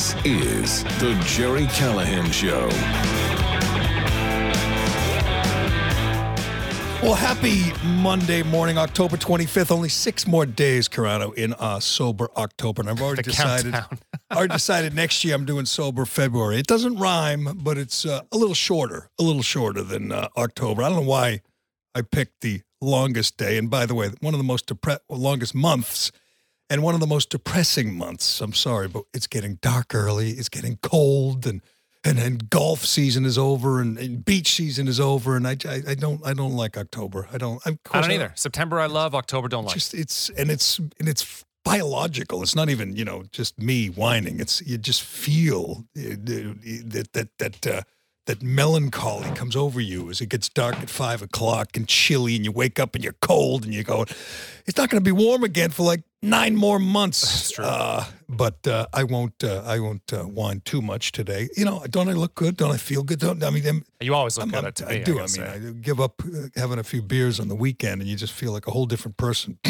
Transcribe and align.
This 0.00 0.14
is 0.24 0.84
The 0.98 1.12
Jerry 1.26 1.66
Callahan 1.66 2.30
Show. 2.30 2.68
Well, 7.06 7.12
happy 7.12 7.64
Monday 8.00 8.42
morning, 8.42 8.78
October 8.78 9.18
25th. 9.18 9.70
Only 9.70 9.90
six 9.90 10.26
more 10.26 10.46
days, 10.46 10.88
Carano, 10.88 11.34
in 11.34 11.52
uh, 11.52 11.80
sober 11.80 12.30
October. 12.38 12.80
And 12.80 12.88
I've 12.88 13.02
already 13.02 13.20
The 13.20 13.32
decided. 13.32 13.74
countdown. 13.74 13.98
already 14.32 14.54
decided 14.54 14.94
next 14.94 15.22
year 15.22 15.34
I'm 15.34 15.44
doing 15.44 15.66
sober 15.66 16.06
February. 16.06 16.56
It 16.60 16.66
doesn't 16.66 16.96
rhyme, 16.96 17.58
but 17.62 17.76
it's 17.76 18.06
uh, 18.06 18.22
a 18.32 18.38
little 18.38 18.54
shorter, 18.54 19.10
a 19.18 19.22
little 19.22 19.42
shorter 19.42 19.82
than 19.82 20.12
uh, 20.12 20.28
October. 20.34 20.82
I 20.82 20.88
don't 20.88 21.02
know 21.04 21.10
why 21.10 21.42
I 21.94 22.00
picked 22.00 22.40
the 22.40 22.62
longest 22.80 23.36
day. 23.36 23.58
And 23.58 23.68
by 23.68 23.84
the 23.84 23.94
way, 23.94 24.08
one 24.20 24.32
of 24.32 24.38
the 24.38 24.44
most 24.44 24.66
depre- 24.66 25.00
longest 25.10 25.54
months 25.54 26.10
and 26.70 26.82
one 26.82 26.94
of 26.94 27.00
the 27.00 27.06
most 27.06 27.28
depressing 27.30 27.94
months. 27.94 28.40
I'm 28.40 28.54
sorry, 28.54 28.88
but 28.88 29.02
it's 29.12 29.26
getting 29.26 29.56
dark 29.56 29.94
early. 29.94 30.30
It's 30.30 30.48
getting 30.48 30.78
cold 30.82 31.46
and 31.46 31.60
and 32.02 32.16
then 32.16 32.38
golf 32.48 32.86
season 32.86 33.26
is 33.26 33.36
over 33.36 33.78
and, 33.78 33.98
and 33.98 34.24
beach 34.24 34.54
season 34.54 34.88
is 34.88 34.98
over 34.98 35.36
and 35.36 35.46
I, 35.46 35.56
I, 35.68 35.82
I 35.88 35.94
don't 35.94 36.24
I 36.24 36.32
don't 36.32 36.56
like 36.56 36.78
October. 36.78 37.28
I 37.30 37.36
don't. 37.36 37.60
I'm, 37.66 37.78
I 37.92 38.00
don't 38.00 38.12
either. 38.12 38.32
September 38.36 38.80
I 38.80 38.86
love, 38.86 39.14
October 39.14 39.48
don't 39.48 39.64
like. 39.64 39.74
just 39.74 39.92
it's 39.92 40.30
and 40.30 40.50
it's 40.50 40.78
and 40.78 41.08
it's 41.08 41.44
biological. 41.62 42.42
It's 42.42 42.54
not 42.54 42.70
even 42.70 42.96
you 42.96 43.04
know 43.04 43.24
just 43.32 43.60
me 43.60 43.88
whining. 43.88 44.40
It's 44.40 44.62
you 44.62 44.78
just 44.78 45.02
feel 45.02 45.84
uh, 45.98 46.16
that 46.24 47.08
that 47.12 47.28
that 47.38 47.66
uh, 47.66 47.82
that 48.26 48.42
melancholy 48.42 49.30
comes 49.34 49.56
over 49.56 49.80
you 49.80 50.08
as 50.08 50.20
it 50.20 50.28
gets 50.28 50.48
dark 50.48 50.76
at 50.76 50.88
five 50.88 51.20
o'clock 51.20 51.76
and 51.76 51.86
chilly, 51.86 52.36
and 52.36 52.44
you 52.44 52.52
wake 52.52 52.78
up 52.78 52.94
and 52.94 53.04
you're 53.04 53.16
cold, 53.20 53.64
and 53.64 53.74
you 53.74 53.82
go, 53.82 54.02
it's 54.66 54.76
not 54.76 54.88
going 54.88 55.02
to 55.02 55.04
be 55.04 55.12
warm 55.12 55.44
again 55.44 55.70
for 55.70 55.82
like 55.82 56.02
nine 56.22 56.56
more 56.56 56.78
months. 56.78 57.20
That's 57.22 57.50
true. 57.52 57.64
Uh, 57.64 58.04
but 58.28 58.66
uh, 58.66 58.86
I 58.92 59.04
won't 59.04 59.42
uh, 59.42 59.62
I 59.66 59.78
won't 59.80 60.12
uh, 60.12 60.22
whine 60.24 60.60
too 60.64 60.80
much 60.82 61.12
today. 61.12 61.48
You 61.56 61.64
know, 61.64 61.84
don't 61.90 62.08
I 62.08 62.12
look 62.12 62.34
good? 62.34 62.56
Don't 62.56 62.72
I 62.72 62.76
feel 62.76 63.02
good? 63.02 63.18
Don't 63.18 63.42
I 63.42 63.50
mean? 63.50 63.66
I'm, 63.66 63.84
You 64.00 64.14
always 64.14 64.36
look 64.36 64.52
I'm- 64.54 64.64
good 64.64 64.80
I'm- 64.82 64.88
I 64.90 64.98
me. 64.98 65.04
do. 65.04 65.12
I, 65.18 65.26
gotta 65.26 65.40
mean, 65.40 65.62
say. 65.62 65.68
I 65.68 65.72
give 65.80 66.00
up 66.00 66.22
uh, 66.24 66.48
having 66.56 66.78
a 66.78 66.84
few 66.84 67.02
beers 67.02 67.40
on 67.40 67.48
the 67.48 67.56
weekend, 67.56 68.00
and 68.00 68.08
you 68.10 68.16
just 68.16 68.32
feel 68.32 68.52
like 68.52 68.66
a 68.66 68.70
whole 68.70 68.86
different 68.86 69.16
person. 69.16 69.58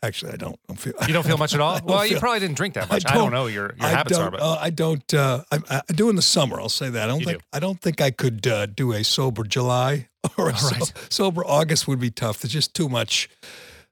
Actually, 0.00 0.32
I 0.32 0.36
don't. 0.36 0.54
I 0.68 0.72
don't 0.74 0.78
feel, 0.78 0.92
you 1.08 1.12
don't 1.12 1.26
feel 1.26 1.38
much 1.38 1.54
at 1.54 1.60
all. 1.60 1.74
I 1.74 1.78
don't 1.80 1.88
Well, 1.88 2.06
you 2.06 2.18
probably 2.20 2.38
didn't 2.38 2.56
drink 2.56 2.74
that 2.74 2.88
much. 2.92 3.04
I 3.06 3.14
don't, 3.14 3.32
know 3.32 3.46
your 3.46 3.74
your 3.76 3.86
I 3.86 3.88
habits 3.88 4.16
don't, 4.16 4.26
are, 4.28 4.30
but 4.30 4.40
uh, 4.42 4.56
I 4.60 4.70
don't. 4.70 5.12
Uh, 5.14 5.42
I, 5.50 5.58
I 5.88 5.92
do 5.92 6.08
in 6.08 6.14
the 6.14 6.22
summer. 6.22 6.60
I'll 6.60 6.68
say 6.68 6.88
that. 6.90 7.02
I 7.02 7.06
don't 7.08 7.20
You 7.20 7.26
think. 7.26 7.38
do. 7.38 7.44
I 7.52 7.58
don't 7.58 7.80
think 7.80 8.00
I 8.00 8.12
could 8.12 8.46
uh, 8.46 8.66
do 8.66 8.92
a 8.92 9.02
sober 9.02 9.42
July 9.42 10.08
or 10.38 10.50
a 10.50 10.56
so- 10.56 10.68
right. 10.76 10.92
sober 11.10 11.44
August 11.44 11.88
would 11.88 11.98
be 11.98 12.10
tough. 12.10 12.38
There's 12.40 12.52
just 12.52 12.74
too 12.74 12.88
much. 12.88 13.28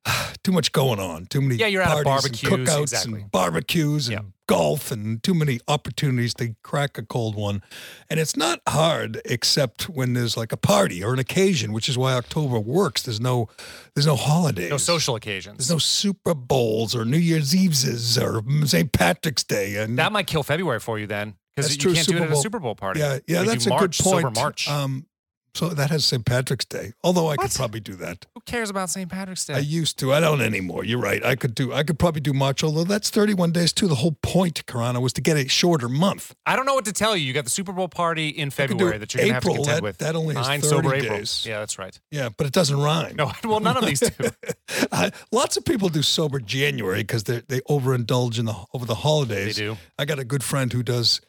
Too 0.43 0.53
much 0.53 0.73
going 0.73 1.01
on. 1.01 1.27
Too 1.27 1.41
many 1.41 1.57
Yeah, 1.57 1.67
you're 1.67 1.83
out 1.83 1.99
of 1.99 2.05
parties 2.05 2.43
and 2.43 2.53
cookouts, 2.67 2.83
exactly. 2.83 3.23
and 3.23 3.31
barbecues, 3.31 4.09
and 4.09 4.15
Yeah. 4.19 4.23
golf, 4.47 4.93
and 4.93 5.21
too 5.25 5.35
many 5.35 5.59
opportunities 5.67 6.33
to 6.35 6.55
crack 6.63 6.97
a 6.99 7.03
cold 7.03 7.35
one. 7.35 7.63
And 8.09 8.21
it's 8.21 8.37
not 8.37 8.61
hard, 8.69 9.21
except 9.25 9.89
when 9.89 10.13
there's 10.13 10.37
like 10.37 10.53
a 10.53 10.57
party 10.57 11.03
or 11.03 11.13
an 11.13 11.19
occasion, 11.19 11.73
which 11.73 11.89
is 11.89 11.99
why 11.99 12.13
October 12.15 12.61
works. 12.61 13.03
There's 13.03 13.21
no, 13.21 13.49
there's 13.95 14.07
no 14.07 14.15
holidays. 14.15 14.71
no 14.71 14.77
social 14.77 15.17
occasions. 15.17 15.59
There's 15.59 15.71
no 15.71 15.79
Super 15.79 16.35
Bowls 16.35 16.95
or 16.95 17.05
New 17.05 17.19
Year's 17.19 17.55
Eve's 17.57 18.17
or 18.17 18.43
St. 18.67 18.93
Patrick's 18.93 19.43
Day. 19.43 19.77
And 19.77 19.99
that 19.99 20.13
might 20.13 20.29
kill 20.29 20.45
February 20.45 20.79
for 20.79 20.99
you 21.01 21.09
then, 21.09 21.35
because 21.57 21.73
you 21.75 21.81
true, 21.83 21.95
can't 21.95 22.07
do 22.07 22.15
it 22.15 22.21
Super 22.21 22.33
at 22.33 22.39
a 22.39 22.41
Super 22.41 22.61
Bowl 22.61 22.77
party. 22.77 23.01
yeah, 23.01 23.19
yeah, 23.27 23.41
We 23.41 23.49
that's 23.49 23.67
a 23.67 23.71
March, 23.71 23.99
good 23.99 24.05
point. 24.05 24.35
March. 24.37 24.69
Um, 24.69 25.07
so 25.57 25.69
that 25.71 25.91
has 25.91 26.05
St. 26.05 26.25
Patrick's 26.25 26.65
Day. 26.67 26.93
Although 27.03 27.29
I 27.29 27.37
could 27.37 27.51
probably 27.53 27.81
do 27.81 27.95
that. 27.97 28.27
Who 28.35 28.41
cares 28.43 28.71
about 28.71 28.91
St. 28.91 29.11
Patrick's 29.11 29.45
Day? 29.47 29.55
I 29.55 29.59
used 29.59 29.99
to. 30.01 30.13
I 30.13 30.21
don't 30.21 30.41
anymore. 30.41 30.85
You're 30.85 31.01
right. 31.01 31.25
I 31.25 31.35
could 31.37 31.55
do. 31.55 31.73
I 31.73 31.83
could 31.83 31.99
probably 31.99 32.21
do 32.21 32.33
March. 32.33 32.63
Although 32.63 32.85
that's 32.85 33.11
31 33.11 33.53
days 33.53 33.73
too. 33.73 33.89
The 33.89 33.95
whole 33.97 34.17
point, 34.23 34.65
Karana, 34.67 35.01
was 35.01 35.13
to 35.15 35.21
get 35.21 35.37
a 35.37 35.49
shorter 35.49 35.89
month. 35.89 36.35
I 36.45 36.57
don't 36.57 36.67
know 36.67 36.75
what 36.75 36.85
to 36.85 36.93
tell 36.93 37.17
you. 37.17 37.25
You 37.27 37.33
got 37.33 37.45
the 37.45 37.51
Super 37.51 37.73
Bowl 37.73 37.89
party 37.89 38.29
in 38.29 38.51
February 38.51 38.99
that 38.99 39.15
you're 39.15 39.23
gonna 39.23 39.35
have 39.35 39.43
to 39.45 39.49
contend 39.49 39.77
That- 39.79 39.83
with. 39.83 39.99
that 39.99 40.15
only 40.17 40.35
has 40.35 40.47
Nine 40.47 40.61
30 40.61 40.69
sober 40.77 40.95
April. 40.95 41.17
days. 41.19 41.45
Yeah, 41.47 41.59
that's 41.61 41.79
right. 41.79 41.99
Yeah, 42.11 42.29
but 42.37 42.47
it 42.47 42.53
doesn't 42.53 42.79
rhyme. 42.79 43.17
No, 43.17 43.33
well, 43.45 43.61
none 43.61 43.77
of 43.77 43.85
these 43.87 44.01
do. 44.01 44.11
Uh, 44.93 45.11
lots 45.33 45.57
of 45.57 45.65
people 45.65 45.89
do 45.89 46.03
sober 46.03 46.39
January 46.41 47.01
because 47.01 47.25
they 47.25 47.41
they 47.49 47.61
overindulge 47.63 48.39
in 48.39 48.45
the 48.45 48.55
over 48.75 48.85
the 48.85 48.95
holidays. 48.97 49.57
They 49.57 49.63
do. 49.63 49.77
I 49.99 50.05
got 50.05 50.19
a 50.19 50.25
good 50.25 50.43
friend 50.45 50.73
who 50.73 50.83
does 50.83 51.21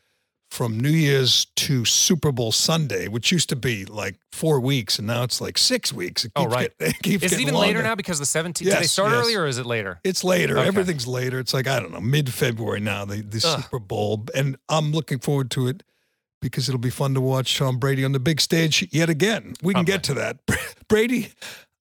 from 0.50 0.80
New 0.80 0.90
Year's 0.90 1.46
to 1.58 1.84
Super 1.86 2.32
Bowl 2.32 2.52
Sunday, 2.52 3.08
which 3.08 3.32
used 3.32 3.50
to 3.50 3.56
be 3.56 3.86
like 3.86 4.16
four 4.32 4.60
weeks, 4.60 4.98
and 4.98 5.08
now 5.08 5.24
it's 5.24 5.42
like 5.42 5.58
six 5.58 5.92
weeks. 5.92 6.26
It 6.26 6.32
Oh, 6.36 6.46
right. 6.46 6.72
get- 6.80 6.88
it 6.96 7.00
keeps 7.04 7.24
Is 7.26 7.34
it 7.34 7.40
even 7.42 7.54
later 7.56 7.84
now 7.84 7.96
because 7.96 8.18
the 8.20 8.26
17th? 8.26 8.54
Did 8.54 8.68
they 8.68 8.72
Yes, 8.72 8.92
start 8.92 9.12
yes. 9.12 9.22
earlier 9.24 9.42
or 9.42 9.48
is 9.48 9.58
it 9.58 9.66
later? 9.66 10.00
It's 10.04 10.24
later. 10.24 10.58
Okay. 10.58 10.68
Everything's 10.68 11.06
later. 11.06 11.40
It's 11.40 11.54
like 11.54 11.68
I 11.68 11.80
don't 11.80 11.92
know, 11.92 12.00
mid 12.02 12.32
February 12.34 12.80
now. 12.80 13.06
The 13.06 13.22
the 13.22 13.44
Ugh. 13.46 13.62
Super 13.64 13.80
Bowl, 13.80 14.26
and 14.34 14.58
I'm 14.70 14.92
looking 14.92 15.20
forward 15.20 15.52
to 15.52 15.68
it 15.68 15.84
because 16.42 16.70
it'll 16.70 16.80
be 16.80 16.90
fun 16.92 17.14
to 17.16 17.22
watch 17.22 17.58
Tom 17.58 17.78
Brady 17.78 18.06
on 18.06 18.12
the 18.14 18.20
big 18.20 18.40
stage 18.40 18.88
yet 18.92 19.10
again. 19.10 19.54
We 19.62 19.74
can 19.74 19.86
get 19.86 20.04
to 20.04 20.14
that. 20.16 20.38
Brady, 20.88 21.34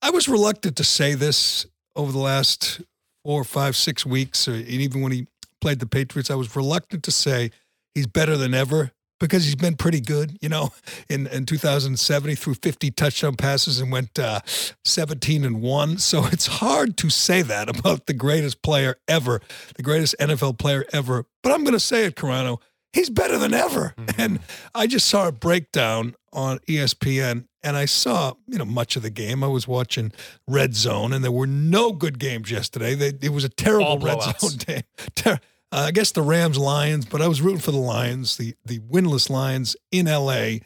I 0.03 0.11
was 0.11 0.29
reluctant 0.29 0.77
to 0.77 0.85
say 0.85 1.15
this 1.15 1.67
over 1.95 2.11
the 2.11 2.19
last 2.19 2.81
four, 3.23 3.45
five, 3.45 3.77
six 3.77 4.05
weeks, 4.05 4.49
or 4.49 4.55
and 4.55 4.67
even 4.69 5.03
when 5.03 5.13
he 5.13 5.29
played 5.61 5.79
the 5.79 5.87
Patriots, 5.87 6.31
I 6.31 6.35
was 6.35 6.55
reluctant 6.57 7.03
to 7.05 7.11
say 7.13 7.51
he's 7.97 8.07
better 8.07 8.37
than 8.37 8.53
ever 8.53 8.93
because 9.19 9.45
he's 9.45 9.57
been 9.57 9.75
pretty 9.75 10.01
good. 10.01 10.37
You 10.41 10.51
know, 10.51 10.71
in 11.09 11.27
in 11.27 11.47
2007, 11.47 12.29
he 12.29 12.37
threw 12.37 12.55
50 12.55 12.91
touchdown 12.93 13.35
passes 13.35 13.81
and 13.81 13.91
went 13.91 14.19
uh, 14.19 14.41
17 14.85 15.45
and 15.45 15.61
one. 15.61 15.99
So 15.99 16.27
it's 16.33 16.47
hard 16.47 16.97
to 16.99 17.11
say 17.11 17.43
that 17.43 17.69
about 17.69 18.07
the 18.07 18.15
greatest 18.15 18.63
player 18.63 18.97
ever, 19.09 19.41
the 19.77 19.83
greatest 19.83 20.15
NFL 20.21 20.59
player 20.59 20.85
ever. 20.93 21.25
But 21.43 21.53
I'm 21.53 21.65
going 21.65 21.75
to 21.75 21.81
say 21.81 22.05
it, 22.05 22.15
Carano. 22.15 22.61
He's 22.93 23.11
better 23.11 23.37
than 23.37 23.53
ever. 23.53 23.95
And 24.17 24.41
I 24.75 24.87
just 24.87 25.07
saw 25.07 25.29
a 25.29 25.33
breakdown 25.33 26.15
on 26.33 26.61
ESPN 26.61 27.47
and 27.63 27.77
I 27.77 27.85
saw, 27.85 28.33
you 28.47 28.57
know, 28.57 28.65
much 28.65 28.97
of 28.97 29.03
the 29.03 29.11
game. 29.11 29.45
I 29.45 29.49
was 29.49 29.69
watching 29.69 30.13
Red 30.49 30.75
Zone 30.75 31.13
and 31.13 31.23
there 31.23 31.33
were 31.33 31.47
no 31.47 31.93
good 31.93 32.19
games 32.19 32.51
yesterday. 32.51 32.95
They, 32.95 33.09
it 33.21 33.35
was 33.35 33.45
a 33.45 33.51
terrible 33.51 33.99
Red. 33.99 34.23
Zone 34.39 34.51
game. 34.67 34.83
Ter- 35.15 35.41
uh, 35.73 35.85
I 35.89 35.91
guess 35.91 36.13
the 36.13 36.23
Rams 36.23 36.59
Lions, 36.59 37.07
but 37.07 37.21
I 37.21 37.29
was 37.29 37.41
rooting 37.43 37.61
for 37.61 37.73
the 37.73 37.79
Lions, 37.79 38.37
the 38.37 38.55
the 38.65 38.79
winless 38.81 39.29
Lions 39.31 39.77
in 39.91 40.07
LA, 40.07 40.59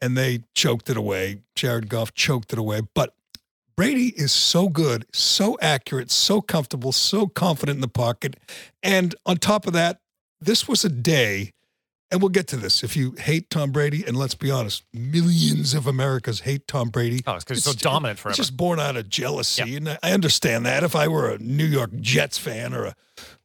and 0.00 0.16
they 0.16 0.40
choked 0.54 0.88
it 0.90 0.96
away. 0.96 1.42
Jared 1.54 1.88
Goff 1.88 2.14
choked 2.14 2.52
it 2.52 2.58
away. 2.58 2.80
But 2.94 3.14
Brady 3.76 4.08
is 4.16 4.32
so 4.32 4.68
good, 4.68 5.06
so 5.12 5.56
accurate, 5.60 6.10
so 6.10 6.40
comfortable, 6.40 6.92
so 6.92 7.26
confident 7.26 7.76
in 7.76 7.80
the 7.80 7.88
pocket. 7.88 8.36
And 8.82 9.14
on 9.26 9.36
top 9.36 9.66
of 9.66 9.72
that, 9.74 10.00
this 10.40 10.66
was 10.68 10.84
a 10.84 10.88
day, 10.90 11.52
and 12.10 12.20
we'll 12.20 12.28
get 12.30 12.46
to 12.48 12.56
this. 12.56 12.82
If 12.82 12.94
you 12.96 13.12
hate 13.18 13.48
Tom 13.50 13.72
Brady, 13.72 14.04
and 14.06 14.16
let's 14.16 14.34
be 14.34 14.50
honest, 14.50 14.84
millions 14.92 15.72
of 15.74 15.86
Americans 15.86 16.40
hate 16.40 16.66
Tom 16.66 16.88
Brady. 16.88 17.22
Oh, 17.26 17.34
it's 17.34 17.44
'cause 17.44 17.58
he's 17.58 17.64
so 17.64 17.72
dominant 17.72 18.18
forever. 18.18 18.32
It's 18.32 18.36
just 18.38 18.56
born 18.56 18.80
out 18.80 18.96
of 18.96 19.08
jealousy. 19.08 19.76
And 19.76 19.98
I 20.02 20.12
understand 20.12 20.66
that. 20.66 20.82
If 20.82 20.94
I 20.96 21.08
were 21.08 21.30
a 21.30 21.38
New 21.38 21.64
York 21.66 21.90
Jets 22.00 22.36
fan 22.38 22.74
or 22.74 22.84
a 22.86 22.94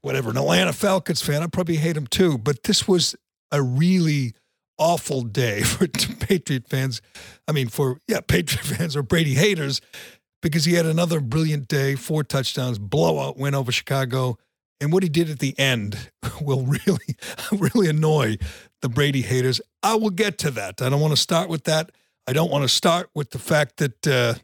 whatever, 0.06 0.30
an 0.30 0.38
Atlanta 0.38 0.72
Falcons 0.72 1.24
fan, 1.24 1.42
I'd 1.42 1.52
probably 1.52 1.78
hate 1.78 1.98
him 1.98 2.06
too. 2.06 2.38
But 2.38 2.64
this 2.64 2.88
was 2.88 3.16
a 3.52 3.62
really 3.62 4.34
awful 4.78 5.24
day 5.24 5.62
for 5.64 5.88
Patriot 5.88 6.68
fans. 6.70 7.02
I 7.48 7.52
mean, 7.52 7.70
for, 7.70 8.00
yeah, 8.08 8.20
Patriot 8.28 8.64
fans 8.64 8.96
or 8.96 9.02
Brady 9.02 9.34
haters, 9.34 9.82
because 10.44 10.66
he 10.66 10.76
had 10.76 10.86
another 10.86 11.20
brilliant 11.20 11.68
day, 11.68 11.96
four 11.96 12.24
touchdowns, 12.24 12.78
blowout 12.78 13.38
win 13.38 13.56
over 13.56 13.72
Chicago. 13.72 14.38
And 14.80 14.94
what 14.94 15.02
he 15.02 15.10
did 15.10 15.30
at 15.30 15.40
the 15.40 15.58
end 15.58 16.12
will 16.42 16.66
really, 16.66 17.16
really 17.52 17.90
annoy 17.90 18.38
the 18.84 18.90
Brady 18.90 19.24
haters. 19.24 19.60
I 19.82 19.96
will 19.96 20.12
get 20.12 20.38
to 20.40 20.52
that. 20.52 20.84
I 20.84 20.90
don't 20.90 21.02
want 21.02 21.14
to 21.14 21.22
start 21.22 21.50
with 21.50 21.64
that. 21.64 21.92
I 22.28 22.34
don't 22.34 22.52
want 22.52 22.64
to 22.64 22.70
start 22.70 23.10
with 23.16 23.32
the 23.32 23.40
fact 23.40 23.78
that 23.78 24.08
uh, 24.08 24.36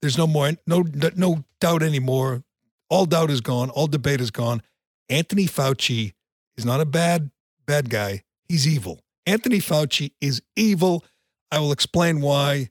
there's 0.00 0.16
no 0.16 0.26
more, 0.26 0.52
no, 0.66 0.84
no 1.14 1.44
doubt 1.60 1.82
anymore. 1.82 2.42
All 2.88 3.04
doubt 3.04 3.30
is 3.30 3.42
gone. 3.42 3.68
All 3.70 3.86
debate 3.86 4.20
is 4.20 4.30
gone. 4.30 4.62
Anthony 5.10 5.46
Fauci 5.46 6.12
is 6.56 6.64
not 6.64 6.80
a 6.80 6.86
bad, 6.86 7.30
bad 7.66 7.90
guy. 7.90 8.22
He's 8.48 8.66
evil. 8.66 9.00
Anthony 9.26 9.58
Fauci 9.58 10.12
is 10.20 10.40
evil. 10.56 11.04
I 11.50 11.58
will 11.58 11.72
explain 11.72 12.20
why. 12.20 12.70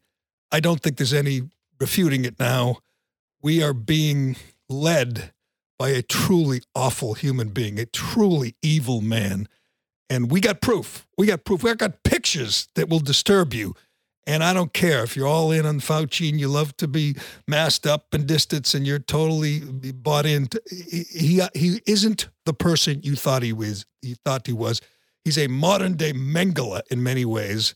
I 0.51 0.62
don't 0.62 0.81
think 0.81 0.97
there's 0.97 1.13
any 1.13 1.41
refuting 1.80 2.25
it 2.25 2.39
now. 2.39 2.77
We 3.41 3.62
are 3.62 3.74
being 3.74 4.38
led 4.69 5.33
by 5.77 5.89
a 5.89 6.01
truly 6.01 6.62
awful 6.74 7.13
human 7.13 7.50
being, 7.50 7.80
a 7.80 7.86
truly 7.86 8.56
evil 8.62 9.01
man. 9.01 9.47
And 10.09 10.31
we 10.31 10.41
got 10.41 10.62
proof. 10.62 11.07
We 11.18 11.27
got 11.27 11.45
proof. 11.45 11.63
We 11.63 11.74
got 11.75 12.03
pictures 12.03 12.68
that 12.75 12.89
will 12.89 13.00
disturb 13.00 13.53
you. 13.53 13.75
And 14.27 14.44
I 14.44 14.54
don't 14.54 14.74
care 14.74 15.04
if 15.04 15.16
you're 15.16 15.27
all 15.27 15.51
in 15.51 15.66
on 15.66 15.80
Fauci 15.80 16.30
and 16.30 16.39
you 16.39 16.50
love 16.50 16.77
to 16.77 16.88
be 16.88 17.16
masked 17.48 17.88
up 17.88 18.13
and 18.13 18.27
distance 18.27 18.75
and 18.75 18.86
you're 18.86 19.00
totally 19.00 19.60
bought 19.60 20.25
into. 20.25 20.62
He 20.69 21.42
he 21.56 21.81
isn't 21.88 22.30
the 22.45 22.54
person 22.54 23.01
you 23.01 23.16
thought 23.16 23.42
he 23.42 23.54
was. 23.54 23.86
You 24.01 24.16
thought 24.24 24.45
he 24.45 24.54
was. 24.54 24.81
He's 25.24 25.38
a 25.38 25.48
modern 25.48 25.95
day 25.95 26.13
Mengele 26.13 26.81
in 26.92 27.01
many 27.01 27.25
ways, 27.25 27.75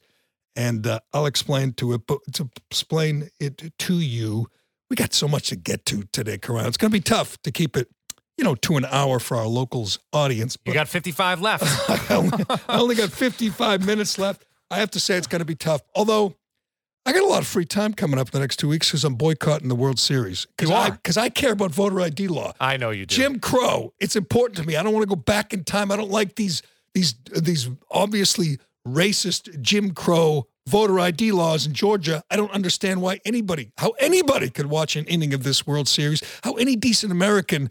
and 0.55 0.85
uh, 0.85 0.99
I'll 1.11 1.25
explain 1.25 1.73
to 1.73 1.93
it. 1.93 2.07
But 2.07 2.19
to 2.33 2.49
explain 2.69 3.29
it 3.39 3.71
to 3.79 3.93
you, 3.95 4.47
we 4.89 4.95
got 4.95 5.13
so 5.13 5.27
much 5.27 5.49
to 5.49 5.55
get 5.55 5.85
to 5.87 6.03
today, 6.11 6.37
Karan. 6.37 6.67
It's 6.67 6.77
going 6.77 6.91
to 6.91 6.97
be 6.97 7.01
tough 7.01 7.41
to 7.41 7.51
keep 7.51 7.75
it 7.75 7.89
you 8.37 8.43
know, 8.43 8.55
to 8.55 8.77
an 8.77 8.85
hour 8.85 9.19
for 9.19 9.37
our 9.37 9.45
locals 9.45 9.99
audience. 10.11 10.57
You 10.65 10.73
got 10.73 10.87
55 10.87 11.41
left. 11.41 11.63
I, 12.11 12.15
only, 12.15 12.45
I 12.49 12.79
only 12.79 12.95
got 12.95 13.11
55 13.11 13.85
minutes 13.85 14.17
left. 14.17 14.45
I 14.73 14.79
have 14.79 14.91
to 14.91 14.99
say 14.99 15.15
it's 15.15 15.27
going 15.27 15.39
to 15.39 15.45
be 15.45 15.55
tough. 15.55 15.81
Although 15.95 16.35
I 17.05 17.11
got 17.11 17.21
a 17.23 17.27
lot 17.27 17.41
of 17.41 17.47
free 17.47 17.65
time 17.65 17.93
coming 17.93 18.19
up 18.19 18.27
in 18.27 18.31
the 18.31 18.39
next 18.39 18.57
two 18.57 18.67
weeks 18.69 18.87
because 18.87 19.03
I'm 19.03 19.15
boycotting 19.15 19.67
the 19.67 19.75
World 19.75 19.99
Series. 19.99 20.45
Because 20.45 20.69
You 20.69 20.75
I, 20.75 20.87
are. 20.89 20.99
'cause 21.03 21.17
I 21.17 21.29
care 21.29 21.51
about 21.51 21.71
voter 21.71 21.99
ID 22.01 22.27
law. 22.27 22.53
I 22.59 22.77
know 22.77 22.89
you 22.91 23.05
do. 23.05 23.15
Jim 23.15 23.39
Crow. 23.39 23.93
It's 23.99 24.15
important 24.15 24.57
to 24.57 24.63
me. 24.65 24.75
I 24.75 24.83
don't 24.83 24.93
want 24.93 25.03
to 25.03 25.09
go 25.15 25.15
back 25.15 25.53
in 25.53 25.63
time. 25.63 25.91
I 25.91 25.95
don't 25.95 26.11
like 26.11 26.35
these 26.35 26.61
these 26.93 27.15
these 27.35 27.69
obviously 27.91 28.57
racist 28.87 29.61
Jim 29.61 29.91
Crow 29.91 30.47
voter 30.67 30.99
ID 30.99 31.31
laws 31.33 31.65
in 31.65 31.73
Georgia. 31.73 32.23
I 32.31 32.35
don't 32.37 32.51
understand 32.51 33.01
why 33.01 33.19
anybody, 33.25 33.71
how 33.77 33.91
anybody 33.99 34.49
could 34.49 34.67
watch 34.67 34.95
an 34.95 35.05
inning 35.05 35.33
of 35.33 35.43
this 35.43 35.67
World 35.67 35.87
Series, 35.89 36.21
how 36.43 36.53
any 36.53 36.75
decent 36.75 37.11
American 37.11 37.69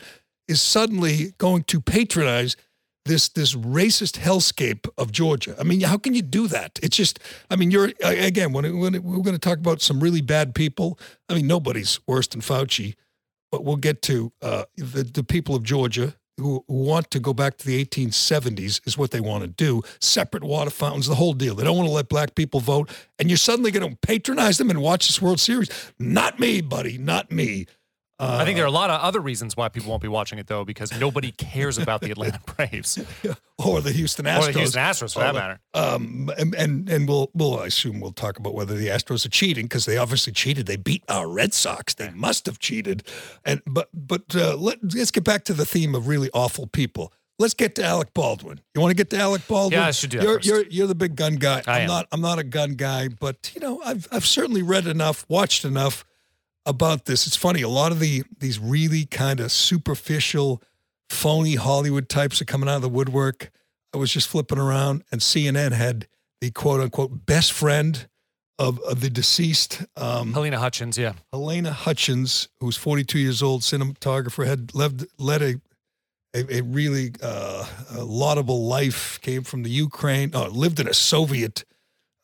is 0.49 0.61
suddenly 0.61 1.33
going 1.39 1.63
to 1.65 1.81
patronize 1.81 2.57
this 3.05 3.29
this 3.29 3.55
racist 3.55 4.19
hellscape 4.19 4.89
of 4.97 5.13
Georgia. 5.13 5.57
I 5.59 5.65
mean, 5.65 5.81
how 5.81 5.99
can 5.99 6.15
you 6.15 6.23
do 6.23 6.47
that? 6.49 6.79
It's 6.83 6.97
just, 6.97 7.19
I 7.51 7.57
mean, 7.57 7.71
you're 7.71 7.93
again 8.03 8.53
when, 8.53 8.79
when 8.79 9.03
we're 9.03 9.23
going 9.23 9.35
to 9.35 9.39
talk 9.39 9.59
about 9.59 9.81
some 9.81 10.01
really 10.01 10.21
bad 10.21 10.55
people. 10.55 10.99
I 11.29 11.35
mean, 11.35 11.47
nobody's 11.47 11.99
worse 12.07 12.29
than 12.29 12.41
Fauci, 12.41 12.95
but 13.51 13.65
we'll 13.65 13.77
get 13.77 14.03
to 14.03 14.33
uh, 14.41 14.65
the 14.77 15.03
the 15.03 15.25
people 15.25 15.55
of 15.55 15.63
Georgia 15.63 16.15
who 16.39 16.65
want 16.67 17.11
to 17.11 17.21
go 17.21 17.35
back 17.35 17.59
to 17.59 17.67
the 17.67 17.85
1870s 17.85 18.81
is 18.87 18.97
what 18.97 19.11
they 19.11 19.21
want 19.21 19.43
to 19.43 19.49
do. 19.49 19.83
Separate 20.01 20.43
water 20.43 20.71
fountains, 20.71 21.07
the 21.07 21.15
whole 21.15 21.35
deal. 21.35 21.55
They 21.55 21.65
don't 21.65 21.77
want 21.77 21.89
to 21.89 21.95
let 21.95 22.09
black 22.09 22.35
people 22.35 22.61
vote, 22.61 22.91
and 23.19 23.29
you're 23.29 23.37
suddenly 23.37 23.71
going 23.71 23.89
to 23.89 23.97
patronize 23.97 24.59
them 24.59 24.71
and 24.71 24.81
watch 24.81 25.07
this 25.07 25.21
World 25.21 25.41
Series. 25.41 25.69
Not 25.99 26.41
me, 26.41 26.61
buddy. 26.61 26.99
Not 26.99 27.31
me. 27.31 27.67
Uh, 28.23 28.39
I 28.41 28.45
think 28.45 28.55
there 28.55 28.65
are 28.65 28.69
a 28.69 28.71
lot 28.71 28.89
of 28.89 29.01
other 29.01 29.19
reasons 29.19 29.57
why 29.57 29.69
people 29.69 29.91
won't 29.91 30.01
be 30.01 30.07
watching 30.07 30.39
it 30.39 30.47
though, 30.47 30.65
because 30.65 30.97
nobody 31.01 31.33
cares 31.33 31.77
about 31.77 32.03
the 32.03 32.13
Atlanta 32.13 32.39
Braves 32.57 32.97
or 33.59 33.81
the 33.81 33.91
Houston 33.91 34.27
Astros. 34.27 34.49
or 34.51 34.53
the 34.53 34.59
Houston 34.61 34.81
Astros, 34.83 35.15
for 35.15 35.21
that 35.21 35.35
matter. 35.35 35.59
Um, 35.75 36.31
and 36.39 36.55
and, 36.55 36.89
and 36.89 37.09
we'll, 37.09 37.33
we'll, 37.35 37.59
I 37.59 37.67
assume 37.67 37.99
we'll 37.99 38.13
talk 38.13 38.39
about 38.39 38.55
whether 38.55 38.75
the 38.75 38.87
Astros 38.87 39.27
are 39.27 39.31
cheating 39.31 39.65
because 39.65 39.87
they 39.87 39.97
obviously 39.97 40.33
cheated. 40.33 40.67
They 40.67 40.77
beat 40.77 41.03
our 41.09 41.29
Red 41.29 41.53
Sox. 41.53 41.95
They 41.95 42.11
must 42.11 42.47
have 42.47 42.61
cheated. 42.61 43.03
And 43.45 43.61
but 43.67 43.89
but 43.93 44.37
uh, 44.37 44.57
let, 44.57 44.79
let's 44.95 45.11
get 45.11 45.25
back 45.25 45.43
to 45.45 45.53
the 45.53 45.67
theme 45.67 45.97
of 45.97 46.07
really 46.07 46.31
awful 46.33 46.69
people. 46.69 47.13
Let's 47.41 47.55
get 47.55 47.75
to 47.75 47.85
Alec 47.85 48.15
Baldwin. 48.15 48.61
You 48.77 48.81
want 48.81 48.93
to 48.93 48.97
get 48.97 49.11
to 49.11 49.19
Alec 49.19 49.49
Baldwin? 49.49 49.81
Yeah, 49.81 49.89
I 49.89 49.91
should 49.91 50.11
do 50.11 50.19
that 50.19 50.25
You're 50.25 50.35
first. 50.35 50.47
you're 50.47 50.63
you're 50.69 50.87
the 50.87 50.95
big 50.95 51.17
gun 51.17 51.37
guy. 51.37 51.63
I 51.67 51.79
am 51.79 51.83
am. 51.83 51.89
not. 51.89 52.09
I'm 52.13 52.21
not 52.21 52.39
a 52.39 52.45
gun 52.45 52.75
guy, 52.75 53.09
but 53.09 53.51
you 53.53 53.61
know, 53.61 53.83
I've 53.85 54.07
I've 54.13 54.27
certainly 54.27 54.63
read 54.63 54.87
enough, 54.87 55.27
watched 55.29 55.65
enough 55.65 56.05
about 56.67 57.05
this. 57.07 57.27
It's 57.27 57.37
funny. 57.37 57.63
A 57.63 57.69
lot 57.69 57.93
of 57.93 58.01
the 58.01 58.25
these 58.39 58.59
really 58.59 59.05
kind 59.05 59.41
of 59.41 59.53
superficial, 59.53 60.63
phony 61.11 61.57
Hollywood 61.57 62.09
types 62.09 62.41
are 62.41 62.45
coming 62.45 62.69
out 62.69 62.77
of 62.77 62.83
the 62.83 62.89
woodwork. 62.89 63.51
I 63.95 63.99
was 63.99 64.13
just 64.13 64.29
flipping 64.29 64.59
around, 64.59 65.05
and 65.11 65.21
CNN 65.21 65.73
had 65.73 66.07
the 66.41 66.51
quote 66.51 66.81
unquote 66.81 67.27
best 67.27 67.53
friend 67.53 68.07
of, 68.59 68.79
of 68.81 69.01
the 69.01 69.11
deceased, 69.11 69.83
um, 69.97 70.33
Helena 70.33 70.59
Hutchins, 70.59 70.97
yeah. 70.97 71.15
Helena 71.33 71.73
Hutchins, 71.73 72.49
who's 72.61 72.77
42 72.77 73.19
years 73.19 73.43
old, 73.43 73.63
cinematographer, 73.63 74.47
had 74.47 74.75
led, 74.75 75.07
led 75.19 75.43
a 75.43 75.61
a, 76.35 76.59
a 76.59 76.61
really 76.63 77.13
uh, 77.23 77.67
a 77.91 78.05
laudable 78.05 78.67
life. 78.67 79.21
Came 79.21 79.43
from 79.43 79.63
the 79.63 79.71
Ukraine, 79.71 80.35
uh, 80.35 80.49
lived 80.49 80.81
in 80.81 80.89
a 80.89 80.95
Soviet 80.95 81.65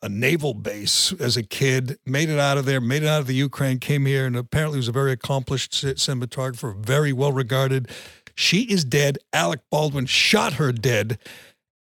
a 0.01 0.09
naval 0.09 0.53
base 0.53 1.11
as 1.13 1.35
a 1.35 1.43
kid, 1.43 1.97
made 2.05 2.29
it 2.29 2.39
out 2.39 2.57
of 2.57 2.65
there, 2.65 2.79
made 2.79 3.03
it 3.03 3.07
out 3.09 3.21
of 3.21 3.27
the 3.27 3.35
Ukraine, 3.35 3.79
came 3.79 4.05
here, 4.05 4.25
and 4.25 4.35
apparently 4.35 4.77
was 4.77 4.87
a 4.87 4.93
very 4.93 5.11
accomplished 5.11 5.71
cinematographer, 5.73 6.75
very 6.75 7.11
well 7.11 7.31
regarded. 7.31 7.89
She 8.35 8.61
is 8.61 8.85
dead. 8.85 9.17
Alec 9.33 9.59
Baldwin 9.69 10.05
shot 10.05 10.53
her 10.53 10.71
dead. 10.71 11.19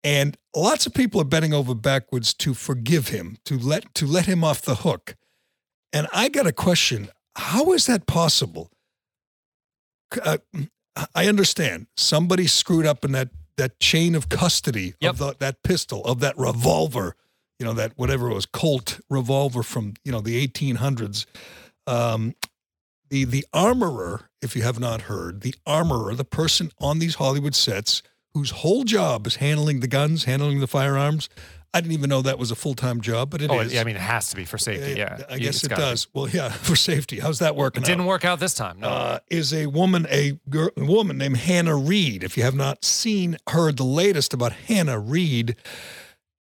And 0.02 0.36
lots 0.54 0.86
of 0.86 0.94
people 0.94 1.20
are 1.20 1.24
bending 1.24 1.52
over 1.54 1.74
backwards 1.74 2.34
to 2.34 2.54
forgive 2.54 3.08
him, 3.08 3.36
to 3.44 3.58
let 3.58 3.94
to 3.96 4.06
let 4.06 4.26
him 4.26 4.42
off 4.42 4.62
the 4.62 4.76
hook. 4.76 5.16
And 5.92 6.06
I 6.12 6.28
got 6.28 6.46
a 6.46 6.52
question: 6.52 7.08
How 7.36 7.72
is 7.72 7.86
that 7.86 8.06
possible? 8.06 8.70
Uh, 10.22 10.38
I 11.14 11.28
understand 11.28 11.86
somebody 11.96 12.46
screwed 12.46 12.86
up 12.86 13.04
in 13.04 13.12
that 13.12 13.28
that 13.56 13.78
chain 13.80 14.14
of 14.14 14.28
custody 14.28 14.94
Yep. 15.00 15.10
of 15.10 15.18
the, 15.18 15.34
that 15.40 15.62
pistol, 15.62 16.04
of 16.04 16.20
that 16.20 16.38
revolver, 16.38 17.16
you 17.58 17.66
know, 17.66 17.72
that 17.74 17.92
whatever 17.96 18.30
it 18.30 18.34
was, 18.34 18.46
Colt 18.46 19.00
revolver 19.10 19.62
from 19.62 19.94
you 20.04 20.12
know 20.12 20.20
the 20.20 20.46
1800s. 20.46 21.26
Um, 21.86 22.34
the 23.10 23.24
the 23.24 23.44
armorer, 23.52 24.28
if 24.42 24.54
you 24.54 24.62
have 24.62 24.78
not 24.78 25.02
heard, 25.02 25.40
the 25.40 25.54
armorer, 25.66 26.14
the 26.14 26.24
person 26.24 26.70
on 26.80 26.98
these 26.98 27.16
Hollywood 27.16 27.54
sets 27.54 28.02
whose 28.34 28.50
whole 28.50 28.84
job 28.84 29.26
is 29.26 29.36
handling 29.36 29.80
the 29.80 29.88
guns, 29.88 30.24
handling 30.24 30.60
the 30.60 30.66
firearms. 30.66 31.28
I 31.74 31.80
didn't 31.82 31.92
even 31.92 32.08
know 32.08 32.22
that 32.22 32.38
was 32.38 32.50
a 32.50 32.54
full 32.54 32.74
time 32.74 33.00
job, 33.00 33.30
but 33.30 33.42
it 33.42 33.50
is. 33.50 33.50
Oh, 33.50 33.60
yeah, 33.74 33.80
I 33.80 33.84
mean, 33.84 33.96
it 33.96 34.00
has 34.02 34.30
to 34.30 34.36
be 34.36 34.44
for 34.46 34.56
safety. 34.58 34.94
Yeah, 34.98 35.22
I 35.30 35.34
You- 35.34 35.40
guess 35.40 35.62
it 35.64 35.68
gotta 35.68 35.82
be. 35.82 35.86
does. 35.86 36.06
Well, 36.14 36.28
yeah, 36.28 36.48
for 36.68 36.76
safety. 36.76 37.18
How's 37.20 37.38
that 37.40 37.56
working? 37.56 37.82
It 37.82 37.86
didn't 37.86 38.02
out? 38.02 38.06
work 38.08 38.24
out 38.24 38.40
this 38.40 38.54
time. 38.54 38.80
No. 38.80 38.88
uh, 38.88 39.18
is 39.30 39.52
a 39.52 39.66
woman, 39.66 40.06
a 40.10 40.38
girl, 40.48 40.70
a 40.76 40.84
woman 40.84 41.18
named 41.18 41.36
Hannah 41.38 41.76
Reed. 41.76 42.22
If 42.24 42.36
you 42.36 42.42
have 42.42 42.54
not 42.54 42.84
seen, 42.84 43.36
heard 43.48 43.76
the 43.76 43.84
latest 43.84 44.32
about 44.32 44.52
Hannah 44.52 44.98
Reed, 44.98 45.56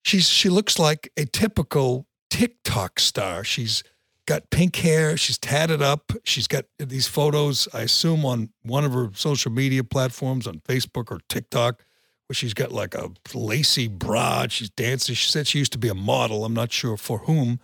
she's 0.03 0.27
she 0.27 0.50
looks 0.50 0.80
like 0.80 1.12
a 1.18 1.25
typical 1.25 2.07
TikTok 2.30 3.00
star. 3.00 3.44
She's 3.44 3.83
got 4.25 4.50
pink 4.50 4.75
hair. 4.77 5.18
She's 5.18 5.38
tatted 5.38 5.81
up. 5.81 6.13
She's 6.24 6.48
got 6.48 6.65
these 6.80 7.07
photos. 7.07 7.68
I 7.74 7.81
assume 7.81 8.25
on 8.25 8.50
one 8.63 8.86
of 8.86 8.94
her 8.94 9.12
social 9.13 9.51
media 9.51 9.83
platforms, 9.83 10.48
on 10.48 10.59
Facebook 10.59 11.12
or 11.12 11.19
TikTok, 11.27 11.83
where 12.27 12.36
she's 12.36 12.53
got 12.53 12.71
like 12.71 12.95
a 12.95 13.09
lacy 13.33 13.88
bra. 13.88 14.48
She's 14.48 14.69
dancing. 14.69 15.15
She 15.15 15.30
said 15.30 15.48
she 15.48 15.59
used 15.59 15.74
to 15.74 15.77
be 15.77 15.89
a 15.89 15.95
model. 15.95 16.45
I'm 16.45 16.54
not 16.54 16.71
sure 16.71 16.97
for 16.97 17.19
whom. 17.19 17.59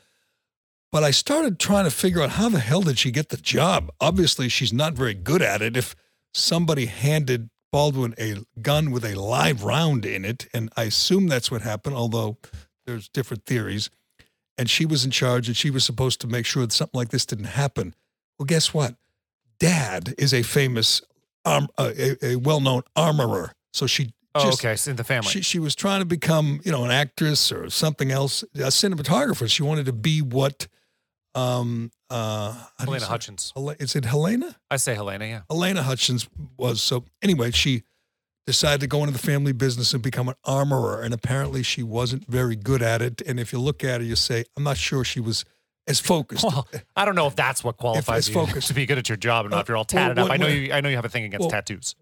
But 0.92 1.04
I 1.04 1.12
started 1.12 1.60
trying 1.60 1.83
to 1.83 1.92
figure 1.92 2.22
out 2.22 2.31
how 2.31 2.50
the 2.50 2.60
hell 2.60 2.81
did 2.81 2.98
she 2.98 3.12
get 3.12 3.30
the 3.30 3.38
job? 3.38 3.92
Obviously, 4.00 4.48
she's 4.50 4.74
not 4.74 4.94
very 4.94 5.13
good 5.13 5.42
at 5.42 5.62
it. 5.62 5.75
If 5.75 5.95
somebody 6.33 6.86
handed 6.86 7.50
Baldwin 7.72 8.16
a 8.18 8.36
gun 8.62 8.92
with 8.92 9.04
a 9.04 9.16
live 9.16 9.64
round 9.64 10.06
in 10.06 10.24
it, 10.25 10.48
and 10.54 10.72
I 10.78 10.84
assume 10.84 11.28
that's 11.28 11.52
what 11.52 11.62
happened, 11.62 11.96
although 11.96 12.38
there's 12.86 13.10
different 13.10 13.46
theories, 13.46 13.90
and 14.58 14.69
she 14.69 14.86
was 14.86 15.06
in 15.06 15.12
charge 15.12 15.48
and 15.48 15.56
she 15.56 15.69
was 15.69 15.84
supposed 15.84 16.22
to 16.22 16.28
make 16.28 16.46
sure 16.46 16.64
that 16.64 16.72
something 16.72 16.98
like 16.98 17.10
this 17.10 17.25
didn't 17.25 17.46
happen. 17.46 17.94
Well, 18.40 18.46
guess 18.46 18.74
what? 18.74 18.96
Dad 19.60 20.16
is 20.18 20.34
a 20.34 20.44
famous, 20.44 21.02
uh, 21.46 21.68
a, 21.78 22.25
a 22.25 22.36
well-known 22.38 22.84
armorer. 22.96 23.54
So 23.74 23.86
she 23.86 24.14
oh, 24.34 24.46
just 24.46 24.62
okay. 24.62 24.74
It's 24.74 24.88
in 24.88 24.96
the 24.96 25.04
family. 25.04 25.30
she, 25.30 25.42
she 25.42 25.59
was 25.59 25.76
trying 25.76 26.00
to 26.00 26.06
become, 26.06 26.62
you 26.64 26.71
know, 26.71 26.83
an 26.83 26.92
actress 26.92 27.52
or 27.52 27.69
something 27.69 28.12
else, 28.12 28.44
a 28.56 28.69
cinematographer. 28.69 29.50
She 29.50 29.64
wanted 29.64 29.86
to 29.88 29.94
be 29.94 30.21
what, 30.21 30.68
um, 31.38 31.92
uh, 32.10 32.52
how 32.52 32.54
do 32.54 32.60
you 32.60 32.86
Helena 32.86 33.00
say- 33.02 33.08
Hutchins. 33.08 33.54
Hel- 33.56 33.70
Is 33.80 33.96
it 33.96 34.06
Helena? 34.06 34.56
I 34.72 34.78
say 34.78 34.96
Helena, 34.96 35.26
yeah. 35.26 35.42
Helena 35.50 35.84
Hutchins 35.84 36.28
was. 36.58 36.82
So 36.82 37.06
anyway, 37.22 37.52
she 37.52 37.84
decided 38.46 38.80
to 38.82 38.88
go 38.88 39.00
into 39.02 39.12
the 39.12 39.20
family 39.20 39.52
business 39.52 39.94
and 39.94 40.02
become 40.02 40.30
an 40.30 40.36
armorer. 40.46 41.02
And 41.02 41.14
apparently 41.14 41.64
she 41.64 41.84
wasn't 41.84 42.26
very 42.28 42.56
good 42.56 42.82
at 42.82 43.02
it. 43.02 43.22
And 43.22 43.40
if 43.40 43.52
you 43.52 43.60
look 43.60 43.84
at 43.84 44.02
her, 44.02 44.08
you 44.08 44.16
say, 44.16 44.46
I'm 44.56 44.64
not 44.64 44.78
sure 44.78 45.04
she 45.04 45.20
was 45.20 45.44
as 45.86 46.00
focused. 46.00 46.44
Well, 46.44 46.68
I 46.96 47.06
don't 47.06 47.16
know 47.16 47.28
if 47.28 47.36
that's 47.36 47.64
what 47.64 47.78
qualifies 47.78 48.30
you 48.30 48.46
to 48.62 48.74
be 48.74 48.86
good 48.86 48.98
at 48.98 49.10
your 49.10 49.18
job 49.18 49.46
or 49.46 49.50
not. 49.50 49.58
Uh, 49.58 49.62
if 49.62 49.68
you're 49.68 49.78
all 49.78 49.82
well, 49.82 49.86
tatted 49.86 50.20
up, 50.20 50.30
what- 50.30 50.34
I 50.34 50.38
know 50.38 50.48
you. 50.48 50.74
I 50.74 50.82
know 50.82 50.90
you 50.90 50.96
have 50.96 51.06
a 51.06 51.10
thing 51.10 51.26
against 51.26 51.42
well, 51.42 51.50
tattoos. 51.52 51.96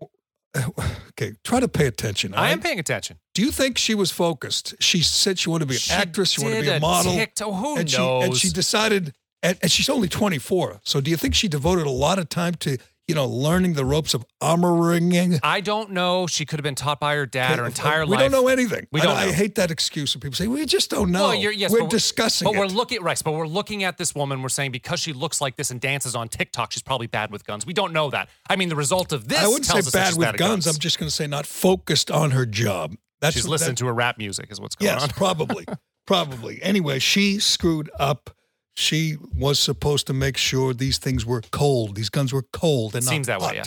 okay, 1.09 1.33
try 1.43 1.59
to 1.59 1.67
pay 1.67 1.85
attention. 1.87 2.33
I 2.33 2.51
am 2.51 2.61
paying 2.61 2.79
attention. 2.79 3.19
Do 3.33 3.41
you 3.41 3.51
think 3.51 3.77
she 3.77 3.93
was 3.95 4.11
focused? 4.11 4.75
She 4.79 5.01
said 5.01 5.37
she 5.37 5.49
wanted 5.49 5.65
to 5.65 5.69
be 5.69 5.75
an 5.75 5.79
She 5.79 5.93
actress. 5.93 6.31
She 6.31 6.43
wanted 6.43 6.57
to 6.57 6.61
be 6.61 6.69
a 6.69 6.79
model. 6.79 7.13
TikTok- 7.13 7.53
who 7.53 7.77
and 7.77 7.91
knows? 7.91 8.21
She, 8.23 8.25
and 8.27 8.37
she 8.37 8.49
decided, 8.49 9.13
and, 9.45 9.57
and 9.61 9.71
she's 9.71 9.89
only 9.89 10.07
24. 10.09 10.81
So 10.83 11.01
do 11.01 11.09
you 11.11 11.17
think 11.17 11.35
she 11.35 11.47
devoted 11.47 11.85
a 11.87 11.91
lot 11.91 12.19
of 12.19 12.29
time 12.29 12.55
to, 12.55 12.77
you 13.07 13.13
know, 13.15 13.25
learning 13.27 13.73
the 13.73 13.85
ropes 13.85 14.13
of 14.13 14.25
armoring? 14.41 15.39
I 15.43 15.61
don't 15.61 15.91
know. 15.91 16.27
She 16.27 16.45
could 16.45 16.59
have 16.59 16.63
been 16.63 16.75
taught 16.75 16.99
by 16.99 17.15
her 17.15 17.25
dad 17.25 17.59
her 17.59 17.65
entire 17.65 18.05
we 18.05 18.11
life. 18.11 18.19
don't 18.19 18.31
know 18.31 18.47
anything. 18.47 18.87
We 18.91 19.01
I- 19.01 19.03
don't 19.03 19.17
I, 19.17 19.25
know. 19.27 19.31
hate 19.31 19.55
that 19.55 19.71
excuse 19.71 20.15
when 20.15 20.21
people 20.21 20.35
say, 20.35 20.47
we 20.47 20.65
just 20.65 20.89
don't 20.89 21.11
know. 21.11 21.29
Well, 21.29 21.35
yes, 21.35 21.71
we're 21.71 21.81
but 21.81 21.89
discussing 21.89 22.45
But 22.45 22.55
it. 22.55 22.59
we're 22.59 22.65
looking 22.67 23.01
right. 23.03 23.21
But 23.23 23.33
we're 23.33 23.47
looking 23.47 23.83
at 23.83 23.97
this 23.97 24.15
woman. 24.15 24.41
We're 24.41 24.49
saying 24.49 24.71
because 24.71 24.99
she 24.99 25.13
looks 25.13 25.39
like 25.41 25.55
this 25.55 25.71
and 25.71 25.79
dances 25.79 26.15
on 26.15 26.27
TikTok, 26.29 26.71
she's 26.71 26.83
probably 26.83 27.07
bad 27.07 27.31
with 27.31 27.45
guns. 27.45 27.65
We 27.65 27.73
don't 27.73 27.93
know 27.93 28.09
that. 28.09 28.29
I 28.49 28.55
mean, 28.55 28.69
the 28.69 28.75
result 28.75 29.13
of 29.13 29.27
this 29.27 29.39
I 29.39 29.47
wouldn't 29.47 29.65
say 29.65 29.81
bad 29.97 30.13
with 30.15 30.21
bad 30.25 30.35
at 30.35 30.39
guns. 30.39 30.65
I'm 30.67 30.75
just 30.79 30.99
going 30.99 31.07
to 31.09 31.15
say 31.15 31.27
not 31.27 31.45
focused 31.45 32.09
on 32.11 32.31
her 32.31 32.45
job. 32.45 32.95
That's 33.21 33.35
she's 33.35 33.47
listening 33.47 33.71
that- 33.71 33.77
to 33.77 33.85
her 33.87 33.93
rap 33.93 34.17
music, 34.17 34.47
is 34.51 34.59
what's 34.59 34.75
going 34.75 34.91
Yes, 34.91 35.03
on. 35.03 35.09
probably. 35.15 35.65
probably. 36.05 36.61
Anyway, 36.61 36.99
she 36.99 37.39
screwed 37.39 37.89
up. 37.99 38.34
She 38.75 39.15
was 39.33 39.57
supposed 39.59 40.05
to 40.07 40.13
make 40.13 40.37
sure 40.37 40.73
these 40.73 40.97
things 40.97 41.25
were 41.25 41.41
cold. 41.51 41.95
These 41.95 42.09
guns 42.09 42.33
were 42.33 42.43
cold 42.51 42.95
and 42.95 43.05
not 43.05 43.11
Seems 43.11 43.27
that 43.27 43.39
way, 43.41 43.55
yeah. 43.55 43.63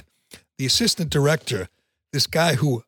The 0.59 0.67
assistant 0.67 1.11
director, 1.11 1.69
this 2.13 2.27
guy 2.27 2.55
who 2.57 2.83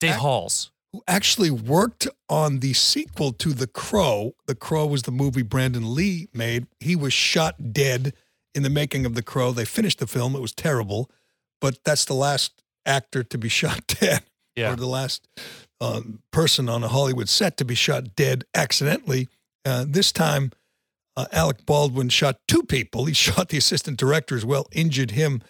Dave 0.00 0.12
Ac- 0.12 0.20
Halls. 0.20 0.70
who 0.92 1.02
actually 1.06 1.50
worked 1.50 2.08
on 2.28 2.60
the 2.60 2.72
sequel 2.72 3.32
to 3.32 3.52
The 3.52 3.66
Crow. 3.66 4.34
The 4.46 4.54
Crow 4.54 4.86
was 4.86 5.02
the 5.02 5.10
movie 5.12 5.42
Brandon 5.42 5.94
Lee 5.94 6.28
made. 6.32 6.66
He 6.80 6.96
was 6.96 7.12
shot 7.12 7.72
dead 7.72 8.14
in 8.54 8.62
the 8.62 8.70
making 8.70 9.04
of 9.04 9.14
The 9.14 9.22
Crow. 9.22 9.52
They 9.52 9.64
finished 9.66 9.98
the 9.98 10.06
film. 10.06 10.34
It 10.34 10.40
was 10.40 10.52
terrible, 10.52 11.10
but 11.60 11.78
that's 11.84 12.04
the 12.06 12.14
last 12.14 12.62
actor 12.86 13.22
to 13.24 13.36
be 13.38 13.48
shot 13.60 13.86
dead, 13.86 14.22
Yeah. 14.54 14.72
or 14.72 14.76
the 14.76 14.86
last 14.86 15.28
um, 15.80 16.20
person 16.30 16.68
on 16.70 16.82
a 16.84 16.88
Hollywood 16.88 17.28
set 17.28 17.58
to 17.58 17.64
be 17.66 17.74
shot 17.74 18.14
dead 18.16 18.44
accidentally. 18.54 19.28
Uh, 19.66 19.84
this 19.86 20.10
time, 20.12 20.52
uh, 21.16 21.26
Alec 21.32 21.64
Baldwin 21.66 22.08
shot 22.08 22.36
two 22.46 22.62
people. 22.62 23.06
He 23.06 23.14
shot 23.26 23.48
the 23.48 23.58
assistant 23.58 23.98
director 23.98 24.36
as 24.36 24.44
well, 24.44 24.66
injured 24.72 25.12
him. 25.12 25.42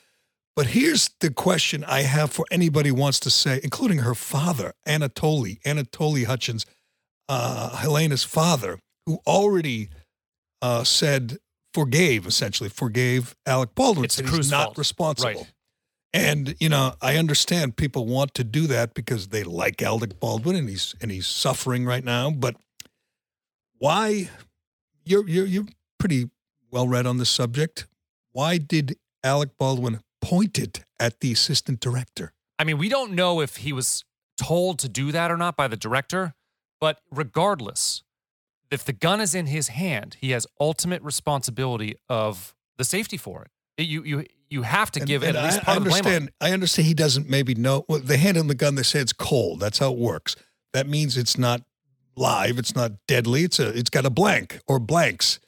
But 0.55 0.69
here's 0.69 1.11
the 1.21 1.31
question 1.31 1.85
I 1.85 2.03
have 2.03 2.33
for 2.33 2.47
anybody 2.51 2.89
who 2.89 2.95
wants 2.95 3.21
to 3.21 3.31
say, 3.31 3.61
including 3.63 3.99
her 3.99 4.15
father, 4.15 4.73
Anatoly, 4.89 5.61
Anatoly 5.63 6.25
Hutchins, 6.25 6.65
uh, 7.29 7.77
Helena's 7.77 8.25
father, 8.25 8.79
who 9.05 9.19
already 9.27 9.91
uh, 10.63 10.83
said 10.83 11.37
forgave, 11.75 12.27
essentially 12.27 12.71
forgave 12.71 13.37
Alec 13.45 13.75
Baldwin. 13.75 14.07
It's 14.07 14.17
the 14.17 14.27
he's 14.27 14.51
not 14.51 14.65
fault. 14.65 14.79
responsible. 14.79 15.41
Right. 15.41 15.53
And 16.15 16.57
you 16.59 16.71
know, 16.71 16.95
I 17.03 17.17
understand 17.17 17.77
people 17.77 18.07
want 18.07 18.33
to 18.35 18.45
do 18.45 18.67
that 18.69 18.95
because 18.95 19.29
they 19.29 19.45
like 19.45 19.83
Alec 19.83 20.19
Baldwin 20.19 20.57
and 20.57 20.71
he's 20.71 20.95
and 21.03 21.11
he's 21.11 21.27
suffering 21.27 21.85
right 21.85 22.03
now. 22.03 22.31
But 22.31 22.57
why? 23.77 24.31
You're 25.07 25.27
you're 25.29 25.47
you're 25.47 25.67
pretty 25.99 26.29
well 26.71 26.89
read 26.89 27.07
on 27.07 27.19
the 27.19 27.25
subject. 27.25 27.87
Why 28.33 28.59
did 28.59 28.97
Alec 29.25 29.51
Baldwin 29.59 30.01
point 30.21 30.59
it 30.59 30.85
at 31.01 31.21
the 31.21 31.33
assistant 31.33 31.81
director? 31.81 32.33
I 32.59 32.65
mean, 32.65 32.77
we 32.77 32.89
don't 32.89 33.13
know 33.13 33.41
if 33.41 33.59
he 33.59 33.73
was 33.73 34.05
told 34.37 34.79
to 34.81 34.89
do 34.89 35.13
that 35.13 35.31
or 35.31 35.37
not 35.37 35.57
by 35.57 35.69
the 35.69 35.77
director, 35.77 36.35
but 36.81 37.01
regardless, 37.11 38.03
if 38.71 38.85
the 38.85 38.93
gun 38.93 39.21
is 39.21 39.35
in 39.35 39.47
his 39.47 39.69
hand, 39.69 40.17
he 40.21 40.31
has 40.33 40.47
ultimate 40.61 41.03
responsibility 41.03 41.95
of 42.09 42.55
the 42.77 42.85
safety 42.85 43.17
for 43.17 43.43
it. 43.79 43.83
You 43.85 44.03
you 44.03 44.25
you 44.51 44.63
have 44.63 44.91
to 44.93 45.01
And- 45.01 45.07
give 45.09 45.23
and 45.23 45.37
at 45.37 45.45
least 45.45 45.59
I, 45.59 45.63
part 45.63 45.69
I 45.69 45.77
of 45.79 45.85
the 45.85 45.91
blame. 45.91 45.99
understand. 46.05 46.31
I 46.41 46.53
understand 46.53 46.89
he 46.89 46.95
does't 46.95 47.29
maybe 47.29 47.55
know. 47.55 47.85
Well, 47.89 48.01
they 48.01 48.17
hand 48.17 48.37
him 48.37 48.49
the 48.49 48.55
gun. 48.55 48.75
They 48.75 48.83
say 48.83 48.99
it's 49.01 49.13
cold. 49.13 49.61
That's 49.61 49.79
how 49.79 49.93
it 49.93 49.99
works. 49.99 50.35
That 50.73 50.89
means 50.89 51.17
it's 51.17 51.39
not 51.39 51.63
live. 52.17 52.59
It's 52.59 52.75
not 52.75 52.93
deadly. 53.07 53.45
It's 53.45 53.59
a. 53.59 53.69
It's 53.77 53.91
got 53.91 54.07
a 54.07 54.11
blank 54.11 54.61
or 54.67 54.79
blanks. 54.79 55.39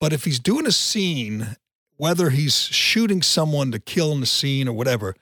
But 0.00 0.12
if 0.12 0.24
he's 0.24 0.38
doing 0.38 0.66
a 0.66 0.72
scene, 0.72 1.56
whether 1.96 2.30
he's 2.30 2.56
shooting 2.56 3.20
someone 3.20 3.70
to 3.72 3.78
kill 3.78 4.12
in 4.12 4.20
the 4.20 4.26
scene 4.26 4.66
or 4.66 4.72
whatever, 4.72 5.14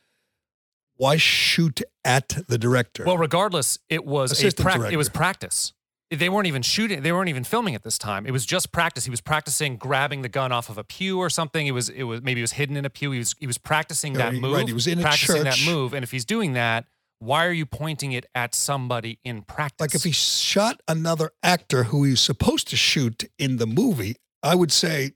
why 0.96 1.16
shoot 1.16 1.82
at 2.04 2.28
the 2.48 2.58
director? 2.58 3.04
Well, 3.04 3.18
regardless, 3.18 3.78
it 3.88 4.04
was 4.04 4.42
a 4.42 4.50
prac- 4.52 4.92
it 4.92 4.96
was 4.96 5.08
practice. 5.08 5.72
They 6.10 6.28
weren't 6.30 6.46
even 6.46 6.62
shooting. 6.62 7.02
They 7.02 7.12
weren't 7.12 7.28
even 7.28 7.44
filming 7.44 7.75
at 7.75 7.82
this 7.82 7.98
time. 7.98 8.26
It 8.26 8.30
was 8.30 8.46
just 8.46 8.72
practice. 8.72 9.04
He 9.04 9.10
was 9.10 9.20
practicing 9.20 9.76
grabbing 9.76 10.22
the 10.22 10.28
gun 10.28 10.52
off 10.52 10.70
of 10.70 10.78
a 10.78 10.84
pew 10.84 11.18
or 11.18 11.28
something. 11.28 11.66
It 11.66 11.72
was 11.72 11.88
it 11.90 12.04
was 12.04 12.22
maybe 12.22 12.40
it 12.40 12.44
was 12.44 12.52
hidden 12.52 12.76
in 12.76 12.84
a 12.84 12.90
pew. 12.90 13.10
He 13.10 13.18
was 13.18 13.34
he 13.38 13.46
was 13.46 13.58
practicing 13.58 14.14
that 14.14 14.32
move. 14.34 14.54
right, 14.54 14.66
he 14.66 14.72
was 14.72 14.87
in 14.87 15.00
practicing 15.00 15.44
that 15.44 15.60
move. 15.66 15.92
And 15.92 16.02
if 16.02 16.10
he's 16.10 16.25
doing 16.25 16.54
that, 16.54 16.87
why 17.18 17.46
are 17.46 17.52
you 17.52 17.66
pointing 17.66 18.12
it 18.12 18.26
at 18.34 18.54
somebody 18.54 19.18
in 19.25 19.42
practice? 19.42 19.80
Like 19.80 19.94
if 19.94 20.04
he 20.04 20.12
shot 20.12 20.80
another 20.87 21.32
actor 21.42 21.84
who 21.84 22.04
he's 22.04 22.20
supposed 22.20 22.68
to 22.68 22.76
shoot 22.76 23.25
in 23.38 23.56
the 23.56 23.66
movie, 23.66 24.16
I 24.42 24.54
would 24.54 24.72
say 24.72 25.12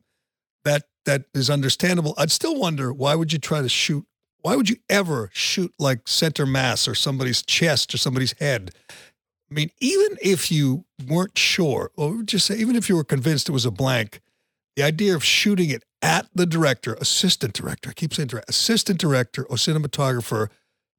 that 0.64 0.84
that 1.04 1.24
is 1.34 1.50
understandable. 1.50 2.14
I'd 2.18 2.30
still 2.30 2.58
wonder 2.58 2.92
why 2.92 3.14
would 3.14 3.32
you 3.32 3.38
try 3.38 3.62
to 3.62 3.68
shoot? 3.68 4.04
Why 4.40 4.56
would 4.56 4.68
you 4.68 4.76
ever 4.88 5.30
shoot 5.32 5.72
like 5.78 6.08
center 6.08 6.46
mass 6.46 6.88
or 6.88 6.94
somebody's 6.94 7.42
chest 7.42 7.94
or 7.94 7.98
somebody's 7.98 8.34
head? 8.40 8.72
I 9.50 9.54
mean, 9.54 9.70
even 9.80 10.16
if 10.20 10.50
you 10.50 10.84
weren't 11.06 11.36
sure, 11.36 11.90
or 11.96 12.22
just 12.22 12.46
say 12.46 12.56
even 12.56 12.74
if 12.74 12.88
you 12.88 12.96
were 12.96 13.04
convinced 13.04 13.48
it 13.48 13.52
was 13.52 13.66
a 13.66 13.70
blank, 13.70 14.20
the 14.76 14.82
idea 14.82 15.14
of 15.14 15.22
shooting 15.22 15.70
it 15.70 15.84
at 16.00 16.26
the 16.34 16.46
director, 16.46 16.94
assistant 16.94 17.52
director, 17.52 17.90
I 17.90 17.92
keep 17.92 18.14
saying 18.14 18.28
director, 18.28 18.48
assistant 18.48 18.98
director 18.98 19.44
or 19.44 19.56
cinematographer 19.56 20.48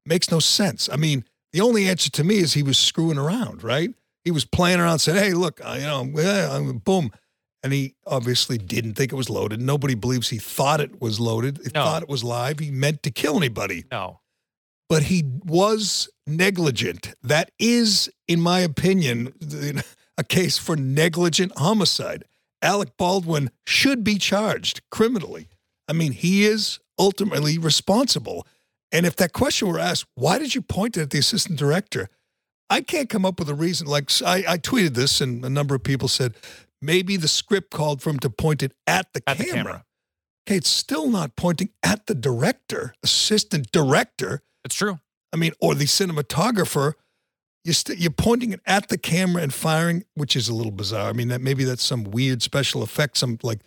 makes 0.06 0.32
no 0.32 0.40
sense. 0.40 0.90
I 0.92 0.96
mean, 0.96 1.26
the 1.52 1.62
only 1.62 1.88
answer 1.88 2.10
to 2.12 2.24
me 2.24 2.38
is 2.38 2.54
he 2.54 2.64
was 2.64 2.78
screwing 2.78 3.18
around, 3.18 3.64
right? 3.64 3.94
He 4.24 4.32
was 4.32 4.46
playing 4.46 4.80
around, 4.80 5.00
said, 5.00 5.16
"Hey, 5.16 5.34
look, 5.34 5.60
I, 5.64 5.78
you 5.80 5.84
know, 5.84 6.74
boom," 6.86 7.12
and 7.62 7.74
he 7.74 7.96
obviously 8.08 8.58
didn't 8.58 8.94
think 8.96 9.12
it 9.12 9.16
was 9.16 9.30
loaded. 9.30 9.62
Nobody 9.62 9.96
believes 9.96 10.30
he 10.30 10.38
thought 10.40 10.80
it 10.82 11.02
was 11.02 11.20
loaded. 11.20 11.58
He 11.58 11.70
No. 11.74 11.84
thought 11.84 12.04
it 12.04 12.10
was 12.10 12.24
live. 12.24 12.60
He 12.60 12.72
meant 12.72 13.04
to 13.04 13.12
kill 13.12 13.36
anybody, 13.38 13.84
no. 13.92 14.22
but 14.90 15.04
he 15.04 15.24
was 15.46 16.10
negligent. 16.26 17.14
That 17.22 17.52
is, 17.60 18.10
in 18.28 18.40
my 18.40 18.60
opinion, 18.62 19.34
a 20.18 20.24
case 20.24 20.58
for 20.58 20.76
negligent 20.76 21.52
homicide. 21.58 22.24
Alec 22.62 22.96
Baldwin 22.98 23.52
should 23.66 24.04
be 24.06 24.18
charged 24.18 24.82
criminally. 24.90 25.50
I 25.90 25.94
mean, 25.94 26.14
he 26.14 26.46
is 26.46 26.80
ultimately 26.98 27.58
responsible. 27.58 28.48
And 28.94 29.06
if 29.06 29.16
that 29.18 29.34
question 29.34 29.68
were 29.68 29.80
asked, 29.80 30.06
why 30.16 30.38
did 30.40 30.56
you 30.56 30.62
point 30.62 30.96
it 30.96 31.02
at 31.02 31.10
the 31.10 31.18
assistant 31.20 31.60
director? 31.60 32.08
I 32.70 32.80
can't 32.82 33.10
come 33.10 33.26
up 33.26 33.40
with 33.40 33.50
a 33.50 33.56
reason. 33.56 33.88
Like 33.88 34.10
I, 34.24 34.46
I 34.48 34.58
tweeted 34.58 34.94
this, 34.94 35.20
and 35.20 35.44
a 35.44 35.50
number 35.50 35.76
of 35.76 35.84
people 35.84 36.08
said 36.08 36.36
maybe 36.82 37.18
the 37.18 37.28
script 37.28 37.72
called 37.72 38.02
for 38.02 38.12
him 38.12 38.20
to 38.20 38.30
point 38.30 38.64
it 38.64 38.74
at 38.88 39.12
the, 39.14 39.22
At 39.28 39.38
the 39.40 39.44
camera. 39.46 39.64
camera. 39.64 39.86
Okay, 40.48 40.58
it's 40.58 40.70
still 40.70 41.10
not 41.10 41.36
pointing 41.36 41.70
at 41.84 42.06
the 42.06 42.16
director, 42.16 42.94
assistant 43.04 43.72
director. 43.72 44.42
It's 44.64 44.76
true. 44.76 45.00
I 45.34 45.38
mean, 45.38 45.52
or 45.60 45.76
the 45.76 45.86
cinematographer. 45.86 46.94
You're, 47.66 47.74
st- 47.74 47.98
you're 47.98 48.12
pointing 48.12 48.52
it 48.52 48.60
at 48.66 48.90
the 48.90 48.98
camera 48.98 49.42
and 49.42 49.54
firing, 49.54 50.04
which 50.16 50.36
is 50.36 50.50
a 50.50 50.54
little 50.54 50.72
bizarre. 50.74 51.10
I 51.10 51.14
mean, 51.14 51.30
that 51.30 51.40
maybe 51.42 51.64
that's 51.64 51.84
some 51.84 52.04
weird 52.04 52.42
special 52.42 52.84
effect, 52.84 53.18
some 53.18 53.40
like 53.42 53.62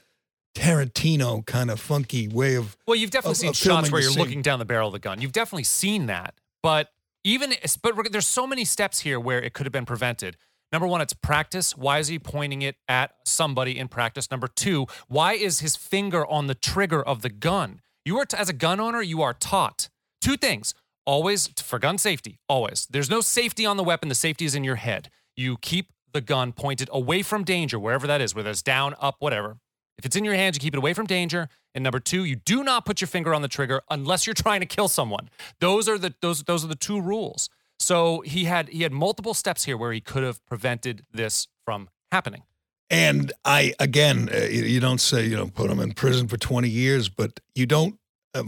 Tarantino 0.56 1.44
kind 1.46 1.70
of 1.70 1.78
funky 1.80 2.28
way 2.28 2.54
of. 2.56 2.76
Well, 2.86 2.96
you've 2.96 3.10
definitely 3.10 3.48
of- 3.48 3.56
seen 3.56 3.72
of 3.72 3.82
shots 3.82 3.92
where 3.92 4.00
you're 4.00 4.10
scene. 4.10 4.18
looking 4.22 4.42
down 4.42 4.58
the 4.58 4.64
barrel 4.64 4.88
of 4.88 4.92
the 4.92 4.98
gun. 4.98 5.20
You've 5.20 5.32
definitely 5.32 5.64
seen 5.64 6.06
that. 6.06 6.34
But 6.62 6.88
even 7.24 7.54
but 7.82 7.94
there's 8.12 8.26
so 8.26 8.46
many 8.46 8.64
steps 8.64 9.00
here 9.00 9.20
where 9.20 9.40
it 9.40 9.52
could 9.52 9.66
have 9.66 9.72
been 9.72 9.86
prevented. 9.86 10.36
Number 10.72 10.86
one, 10.88 11.00
it's 11.00 11.12
practice. 11.12 11.76
Why 11.76 11.98
is 11.98 12.08
he 12.08 12.18
pointing 12.18 12.62
it 12.62 12.76
at 12.88 13.12
somebody 13.24 13.78
in 13.78 13.86
practice? 13.88 14.30
Number 14.30 14.48
two, 14.48 14.86
why 15.08 15.34
is 15.34 15.60
his 15.60 15.76
finger 15.76 16.26
on 16.26 16.48
the 16.48 16.54
trigger 16.54 17.02
of 17.02 17.22
the 17.22 17.28
gun? 17.28 17.80
You 18.04 18.18
are 18.18 18.24
t- 18.24 18.36
as 18.36 18.48
a 18.48 18.52
gun 18.52 18.80
owner, 18.80 19.02
you 19.02 19.22
are 19.22 19.32
taught 19.34 19.88
two 20.20 20.36
things. 20.36 20.74
Always 21.04 21.48
for 21.62 21.78
gun 21.78 21.98
safety, 21.98 22.40
always. 22.48 22.86
There's 22.90 23.08
no 23.10 23.20
safety 23.20 23.64
on 23.64 23.76
the 23.76 23.84
weapon. 23.84 24.08
The 24.08 24.14
safety 24.16 24.44
is 24.44 24.56
in 24.56 24.64
your 24.64 24.74
head. 24.76 25.10
You 25.36 25.56
keep 25.58 25.92
the 26.12 26.20
gun 26.20 26.52
pointed 26.52 26.88
away 26.92 27.22
from 27.22 27.44
danger, 27.44 27.78
wherever 27.78 28.06
that 28.08 28.20
is, 28.20 28.34
whether 28.34 28.50
it's 28.50 28.62
down, 28.62 28.94
up, 29.00 29.16
whatever. 29.20 29.58
If 29.98 30.04
it's 30.04 30.16
in 30.16 30.24
your 30.24 30.34
hands, 30.34 30.56
you 30.56 30.60
keep 30.60 30.74
it 30.74 30.78
away 30.78 30.94
from 30.94 31.06
danger. 31.06 31.48
And 31.74 31.82
number 31.82 32.00
two, 32.00 32.24
you 32.24 32.36
do 32.36 32.62
not 32.62 32.84
put 32.84 33.00
your 33.00 33.08
finger 33.08 33.34
on 33.34 33.42
the 33.42 33.48
trigger 33.48 33.80
unless 33.90 34.26
you're 34.26 34.34
trying 34.34 34.60
to 34.60 34.66
kill 34.66 34.88
someone. 34.88 35.28
Those 35.60 35.88
are 35.88 35.98
the 35.98 36.14
those 36.20 36.42
those 36.44 36.64
are 36.64 36.68
the 36.68 36.74
two 36.74 37.00
rules. 37.00 37.48
So 37.78 38.20
he 38.20 38.44
had 38.44 38.68
he 38.68 38.82
had 38.82 38.92
multiple 38.92 39.34
steps 39.34 39.64
here 39.64 39.76
where 39.76 39.92
he 39.92 40.00
could 40.00 40.22
have 40.22 40.44
prevented 40.46 41.04
this 41.12 41.48
from 41.64 41.88
happening. 42.12 42.42
And 42.88 43.32
I, 43.44 43.74
again, 43.80 44.28
uh, 44.32 44.44
you, 44.44 44.78
don't 44.78 45.00
say, 45.00 45.26
you 45.26 45.36
know, 45.36 45.48
put 45.48 45.70
him 45.70 45.80
in 45.80 45.92
prison 45.92 46.28
for 46.28 46.36
20 46.36 46.68
years, 46.68 47.08
but 47.08 47.40
you 47.54 47.66
don't 47.66 47.98
uh, 48.32 48.44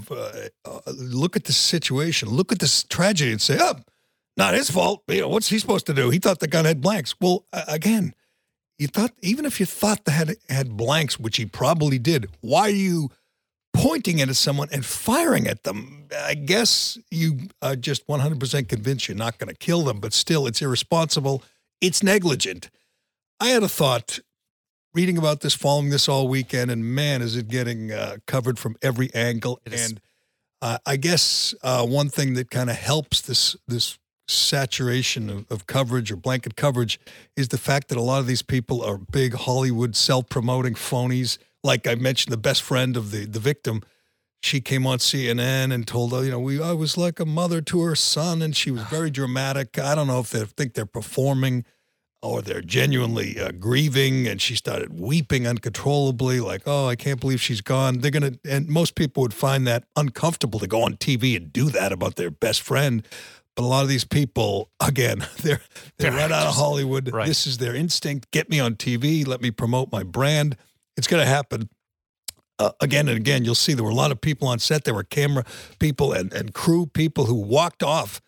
uh, 0.65 0.81
look 0.87 1.35
at 1.35 1.45
the 1.45 1.53
situation, 1.53 2.29
look 2.29 2.53
at 2.53 2.61
this 2.61 2.85
tragedy 2.85 3.33
and 3.33 3.41
say, 3.41 3.59
oh, 3.61 3.75
not 4.37 4.55
his 4.55 4.71
fault. 4.71 5.03
You 5.09 5.23
know, 5.23 5.29
what's 5.29 5.49
he 5.49 5.59
supposed 5.59 5.87
to 5.87 5.95
do? 5.95 6.11
He 6.11 6.21
thought 6.21 6.39
the 6.39 6.47
gun 6.47 6.67
had 6.67 6.81
blanks. 6.81 7.17
Well, 7.21 7.47
uh, 7.53 7.65
again, 7.67 8.15
you 8.79 8.87
thought, 8.87 9.13
even 9.23 9.45
if 9.45 9.59
you 9.61 9.67
thought 9.67 10.05
the 10.05 10.13
had 10.13 10.37
had 10.49 10.77
blanks, 10.77 11.19
which 11.19 11.37
he 11.37 11.47
probably 11.47 11.99
did, 11.99 12.29
why 12.41 12.63
are 12.63 12.71
you 12.71 13.11
pointing 13.75 14.19
it 14.19 14.29
at 14.29 14.37
someone 14.37 14.69
and 14.73 14.85
firing 14.85 15.47
at 15.47 15.65
them? 15.65 16.09
I 16.15 16.35
guess 16.35 16.97
you 17.11 17.49
are 17.61 17.77
just 17.77 18.07
100% 18.07 18.69
convinced 18.69 19.09
you're 19.09 19.17
not 19.17 19.39
going 19.39 19.49
to 19.49 19.57
kill 19.57 19.83
them, 19.83 19.99
but 20.01 20.13
still, 20.13 20.47
it's 20.47 20.63
irresponsible. 20.63 21.43
It's 21.81 22.03
negligent. 22.03 22.71
I 23.41 23.49
had 23.49 23.63
a 23.63 23.69
thought 23.69 24.21
reading 24.95 25.19
about 25.19 25.41
this, 25.41 25.55
following 25.55 25.91
this 25.91 26.09
all 26.09 26.29
weekend, 26.29 26.71
and 26.71 26.85
man, 26.85 27.23
is 27.23 27.37
it 27.37 27.49
getting 27.49 27.93
uh, 27.93 28.17
covered 28.27 28.59
from 28.59 28.77
every 28.83 29.13
angle. 29.15 29.61
And 29.67 30.01
uh, 30.63 30.79
I 30.87 30.97
guess 30.97 31.55
uh, 31.63 31.87
one 31.87 32.09
thing 32.09 32.35
that 32.35 32.51
kind 32.51 32.71
of 32.71 32.77
helps 32.77 33.21
this 33.21 33.57
this 33.67 33.99
saturation 34.29 35.31
of, 35.31 35.47
of 35.51 35.67
coverage 35.67 36.13
or 36.13 36.17
blanket 36.17 36.57
coverage 36.57 37.01
is 37.37 37.49
the 37.49 37.59
fact 37.59 37.89
that 37.89 37.99
a 37.99 38.03
lot 38.03 38.21
of 38.21 38.27
these 38.27 38.43
people 38.43 38.83
are 38.83 38.99
big 38.99 39.35
Hollywood 39.35 39.97
self-promoting 39.97 40.75
phonies. 40.75 41.39
Like 41.65 41.87
I 41.87 41.95
mentioned, 41.95 42.33
the 42.33 42.39
best 42.39 42.63
friend 42.63 42.97
of 42.97 43.11
the 43.11 43.25
the 43.27 43.41
victim, 43.41 43.83
she 44.43 44.61
came 44.61 44.87
on 44.87 44.99
CNN 44.99 45.73
and 45.73 45.87
told, 45.87 46.13
oh, 46.13 46.21
you 46.21 46.31
know, 46.31 46.41
we 46.41 46.63
I 46.63 46.73
was 46.73 46.97
like 46.97 47.19
a 47.19 47.27
mother 47.27 47.61
to 47.63 47.83
her 47.83 47.97
son, 47.97 48.43
and 48.43 48.55
she 48.55 48.71
was 48.71 48.83
very 48.83 49.11
dramatic. 49.11 49.79
I 49.79 49.95
don't 49.95 50.07
know 50.07 50.21
if 50.21 50.31
they 50.31 50.45
think 50.45 50.75
they're 50.75 50.87
performing 50.87 51.65
or 52.23 52.43
they're 52.43 52.61
genuinely 52.61 53.39
uh, 53.39 53.53
grieving 53.53 54.27
and 54.27 54.43
she 54.43 54.57
started 54.57 54.99
weeping 54.99 55.47
uncontrollably 55.47 56.41
like 56.41 56.63
oh 56.67 56.87
i 56.87 56.97
can't 56.97 57.21
believe 57.21 57.41
she's 57.41 57.61
gone 57.61 57.99
they're 57.99 58.11
gonna 58.11 58.33
and 58.45 58.69
most 58.69 58.95
people 58.95 59.23
would 59.23 59.35
find 59.35 59.67
that 59.67 59.85
uncomfortable 59.97 60.59
to 60.59 60.67
go 60.67 60.83
on 60.83 60.97
tv 60.97 61.37
and 61.37 61.53
do 61.53 61.71
that 61.71 61.93
about 61.93 62.17
their 62.17 62.31
best 62.31 62.61
friend 62.61 63.07
but 63.59 63.65
a 63.65 63.67
lot 63.67 63.83
of 63.83 63.89
these 63.89 64.05
people 64.05 64.71
again 64.79 65.27
they're 65.43 65.61
they're 65.99 66.13
right 66.13 66.31
out 66.31 66.47
of 66.47 66.55
hollywood. 66.55 67.13
Right. 67.13 67.27
this 67.27 67.47
is 67.47 67.59
their 67.59 67.75
instinct. 67.75 68.31
Get 68.31 68.49
me 68.49 68.61
on 68.61 68.77
tv 68.77 69.27
let 69.27 69.41
me 69.43 69.51
promote 69.51 69.91
my 69.91 70.05
brand. 70.05 70.57
It's 70.97 71.09
gonna 71.09 71.27
happen. 71.27 71.69
Uh, 72.61 72.73
again 72.81 73.07
and 73.07 73.17
again, 73.17 73.45
you'll 73.45 73.55
see 73.55 73.73
there 73.73 73.85
were 73.85 73.91
a 73.91 73.95
lot 73.95 74.11
of 74.11 74.21
people 74.21 74.49
on 74.49 74.59
set. 74.59 74.83
There 74.83 74.95
were 74.95 75.05
camera 75.05 75.45
people 75.79 76.13
and, 76.13 76.33
and 76.33 76.53
crew 76.55 76.87
people 76.87 77.27
who 77.27 77.35
walked 77.35 77.85
off 77.85 78.21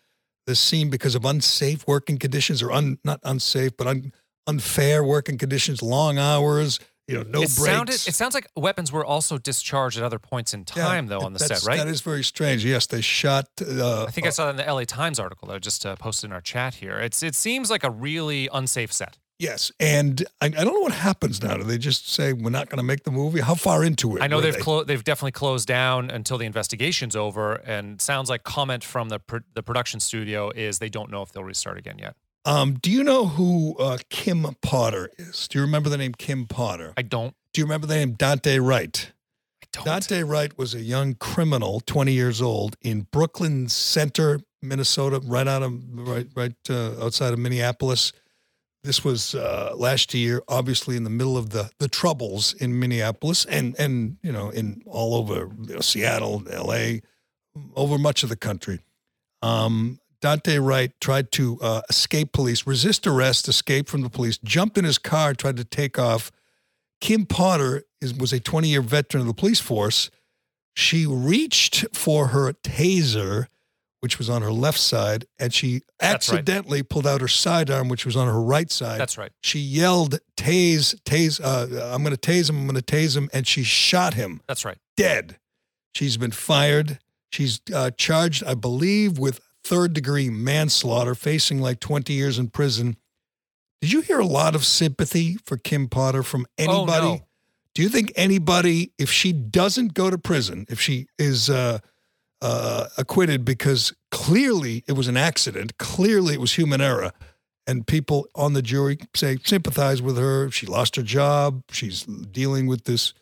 the 0.47 0.55
scene 0.55 0.89
because 0.89 1.15
of 1.15 1.25
unsafe 1.25 1.85
working 1.85 2.17
conditions 2.17 2.61
or 2.61 2.71
un, 2.71 2.97
not 3.03 3.19
unsafe, 3.23 3.75
but 3.77 3.87
un, 3.87 4.13
unfair 4.47 5.03
working 5.03 5.37
conditions, 5.37 5.81
long 5.81 6.17
hours, 6.17 6.79
you 7.11 7.17
know, 7.17 7.23
no 7.23 7.41
it 7.41 7.55
breaks. 7.55 7.55
Sounded, 7.55 7.95
it 7.95 8.15
sounds 8.15 8.33
like 8.33 8.47
weapons 8.55 8.91
were 8.91 9.05
also 9.05 9.37
discharged 9.37 9.97
at 9.97 10.03
other 10.03 10.19
points 10.19 10.53
in 10.53 10.65
time, 10.65 11.05
yeah, 11.05 11.09
though, 11.09 11.25
on 11.25 11.33
the 11.33 11.39
set, 11.39 11.63
right? 11.63 11.77
That 11.77 11.87
is 11.87 12.01
very 12.01 12.23
strange. 12.23 12.65
Yes, 12.65 12.87
they 12.87 13.01
shot. 13.01 13.47
Uh, 13.61 14.05
I 14.05 14.11
think 14.11 14.25
uh, 14.25 14.29
I 14.29 14.31
saw 14.31 14.45
that 14.45 14.59
in 14.59 14.65
the 14.65 14.73
LA 14.73 14.83
Times 14.85 15.19
article 15.19 15.47
that 15.49 15.55
I 15.55 15.59
just 15.59 15.85
uh, 15.85 15.95
posted 15.95 16.29
in 16.29 16.33
our 16.33 16.41
chat 16.41 16.75
here. 16.75 16.97
It's 16.97 17.21
It 17.23 17.35
seems 17.35 17.69
like 17.69 17.83
a 17.83 17.89
really 17.89 18.49
unsafe 18.51 18.93
set. 18.93 19.17
Yes, 19.41 19.71
and 19.79 20.23
I, 20.39 20.45
I, 20.45 20.49
don't 20.49 20.75
know 20.75 20.81
what 20.81 20.91
happens 20.91 21.41
now. 21.41 21.57
Do 21.57 21.63
they 21.63 21.79
just 21.79 22.07
say 22.07 22.31
we're 22.31 22.51
not 22.51 22.69
going 22.69 22.77
to 22.77 22.83
make 22.83 23.05
the 23.05 23.11
movie? 23.11 23.39
How 23.39 23.55
far 23.55 23.83
into 23.83 24.15
it? 24.15 24.21
I 24.21 24.27
know 24.27 24.39
they've 24.39 24.53
they? 24.53 24.59
Clo- 24.59 24.83
they've 24.83 25.03
definitely 25.03 25.31
closed 25.31 25.67
down 25.67 26.11
until 26.11 26.37
the 26.37 26.45
investigation's 26.45 27.15
over, 27.15 27.55
and 27.55 27.99
sounds 27.99 28.29
like 28.29 28.43
comment 28.43 28.83
from 28.83 29.09
the 29.09 29.17
pr- 29.17 29.37
the 29.55 29.63
production 29.63 29.99
studio 29.99 30.51
is 30.51 30.77
they 30.77 30.89
don't 30.89 31.09
know 31.09 31.23
if 31.23 31.31
they'll 31.31 31.43
restart 31.43 31.79
again 31.79 31.97
yet. 31.97 32.15
Um, 32.45 32.73
do 32.75 32.89
you 32.89 33.03
know 33.03 33.27
who 33.27 33.75
uh, 33.77 33.97
Kim 34.09 34.47
Potter 34.61 35.09
is? 35.17 35.47
Do 35.47 35.59
you 35.59 35.63
remember 35.63 35.89
the 35.89 35.97
name 35.97 36.13
Kim 36.13 36.47
Potter? 36.47 36.93
I 36.97 37.03
don't. 37.03 37.35
Do 37.53 37.61
you 37.61 37.65
remember 37.65 37.87
the 37.87 37.95
name 37.95 38.15
Daunte 38.15 38.65
Wright? 38.65 39.11
I 39.63 39.67
don't. 39.71 39.85
Daunte 39.85 40.27
Wright 40.27 40.57
was 40.57 40.73
a 40.73 40.81
young 40.81 41.13
criminal, 41.15 41.81
20 41.81 42.11
years 42.11 42.41
old, 42.41 42.77
in 42.81 43.07
Brooklyn 43.11 43.69
Center, 43.69 44.39
Minnesota, 44.61 45.21
right 45.23 45.47
out 45.47 45.61
of 45.61 45.81
right 45.93 46.27
right 46.35 46.55
uh, 46.69 47.03
outside 47.03 47.33
of 47.33 47.39
Minneapolis 47.39 48.13
this 48.83 49.03
was 49.03 49.35
uh, 49.35 49.73
last 49.75 50.13
year, 50.13 50.41
obviously 50.47 50.97
in 50.97 51.03
the 51.03 51.09
middle 51.09 51.37
of 51.37 51.51
the 51.51 51.69
the 51.77 51.87
troubles 51.87 52.53
in 52.53 52.79
Minneapolis 52.79 53.45
and 53.45 53.75
and 53.77 54.17
you 54.23 54.31
know 54.31 54.49
in 54.49 54.81
all 54.85 55.15
over 55.15 55.49
you 55.67 55.75
know, 55.75 55.81
Seattle, 55.81 56.43
L.A., 56.51 57.01
over 57.75 57.97
much 57.97 58.23
of 58.23 58.29
the 58.29 58.35
country. 58.35 58.79
Um, 59.41 59.99
Daunte 60.21 60.63
Wright 60.63 60.91
tried 61.01 61.31
to 61.33 61.57
uh, 61.61 61.81
escape 61.89 62.31
police, 62.31 62.67
resist 62.67 63.07
arrest, 63.07 63.47
escape 63.47 63.89
from 63.89 64.01
the 64.01 64.09
police, 64.09 64.37
jumped 64.37 64.77
in 64.77 64.85
his 64.85 64.97
car, 64.97 65.33
tried 65.33 65.57
to 65.57 65.63
take 65.63 65.97
off. 65.97 66.31
Kim 66.99 67.25
Potter 67.25 67.83
is, 67.99 68.13
was 68.13 68.31
a 68.31 68.39
20 68.39 68.67
year 68.67 68.81
veteran 68.81 69.21
of 69.21 69.27
the 69.27 69.33
police 69.33 69.59
force. 69.59 70.11
She 70.75 71.05
reached 71.05 71.85
for 71.93 72.27
her 72.27 72.53
taser 72.53 73.47
which 74.01 74.17
was 74.17 74.29
on 74.29 74.41
her 74.41 74.51
left 74.51 74.79
side, 74.79 75.25
and 75.39 75.53
she 75.53 75.83
accidentally 76.01 76.79
right. 76.79 76.89
pulled 76.89 77.05
out 77.05 77.21
her 77.21 77.27
sidearm, 77.27 77.87
which 77.87 78.03
was 78.03 78.15
on 78.15 78.27
her 78.27 78.41
right 78.41 78.71
side. 78.71 78.99
That's 78.99 79.17
right. 79.17 79.31
She 79.41 79.59
yelled, 79.59 80.19
"Tase, 80.35 80.95
tase! 81.03 81.39
Uh, 81.39 81.93
I'm 81.93 82.03
going 82.03 82.15
to 82.15 82.19
tase 82.19 82.49
him! 82.49 82.57
I'm 82.57 82.65
going 82.65 82.81
to 82.81 82.81
tase 82.81 83.15
him!" 83.15 83.29
And 83.31 83.47
she 83.47 83.63
shot 83.63 84.15
him. 84.15 84.41
That's 84.47 84.65
right. 84.65 84.77
Dead. 84.97 85.37
She's 85.93 86.17
been 86.17 86.31
fired. 86.31 86.99
She's 87.31 87.61
uh, 87.73 87.91
charged, 87.91 88.43
I 88.43 88.55
believe, 88.55 89.19
with 89.19 89.39
third 89.63 89.93
degree 89.93 90.29
manslaughter, 90.29 91.15
facing 91.15 91.59
like 91.59 91.79
20 91.79 92.13
years 92.13 92.37
in 92.37 92.49
prison. 92.49 92.97
Did 93.81 93.91
you 93.91 94.01
hear 94.01 94.19
a 94.19 94.25
lot 94.25 94.55
of 94.55 94.65
sympathy 94.65 95.37
for 95.45 95.57
Kim 95.57 95.87
Potter 95.87 96.23
from 96.23 96.45
anybody? 96.57 97.07
Oh, 97.07 97.15
no. 97.15 97.27
Do 97.73 97.81
you 97.81 97.89
think 97.89 98.11
anybody, 98.15 98.91
if 98.97 99.09
she 99.09 99.31
doesn't 99.31 99.93
go 99.93 100.09
to 100.09 100.17
prison, 100.17 100.65
if 100.69 100.79
she 100.79 101.07
is 101.17 101.49
uh, 101.49 101.79
uh, 102.41 102.87
acquitted 102.97 103.45
because 103.45 103.93
clearly 104.09 104.83
it 104.87 104.93
was 104.93 105.07
an 105.07 105.17
accident. 105.17 105.77
Clearly 105.77 106.33
it 106.33 106.41
was 106.41 106.53
human 106.53 106.81
error. 106.81 107.11
And 107.67 107.85
people 107.85 108.27
on 108.35 108.53
the 108.53 108.61
jury 108.61 108.97
say 109.15 109.37
sympathize 109.43 110.01
with 110.01 110.17
her. 110.17 110.49
She 110.49 110.65
lost 110.65 110.95
her 110.95 111.03
job. 111.03 111.63
She's 111.69 112.03
dealing 112.03 112.67
with 112.67 112.85
this 112.85 113.13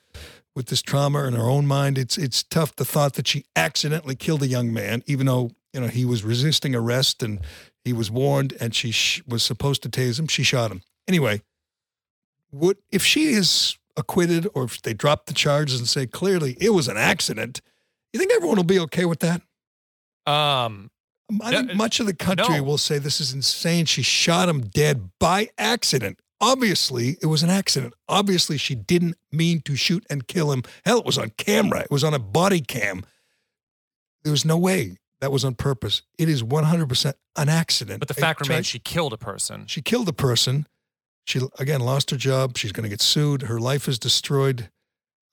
with 0.55 0.67
this 0.67 0.81
trauma 0.81 1.25
in 1.25 1.33
her 1.33 1.43
own 1.43 1.67
mind. 1.67 1.97
It's 1.97 2.17
it's 2.17 2.41
tough 2.43 2.75
the 2.75 2.85
thought 2.85 3.13
that 3.13 3.27
she 3.27 3.45
accidentally 3.55 4.15
killed 4.15 4.41
a 4.41 4.47
young 4.47 4.73
man, 4.73 5.03
even 5.05 5.27
though 5.27 5.51
you 5.73 5.79
know 5.79 5.87
he 5.87 6.05
was 6.05 6.23
resisting 6.23 6.75
arrest 6.75 7.23
and 7.23 7.39
he 7.83 7.93
was 7.93 8.11
warned, 8.11 8.53
and 8.59 8.75
she 8.75 8.91
sh- 8.91 9.23
was 9.27 9.43
supposed 9.43 9.83
to 9.83 9.89
tase 9.89 10.19
him. 10.19 10.27
She 10.27 10.43
shot 10.43 10.71
him 10.71 10.81
anyway. 11.07 11.41
Would 12.51 12.77
if 12.91 13.03
she 13.03 13.27
is 13.27 13.77
acquitted, 13.95 14.47
or 14.53 14.63
if 14.63 14.81
they 14.81 14.93
drop 14.93 15.25
the 15.25 15.33
charges 15.33 15.79
and 15.79 15.87
say 15.87 16.07
clearly 16.07 16.57
it 16.59 16.71
was 16.71 16.87
an 16.87 16.97
accident, 16.97 17.61
you 18.13 18.19
think 18.19 18.31
everyone 18.33 18.57
will 18.57 18.63
be 18.63 18.79
okay 18.79 19.05
with 19.05 19.19
that? 19.19 19.41
Um, 20.25 20.91
I 21.41 21.51
think 21.51 21.75
much 21.75 21.99
of 21.99 22.05
the 22.05 22.13
country 22.13 22.57
no. 22.57 22.63
will 22.63 22.77
say 22.77 22.97
this 22.97 23.21
is 23.21 23.33
insane. 23.33 23.85
She 23.85 24.01
shot 24.01 24.49
him 24.49 24.61
dead 24.61 25.09
by 25.19 25.49
accident. 25.57 26.19
Obviously, 26.41 27.17
it 27.21 27.25
was 27.25 27.43
an 27.43 27.49
accident. 27.49 27.93
Obviously, 28.07 28.57
she 28.57 28.73
didn't 28.73 29.17
mean 29.31 29.61
to 29.61 29.75
shoot 29.75 30.05
and 30.09 30.27
kill 30.27 30.51
him. 30.51 30.63
Hell, 30.85 30.99
it 30.99 31.05
was 31.05 31.17
on 31.17 31.31
camera. 31.37 31.81
It 31.81 31.91
was 31.91 32.03
on 32.03 32.13
a 32.13 32.19
body 32.19 32.61
cam. 32.61 33.03
There 34.23 34.31
was 34.31 34.45
no 34.45 34.57
way 34.57 34.97
that 35.21 35.31
was 35.31 35.43
on 35.43 35.55
purpose. 35.55 36.01
It 36.17 36.29
is 36.29 36.43
100% 36.43 37.13
an 37.35 37.49
accident. 37.49 37.99
But 37.99 38.07
the 38.07 38.13
fact 38.13 38.41
remains 38.41 38.65
she 38.65 38.79
killed 38.79 39.13
a 39.13 39.17
person. 39.17 39.65
She 39.67 39.81
killed 39.81 40.07
a 40.07 40.13
person. 40.13 40.67
She, 41.25 41.41
again, 41.59 41.81
lost 41.81 42.11
her 42.11 42.17
job. 42.17 42.57
She's 42.57 42.71
going 42.71 42.83
to 42.83 42.89
get 42.89 43.01
sued. 43.01 43.43
Her 43.43 43.59
life 43.59 43.87
is 43.87 43.99
destroyed. 43.99 44.69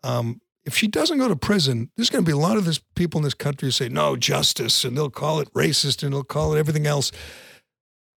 Um, 0.02 0.40
if 0.64 0.76
she 0.76 0.88
doesn't 0.88 1.18
go 1.18 1.28
to 1.28 1.36
prison, 1.36 1.90
there's 1.96 2.10
going 2.10 2.24
to 2.24 2.28
be 2.28 2.34
a 2.34 2.38
lot 2.38 2.56
of 2.56 2.64
this 2.64 2.80
people 2.96 3.18
in 3.18 3.24
this 3.24 3.34
country 3.34 3.68
who 3.68 3.70
say 3.70 3.88
no 3.88 4.16
justice, 4.16 4.84
and 4.84 4.96
they'll 4.96 5.10
call 5.10 5.40
it 5.40 5.52
racist, 5.54 6.02
and 6.02 6.12
they'll 6.12 6.24
call 6.24 6.54
it 6.54 6.58
everything 6.58 6.86
else. 6.86 7.12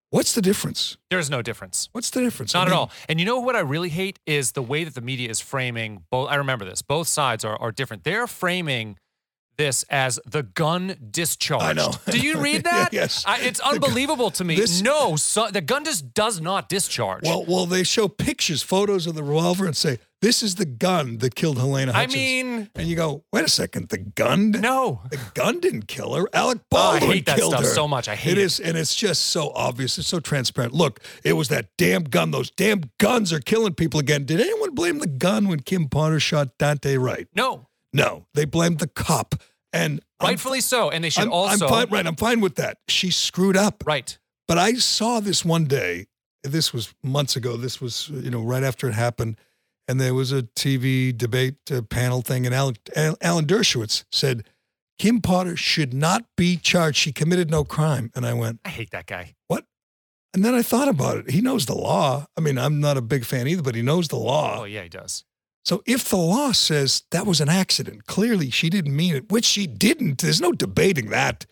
What's 0.09 0.33
the 0.33 0.41
difference? 0.41 0.97
There's 1.11 1.29
no 1.29 1.43
difference. 1.43 1.87
What's 1.91 2.09
the 2.09 2.21
difference? 2.21 2.55
Not 2.55 2.61
I 2.61 2.65
mean, 2.65 2.73
at 2.73 2.77
all. 2.79 2.91
And 3.07 3.19
you 3.19 3.25
know 3.27 3.39
what 3.39 3.55
I 3.55 3.59
really 3.59 3.89
hate 3.89 4.17
is 4.25 4.53
the 4.53 4.63
way 4.63 4.83
that 4.83 4.95
the 4.95 5.01
media 5.01 5.29
is 5.29 5.39
framing 5.39 6.05
both. 6.09 6.29
I 6.29 6.35
remember 6.35 6.65
this. 6.65 6.81
Both 6.81 7.07
sides 7.07 7.45
are 7.45 7.55
are 7.57 7.71
different. 7.71 8.03
They're 8.03 8.25
framing 8.25 8.97
this 9.59 9.83
as 9.89 10.19
the 10.25 10.41
gun 10.41 10.95
discharged. 11.11 11.63
I 11.65 11.73
know. 11.73 11.91
Do 12.09 12.17
you 12.17 12.39
read 12.39 12.63
that? 12.71 12.93
yes. 12.93 13.23
I, 13.27 13.41
it's 13.41 13.59
unbelievable 13.59 14.31
to 14.31 14.43
me. 14.43 14.55
This, 14.55 14.81
no, 14.81 15.17
so, 15.17 15.49
the 15.51 15.61
gun 15.61 15.85
just 15.85 16.13
does 16.15 16.41
not 16.41 16.69
discharge. 16.69 17.23
Well, 17.25 17.45
well, 17.45 17.65
they 17.67 17.83
show 17.83 18.07
pictures, 18.07 18.63
photos 18.63 19.05
of 19.05 19.15
the 19.15 19.21
revolver, 19.23 19.65
and 19.65 19.75
say 19.75 19.99
this 20.21 20.41
is 20.43 20.55
the 20.55 20.65
gun 20.65 21.19
that 21.19 21.35
killed 21.35 21.57
Helena 21.57 21.93
Hutchins. 21.93 22.13
I 22.13 22.17
mean, 22.17 22.69
and 22.75 22.87
you 22.87 22.95
go, 22.95 23.23
wait 23.31 23.45
a 23.45 23.49
second, 23.49 23.89
the 23.89 23.97
gun? 23.97 24.51
No, 24.51 25.01
the 25.11 25.19
gun 25.33 25.59
didn't 25.59 25.87
kill 25.87 26.13
her. 26.13 26.25
Alec 26.33 26.59
Baldwin 26.69 27.03
oh, 27.03 27.11
I 27.11 27.15
hate 27.15 27.25
that 27.25 27.37
killed 27.37 27.53
stuff 27.53 27.63
her. 27.63 27.69
so 27.69 27.87
much. 27.87 28.07
I 28.09 28.15
hate 28.15 28.31
it. 28.31 28.37
It 28.37 28.43
is, 28.43 28.59
and 28.59 28.77
it's 28.77 28.95
just 28.95 29.27
so 29.27 29.51
obvious. 29.55 29.97
It's 29.97 30.07
so 30.07 30.19
transparent. 30.19 30.73
Look, 30.73 30.99
it 31.23 31.33
was 31.33 31.47
that 31.49 31.67
damn 31.77 32.03
gun. 32.03 32.31
Those 32.31 32.49
damn 32.51 32.91
guns 32.97 33.31
are 33.31 33.39
killing 33.39 33.75
people 33.75 33.99
again. 33.99 34.25
Did 34.25 34.41
anyone 34.41 34.73
blame 34.73 34.99
the 34.99 35.07
gun 35.07 35.47
when 35.47 35.59
Kim 35.61 35.87
Potter 35.87 36.19
shot 36.19 36.57
Daunte 36.57 36.99
Wright? 36.99 37.27
No. 37.35 37.67
No, 37.93 38.25
they 38.33 38.45
blamed 38.45 38.79
the 38.79 38.87
cop. 38.87 39.35
And 39.71 40.01
rightfully 40.21 40.57
I'm, 40.57 40.61
so, 40.61 40.89
and 40.89 41.03
they 41.03 41.09
should 41.09 41.23
I'm, 41.23 41.33
also. 41.33 41.65
I'm 41.65 41.69
fine, 41.71 41.89
right, 41.89 42.07
I'm 42.07 42.15
fine 42.15 42.41
with 42.41 42.55
that. 42.55 42.77
She 42.87 43.11
screwed 43.11 43.57
up. 43.57 43.83
Right. 43.85 44.17
But 44.47 44.57
I 44.57 44.73
saw 44.73 45.19
this 45.19 45.45
one 45.45 45.65
day. 45.65 46.07
This 46.43 46.73
was 46.73 46.93
months 47.03 47.35
ago. 47.35 47.57
This 47.57 47.81
was 47.81 48.09
you 48.09 48.31
know 48.31 48.41
right 48.41 48.63
after 48.63 48.87
it 48.87 48.93
happened, 48.93 49.37
and 49.87 49.99
there 49.99 50.13
was 50.13 50.31
a 50.31 50.43
TV 50.43 51.15
debate 51.15 51.55
uh, 51.71 51.81
panel 51.81 52.21
thing, 52.21 52.45
and 52.45 52.55
Alan, 52.55 52.77
Alan 53.21 53.45
Dershowitz 53.45 54.05
said 54.11 54.45
Kim 54.99 55.21
Potter 55.21 55.55
should 55.55 55.93
not 55.93 56.25
be 56.35 56.57
charged. 56.57 56.97
She 56.97 57.13
committed 57.13 57.49
no 57.49 57.63
crime. 57.63 58.11
And 58.13 58.25
I 58.25 58.33
went, 58.33 58.59
I 58.65 58.69
hate 58.69 58.91
that 58.91 59.07
guy. 59.07 59.35
What? 59.47 59.65
And 60.33 60.43
then 60.43 60.53
I 60.53 60.61
thought 60.61 60.89
about 60.89 61.17
it. 61.17 61.31
He 61.31 61.41
knows 61.41 61.65
the 61.65 61.73
law. 61.73 62.27
I 62.37 62.41
mean, 62.41 62.57
I'm 62.57 62.81
not 62.81 62.97
a 62.97 63.01
big 63.01 63.25
fan 63.25 63.47
either, 63.47 63.63
but 63.63 63.75
he 63.75 63.81
knows 63.81 64.09
the 64.09 64.17
law. 64.17 64.59
Oh 64.59 64.63
yeah, 64.65 64.83
he 64.83 64.89
does. 64.89 65.23
So 65.65 65.83
if 65.85 66.09
the 66.09 66.17
law 66.17 66.51
says 66.51 67.03
that 67.11 67.25
was 67.25 67.41
an 67.41 67.49
accident, 67.49 68.05
clearly 68.05 68.49
she 68.49 68.69
didn't 68.69 68.95
mean 68.95 69.15
it, 69.15 69.31
which 69.31 69.45
she 69.45 69.67
didn't. 69.67 70.19
There's 70.19 70.41
no 70.41 70.51
debating 70.51 71.09
that. 71.09 71.45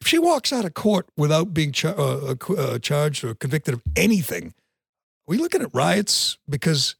If 0.00 0.08
she 0.08 0.18
walks 0.18 0.52
out 0.52 0.64
of 0.64 0.74
court 0.74 1.08
without 1.16 1.54
being 1.54 1.72
char- 1.72 1.98
uh, 1.98 2.34
uh, 2.34 2.52
uh 2.52 2.78
charged 2.78 3.24
or 3.24 3.34
convicted 3.34 3.74
of 3.74 3.82
anything, 3.96 4.48
are 4.48 5.28
we 5.28 5.38
looking 5.38 5.62
at 5.62 5.74
riots? 5.74 6.36
Because 6.48 6.96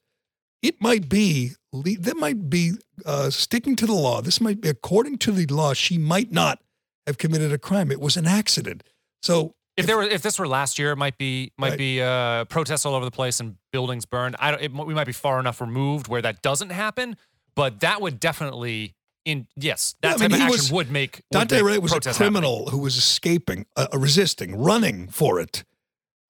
it 0.63 0.81
might 0.81 1.09
be 1.09 1.53
that 1.73 2.17
might 2.17 2.49
be 2.49 2.73
uh, 3.05 3.29
sticking 3.29 3.77
to 3.77 3.87
the 3.87 3.93
law. 3.93 4.23
This 4.23 4.41
might 4.41 4.61
be 4.61 4.69
according 4.69 5.19
to 5.19 5.33
the 5.33 5.45
law. 5.47 5.75
She 5.75 5.99
might 5.99 6.33
not 6.33 6.61
have 7.07 7.19
committed 7.19 7.53
a 7.53 7.59
crime. 7.59 7.91
It 7.91 8.01
was 8.01 8.17
an 8.17 8.27
accident. 8.27 8.83
So 9.23 9.55
if 9.77 9.87
there 9.87 9.97
were, 9.97 10.05
if 10.05 10.23
this 10.23 10.39
were 10.39 10.47
last 10.47 10.79
year, 10.79 10.93
it 10.93 10.97
might 10.97 11.19
be 11.19 11.53
might 11.59 11.71
right. 11.71 11.79
be 11.79 12.03
uh, 12.03 12.45
protests 12.47 12.87
all 12.87 12.95
over 12.95 13.05
the 13.05 13.11
place 13.11 13.41
and 13.41 13.57
buildings 13.73 14.05
burned. 14.05 14.37
I 14.39 14.51
don't. 14.51 14.63
It, 14.63 14.73
we 14.73 14.95
might 14.95 15.07
be 15.07 15.13
far 15.13 15.41
enough 15.41 15.61
removed 15.61 16.09
where 16.09 16.23
that 16.23 16.43
doesn't 16.43 16.71
happen, 16.71 17.17
but 17.55 17.81
that 17.81 18.01
would 18.01 18.21
definitely. 18.21 18.95
In 19.25 19.47
yes, 19.57 19.95
that 20.03 20.09
yeah, 20.09 20.13
type 20.17 20.21
I 20.21 20.29
mean, 20.29 20.35
of 20.35 20.41
action 20.49 20.51
was, 20.51 20.73
would 20.73 20.91
make 20.91 21.23
Daunte 21.33 21.63
Wright 21.63 21.81
was 21.81 21.95
a 21.95 22.01
criminal 22.13 22.57
happening. 22.57 22.73
who 22.73 22.79
was 22.81 22.99
escaping, 22.99 23.65
uh, 23.75 23.87
resisting, 23.95 24.55
running 24.55 25.09
for 25.09 25.41
it. 25.41 25.65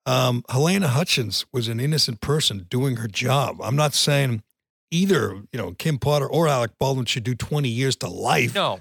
Um, 0.07 0.45
Halyna 0.49 0.87
Hutchins 0.87 1.45
was 1.53 1.67
an 1.67 1.81
innocent 1.81 2.21
person 2.21 2.67
doing 2.69 2.97
her 2.97 3.09
job. 3.09 3.61
I'm 3.61 3.75
not 3.75 3.95
saying 3.95 4.45
either, 4.93 5.43
you 5.53 5.59
know, 5.59 5.73
Kim 5.73 5.99
Potter 5.99 6.27
or 6.27 6.47
Alec 6.47 6.73
Baldwin 6.79 7.07
should 7.07 7.25
do 7.25 7.35
20 7.35 7.69
years 7.69 7.97
to 7.97 8.09
life. 8.09 8.55
No, 8.55 8.81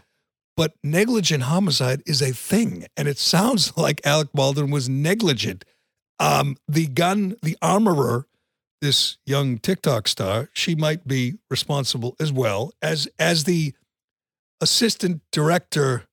but 0.56 0.74
negligent 0.84 1.44
homicide 1.44 2.02
is 2.06 2.22
a 2.22 2.32
thing. 2.32 2.86
And 2.98 3.08
it 3.08 3.18
sounds 3.18 3.76
like 3.78 4.02
Alec 4.06 4.30
Baldwin 4.34 4.72
was 4.72 4.88
negligent. 4.90 5.66
Um, 6.20 6.58
the 6.68 6.88
gun, 6.88 7.36
the 7.42 7.58
armorer, 7.62 8.28
this 8.82 9.18
young 9.26 9.58
TikTok 9.58 10.08
star, 10.08 10.50
she 10.54 10.76
might 10.76 11.08
be 11.08 11.36
responsible 11.50 12.16
as 12.20 12.32
well 12.32 12.72
as 12.82 13.08
as 13.18 13.46
the 13.46 13.74
assistant 14.62 15.22
director. 15.32 16.04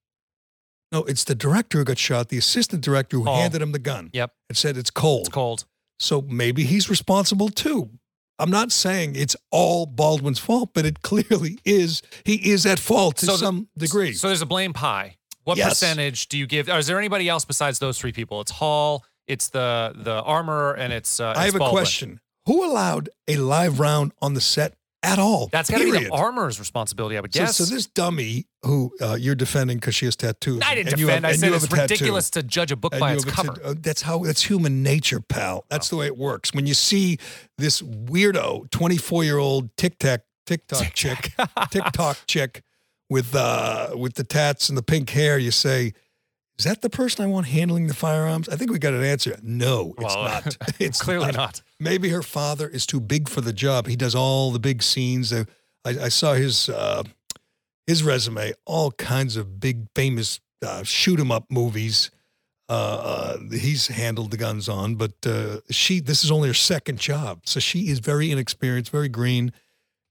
No, 0.92 1.05
it's 1.05 1.22
the 1.24 1.35
director 1.37 1.79
who 1.79 1.85
got 1.85 1.98
shot. 1.98 2.29
The 2.31 2.38
assistant 2.38 2.83
director 2.83 3.16
who 3.18 3.29
Oh. 3.29 3.35
handed 3.37 3.62
him 3.62 3.72
the 3.72 3.79
gun 3.79 4.11
Yep. 4.12 4.33
and 4.48 4.57
said 4.59 4.76
it's 4.76 4.90
cold. 4.90 5.20
It's 5.26 5.29
cold. 5.35 5.64
So 6.00 6.22
maybe 6.22 6.64
he's 6.64 6.88
responsible 6.88 7.48
too. 7.50 7.90
I'm 8.40 8.50
not 8.50 8.72
saying 8.72 9.14
it's 9.16 9.37
all 9.50 9.87
Baldwin's 9.87 10.38
fault, 10.38 10.70
but 10.74 10.85
it 10.87 11.03
clearly 11.03 11.59
is. 11.64 12.03
He 12.24 12.50
is 12.50 12.66
at 12.66 12.79
fault 12.81 13.16
to 13.18 13.26
So 13.26 13.33
the- 13.33 13.38
some 13.38 13.68
degree. 13.76 14.12
So 14.14 14.26
there's 14.29 14.42
a 14.42 14.46
blame 14.46 14.72
pie. 14.72 15.16
What 15.44 15.57
Yes. 15.59 15.68
percentage 15.70 16.29
do 16.29 16.37
you 16.38 16.46
give? 16.46 16.68
Or 16.68 16.79
is 16.79 16.87
there 16.87 16.98
anybody 16.98 17.29
else 17.29 17.44
besides 17.44 17.79
those 17.79 17.98
three 17.98 18.12
people? 18.12 18.40
It's 18.40 18.50
Hall, 18.53 19.05
it's 19.26 19.48
the 19.48 19.92
the 19.96 20.22
armorer, 20.22 20.74
and 20.74 20.92
it's. 20.92 21.20
Uh, 21.20 21.35
I 21.37 21.46
it's 21.46 21.53
have 21.55 21.62
a 21.62 21.68
question. 21.70 22.20
Who 22.46 22.64
allowed 22.64 23.09
a 23.29 23.37
live 23.37 23.79
round 23.81 24.12
on 24.20 24.35
the 24.35 24.40
set 24.40 24.74
at 25.03 25.18
all? 25.18 25.48
That's 25.53 25.70
got 25.70 25.79
to 25.79 25.85
be 25.85 25.92
the 26.05 26.11
armorer's 26.11 26.59
responsibility, 26.59 27.16
I 27.16 27.20
would 27.20 27.33
So, 27.35 27.40
guess. 27.40 27.57
so 27.57 27.64
this 27.64 27.87
dummy 27.87 28.46
who 28.62 28.92
uh, 29.01 29.16
you're 29.18 29.35
defending 29.35 29.79
because 29.79 29.94
she 29.94 30.05
has 30.05 30.16
tattoos. 30.16 30.61
I 30.64 30.75
didn't 30.75 30.92
and 30.92 31.01
you 31.01 31.07
defend. 31.07 31.25
have- 31.25 31.35
I 31.35 31.37
said 31.37 31.53
it's 31.53 31.73
ridiculous 31.73 32.31
to 32.31 32.42
judge 32.42 32.70
a 32.73 32.77
book 32.77 32.92
by 32.99 33.12
its 33.14 33.25
cover. 33.25 33.55
tat- 33.55 33.64
uh, 33.64 33.75
that's 33.79 34.03
how 34.03 34.18
that's 34.18 34.42
human 34.42 34.83
nature, 34.83 35.20
pal. 35.20 35.64
That's 35.70 35.88
the 35.88 35.96
way 35.96 36.07
it 36.07 36.16
works. 36.18 36.53
When 36.53 36.66
you 36.66 36.75
see 36.75 37.18
this 37.59 37.81
weirdo 37.81 38.70
24 38.70 39.25
year 39.25 39.38
old 39.38 39.75
TikTok 39.77 40.20
TikTok 40.46 40.92
chick, 40.94 41.33
TikTok 41.70 42.18
chick 42.27 42.62
with 43.09 43.35
uh 43.35 43.90
with 43.96 44.14
the 44.14 44.25
tats 44.25 44.68
and 44.68 44.77
the 44.77 44.83
pink 44.83 45.11
hair, 45.11 45.38
you 45.38 45.51
say, 45.53 45.92
"Is 46.59 46.64
that 46.64 46.83
the 46.83 46.90
person 46.90 47.25
I 47.25 47.29
want 47.29 47.46
handling 47.46 47.87
the 47.87 47.94
firearms?" 47.94 48.49
I 48.49 48.57
think 48.57 48.70
we 48.70 48.79
got 48.79 48.92
an 48.92 49.03
answer. 49.05 49.38
No, 49.42 49.94
it's 49.99 50.14
Well, 50.14 50.25
not. 50.25 50.57
It's 50.79 51.01
Clearly 51.01 51.33
not. 51.33 51.62
Maybe 51.79 52.11
her 52.11 52.23
father 52.23 52.68
is 52.68 52.85
too 52.85 53.01
big 53.01 53.29
for 53.29 53.40
the 53.40 53.53
job. 53.55 53.87
He 53.87 53.96
does 53.96 54.14
all 54.14 54.51
the 54.51 54.59
big 54.59 54.83
scenes. 54.83 55.33
I, 55.33 55.46
I 55.87 56.09
saw 56.11 56.35
his 56.35 56.68
uh, 56.68 57.05
his 57.87 58.03
resume, 58.03 58.53
all 58.66 58.93
kinds 58.93 59.37
of 59.37 59.61
big 59.61 59.87
famous 59.95 60.40
uh, 60.64 60.83
shoot 60.83 61.19
'em 61.19 61.31
up 61.33 61.51
movies. 61.51 62.11
Uh, 62.69 62.73
uh, 62.73 63.38
he's 63.51 63.88
handled 63.88 64.31
the 64.31 64.37
guns 64.37 64.69
on, 64.69 64.95
but 64.95 65.14
uh, 65.27 65.59
she 65.71 65.99
this 66.01 66.23
is 66.23 66.31
only 66.31 66.49
her 66.49 66.55
second 66.55 67.01
job, 67.01 67.40
so 67.45 67.59
she 67.59 67.88
is 67.88 67.99
very 67.99 68.31
inexperienced, 68.31 68.93
very 68.93 69.09
green, 69.09 69.53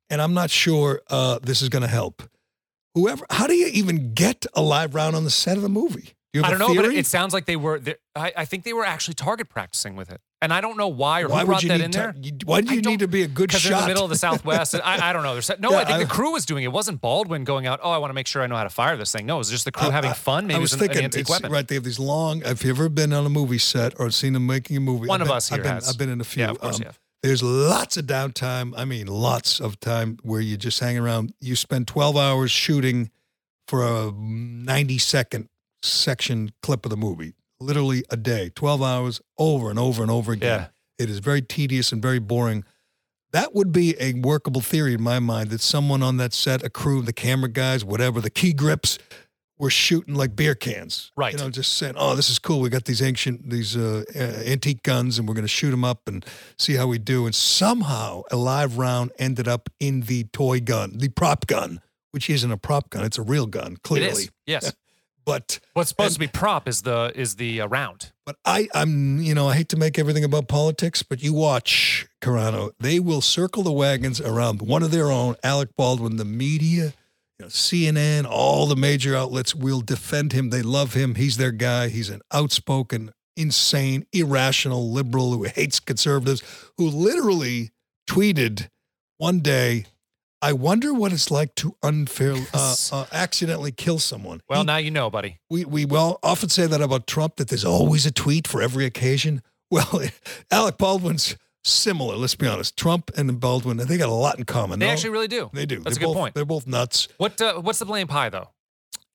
and 0.10 0.22
I'm 0.22 0.34
not 0.34 0.50
sure 0.50 1.02
uh, 1.10 1.40
this 1.42 1.62
is 1.62 1.70
going 1.70 1.84
to 1.84 1.88
help. 1.88 2.24
Whoever, 2.96 3.26
how 3.30 3.48
do 3.48 3.54
you 3.54 3.68
even 3.68 4.14
get 4.14 4.46
a 4.54 4.62
live 4.62 4.94
round 4.94 5.16
on 5.16 5.24
the 5.24 5.30
set 5.30 5.56
of 5.56 5.64
the 5.64 5.70
movie? 5.70 6.16
Do 6.32 6.44
I 6.44 6.50
don't 6.52 6.60
know, 6.60 6.76
but 6.76 6.86
it 6.86 7.08
sounds 7.08 7.34
like 7.34 7.46
they 7.46 7.56
were. 7.56 7.82
I, 8.16 8.32
I 8.38 8.46
think 8.46 8.64
they 8.64 8.74
were 8.74 8.86
actually 8.86 9.16
target 9.16 9.50
practicing 9.50 9.96
with 9.96 10.12
it, 10.12 10.22
and 10.44 10.54
I 10.54 10.62
don't 10.62 10.78
know 10.78 10.88
why 10.88 11.22
or 11.22 11.28
why 11.28 11.40
who 11.42 11.48
would 11.48 11.52
brought 11.54 11.64
you 11.64 11.70
that 11.70 11.82
in 11.82 11.90
ti- 11.90 11.98
there. 11.98 12.14
you- 12.22 12.34
Why 12.46 12.62
do 12.62 12.76
you 12.76 12.82
need 12.82 13.00
to 13.00 13.08
be 13.08 13.24
a 13.24 13.28
good 13.28 13.48
Because 13.50 13.62
shot? 13.62 13.70
they're 13.70 13.78
in 13.80 13.84
the 13.86 13.88
middle 13.88 14.04
of 14.04 14.12
the 14.12 14.16
Southwest. 14.28 14.76
and 14.76 14.84
I, 14.84 15.10
I 15.10 15.14
don't 15.14 15.24
know. 15.24 15.34
There's 15.34 15.50
no. 15.60 15.72
Yeah, 15.72 15.78
I 15.78 15.86
think 15.86 15.96
I- 15.98 16.04
the 16.04 16.06
crew 16.10 16.32
was 16.32 16.46
doing 16.46 16.64
it. 16.64 16.68
It 16.68 16.72
wasn't 16.72 17.02
Baldwin 17.02 17.46
going 17.46 17.66
out. 17.66 17.80
Oh, 17.82 17.90
I 17.90 17.98
want 17.98 18.12
to 18.12 18.14
make 18.14 18.28
sure 18.28 18.44
I 18.44 18.48
know 18.48 18.58
how 18.58 18.64
to 18.64 18.70
fire 18.70 18.96
this 18.96 19.12
thing. 19.12 19.26
No, 19.26 19.36
it 19.36 19.38
was 19.40 19.50
just 19.50 19.66
the 19.66 19.72
crew 19.72 19.90
having 19.90 20.14
fun. 20.14 20.46
Maybe 20.46 20.56
I 20.56 20.58
it 20.60 20.62
was 20.62 20.74
was 20.74 20.82
an, 20.84 20.92
an 20.92 21.04
antique 21.06 21.30
weapon. 21.30 21.52
right? 21.52 21.68
They 21.68 21.74
have 21.76 21.84
these 21.84 21.98
long. 22.00 22.42
Have 22.42 22.62
you 22.64 22.70
ever 22.70 22.90
been 22.90 23.12
on 23.12 23.26
a 23.26 23.30
movie 23.30 23.58
set 23.58 24.00
or 24.00 24.12
seen 24.12 24.34
them 24.34 24.46
making 24.46 24.78
a 24.78 24.82
movie? 24.82 25.08
One 25.08 25.22
I've 25.22 25.28
of 25.28 25.30
been- 25.30 25.38
us 25.38 25.52
I've 25.52 25.56
here 25.58 25.64
been, 25.64 25.74
has. 25.74 25.90
I've 25.90 25.98
been 25.98 26.10
in 26.10 26.22
a 26.22 26.24
few. 26.24 26.44
Yeah, 26.44 26.52
of 26.52 26.60
course 26.60 26.76
Um, 26.76 26.82
you 26.82 26.86
have. 26.88 27.00
There's 27.24 27.42
lots 27.44 27.98
of 27.98 28.06
downtime. 28.06 28.74
I 28.78 28.86
mean, 28.86 29.08
lots 29.08 29.60
of 29.60 29.80
time 29.80 30.20
where 30.22 30.40
you 30.42 30.56
just 30.58 30.80
hang 30.80 30.98
around. 30.98 31.34
You 31.42 31.56
spend 31.58 31.88
12 31.88 32.16
hours 32.16 32.50
shooting 32.52 33.10
for 33.68 33.84
a 33.84 34.12
90 34.14 34.98
second 35.00 35.50
section 35.82 36.52
clip 36.62 36.86
of 36.86 36.90
the 36.90 36.98
movie. 36.98 37.34
Literally 37.60 38.04
a 38.10 38.18
day, 38.18 38.52
12 38.56 38.82
hours 38.82 39.22
over 39.38 39.70
and 39.70 39.78
over 39.78 40.02
and 40.02 40.12
over 40.12 40.32
again. 40.32 40.62
Yeah. 40.62 41.04
It 41.04 41.10
is 41.10 41.20
very 41.20 41.42
tedious 41.42 41.92
and 41.92 42.02
very 42.02 42.20
boring. 42.20 42.64
That 43.32 43.54
would 43.54 43.72
be 43.72 43.96
a 44.00 44.14
workable 44.14 44.62
theory 44.62 44.96
in 44.96 45.02
my 45.02 45.20
mind 45.20 45.50
that 45.52 45.62
someone 45.62 46.02
on 46.02 46.18
that 46.18 46.34
set, 46.34 46.64
a 46.64 46.70
crew, 46.70 47.02
the 47.02 47.14
camera 47.14 47.50
guys, 47.50 47.86
whatever, 47.86 48.22
the 48.22 48.30
key 48.30 48.54
grips, 48.54 48.98
were 49.60 49.70
shooting 49.70 50.16
like 50.16 50.36
beer 50.36 50.56
cans. 50.56 51.12
Right. 51.18 51.34
You 51.34 51.40
know, 51.40 51.50
just 51.50 51.74
saying, 51.76 51.96
oh, 51.98 52.16
this 52.16 52.30
is 52.30 52.40
cool. 52.40 52.62
We 52.62 52.70
got 52.70 52.86
these 52.86 53.02
ancient, 53.02 53.50
these 53.50 53.76
uh, 53.76 54.06
uh, 54.16 54.20
antique 54.20 54.84
guns 54.84 55.20
and 55.20 55.28
we're 55.28 55.36
going 55.36 55.44
to 55.44 55.50
shoot 55.50 55.72
them 55.72 55.84
up 55.84 56.08
and 56.08 56.26
see 56.58 56.76
how 56.76 56.88
we 56.88 56.98
do. 56.98 57.26
And 57.26 57.36
somehow 57.36 58.24
a 58.32 58.38
live 58.38 58.78
round 58.78 59.12
ended 59.20 59.50
up 59.50 59.70
in 59.80 60.02
the 60.02 60.24
toy 60.26 60.62
gun, 60.62 60.98
the 60.98 61.10
prop 61.10 61.46
gun, 61.46 61.82
which 62.12 62.30
isn't 62.30 62.52
a 62.52 62.58
prop 62.58 62.90
gun. 62.90 63.04
It's 63.04 63.18
a 63.18 63.22
real 63.22 63.46
gun, 63.46 63.78
clearly. 63.84 64.24
is. 64.24 64.32
Yes. 64.48 64.74
But 65.26 65.60
What's 65.74 65.90
supposed 65.90 66.12
And- 66.12 66.14
to 66.16 66.20
be 66.20 66.28
prop 66.28 66.68
is 66.68 66.82
the 66.82 67.12
is 67.16 67.36
the 67.36 67.62
uh, 67.62 67.68
round. 67.68 68.12
But 68.26 68.36
I, 68.46 68.68
I'm, 68.76 69.22
you 69.22 69.34
know, 69.34 69.48
I 69.50 69.56
hate 69.56 69.70
to 69.70 69.78
make 69.78 69.98
everything 69.98 70.24
about 70.24 70.48
politics, 70.48 71.02
but 71.04 71.22
you 71.24 71.34
watch 71.34 72.08
Carano. 72.22 72.72
They 72.80 73.00
will 73.00 73.22
circle 73.22 73.64
the 73.64 73.72
wagons 73.72 74.22
around 74.22 74.62
one 74.62 74.84
of 74.84 74.92
their 74.92 75.10
own, 75.12 75.36
Alec 75.44 75.70
Baldwin. 75.76 76.18
The 76.18 76.26
media, 76.26 76.94
you 77.40 77.46
know, 77.46 77.48
CNN, 77.48 78.26
all 78.30 78.68
the 78.68 78.76
major 78.76 79.16
outlets 79.16 79.56
will 79.56 79.82
defend 79.82 80.34
him. 80.34 80.50
They 80.52 80.62
love 80.62 80.94
him. 80.94 81.16
He's 81.16 81.38
their 81.38 81.52
guy. 81.52 81.90
He's 81.90 82.10
an 82.10 82.22
outspoken, 82.32 83.12
insane, 83.36 84.06
irrational 84.14 84.92
liberal 84.92 85.32
who 85.32 85.44
hates 85.44 85.80
conservatives, 85.80 86.44
who 86.78 86.88
literally 86.88 87.72
tweeted 88.08 88.70
one 89.18 89.40
day. 89.40 89.86
I 90.42 90.54
wonder 90.54 90.94
what 90.94 91.12
it's 91.12 91.30
like 91.30 91.54
to 91.56 91.76
unfairly, 91.84 92.46
uh, 92.54 92.76
uh, 92.94 93.06
accidentally 93.12 93.72
kill 93.74 94.00
someone. 94.00 94.42
Well, 94.48 94.62
He- 94.62 94.66
now 94.68 94.78
you 94.78 94.90
know, 94.92 95.10
buddy. 95.10 95.40
we 95.50 95.66
we 95.66 95.84
well 95.86 96.18
often 96.24 96.48
say 96.50 96.66
that 96.66 96.82
about 96.82 97.08
Trump 97.08 97.36
that 97.38 97.50
there's 97.50 97.66
always 97.66 98.06
a 98.06 98.12
tweet 98.12 98.48
for 98.48 98.62
every 98.62 98.86
occasion. 98.86 99.42
Well, 99.72 100.02
Alec 100.50 100.80
Baldwin's 100.80 101.36
similar. 101.64 102.16
Let's 102.16 102.34
be 102.34 102.48
honest. 102.48 102.76
Trump 102.76 103.12
and 103.16 103.40
Baldwin 103.40 103.78
they 103.78 103.98
got 103.98 104.10
a 104.10 104.12
lot 104.14 104.40
in 104.40 104.46
common. 104.46 104.80
They 104.80 104.88
No, 104.88 104.94
actually 104.94 105.12
really 105.12 105.28
do. 105.28 105.52
they 105.54 105.68
do. 105.68 105.76
That's 105.82 105.98
They're 105.98 106.06
a 106.06 106.08
good 106.08 106.14
both, 106.14 106.16
point. 106.18 106.34
They're 106.36 106.44
both 106.46 106.66
nuts. 106.66 107.08
What 107.18 107.40
uh, 107.40 107.60
what's 107.62 107.78
the 107.78 107.86
blame 107.86 108.08
pie 108.08 108.30
though? 108.30 108.50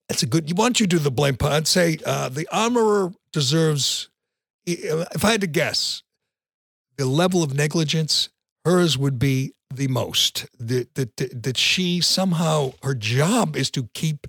That's 0.09 0.23
a 0.23 0.27
good. 0.27 0.57
Why 0.57 0.67
don't 0.67 0.79
you 0.79 0.87
do 0.87 1.01
the 1.01 1.11
blame? 1.11 1.35
part? 1.37 1.55
I'd 1.55 1.67
say 1.67 1.99
uh, 2.07 2.29
the 2.29 2.47
armorer 2.53 3.13
deserves. 3.33 4.11
If 4.65 5.25
I 5.25 5.33
had 5.33 5.41
to 5.41 5.49
guess, 5.49 6.05
the 6.99 7.07
level 7.07 7.43
of 7.43 7.53
negligence, 7.53 8.29
hers 8.65 8.97
would 8.97 9.19
be 9.19 9.54
the 9.73 9.89
most. 9.89 10.47
That 10.59 10.95
that 10.95 11.17
that- 11.17 11.57
she 11.57 12.01
somehow 12.01 12.73
her 12.83 12.95
job 12.95 13.57
is 13.57 13.71
to 13.73 13.89
keep 13.95 14.27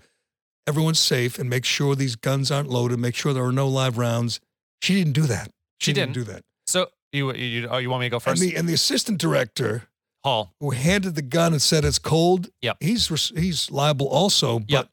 everyone 0.67 0.95
safe 0.95 1.37
and 1.39 1.49
make 1.49 1.65
sure 1.65 1.95
these 1.95 2.15
guns 2.15 2.51
aren't 2.51 2.69
loaded, 2.69 2.97
make 2.99 3.15
sure 3.15 3.33
there 3.33 3.45
are 3.45 3.51
no 3.51 3.67
live 3.67 3.97
rounds. 3.97 4.39
She 4.81 4.95
didn't 4.95 5.13
do 5.13 5.23
that. 5.27 5.51
She 5.79 5.93
didn't 5.93 6.13
do 6.13 6.23
that. 6.23 6.41
So 6.67 6.87
you 7.11 7.33
you 7.33 7.67
oh, 7.69 7.77
you 7.77 7.89
want 7.89 8.01
me 8.01 8.07
to 8.07 8.11
go 8.11 8.19
first? 8.19 8.41
And 8.41 8.51
the 8.51 8.55
and 8.57 8.67
the 8.69 8.73
assistant 8.73 9.19
director 9.19 9.87
Hall. 10.23 10.53
who 10.59 10.71
handed 10.71 11.15
the 11.15 11.21
gun 11.21 11.53
and 11.53 11.61
said 11.61 11.85
it's 11.85 11.99
cold. 11.99 12.49
Yep. 12.61 12.77
He's 12.79 13.07
he's 13.35 13.69
liable 13.71 14.07
also. 14.07 14.59
But 14.59 14.69
Yep. 14.69 14.89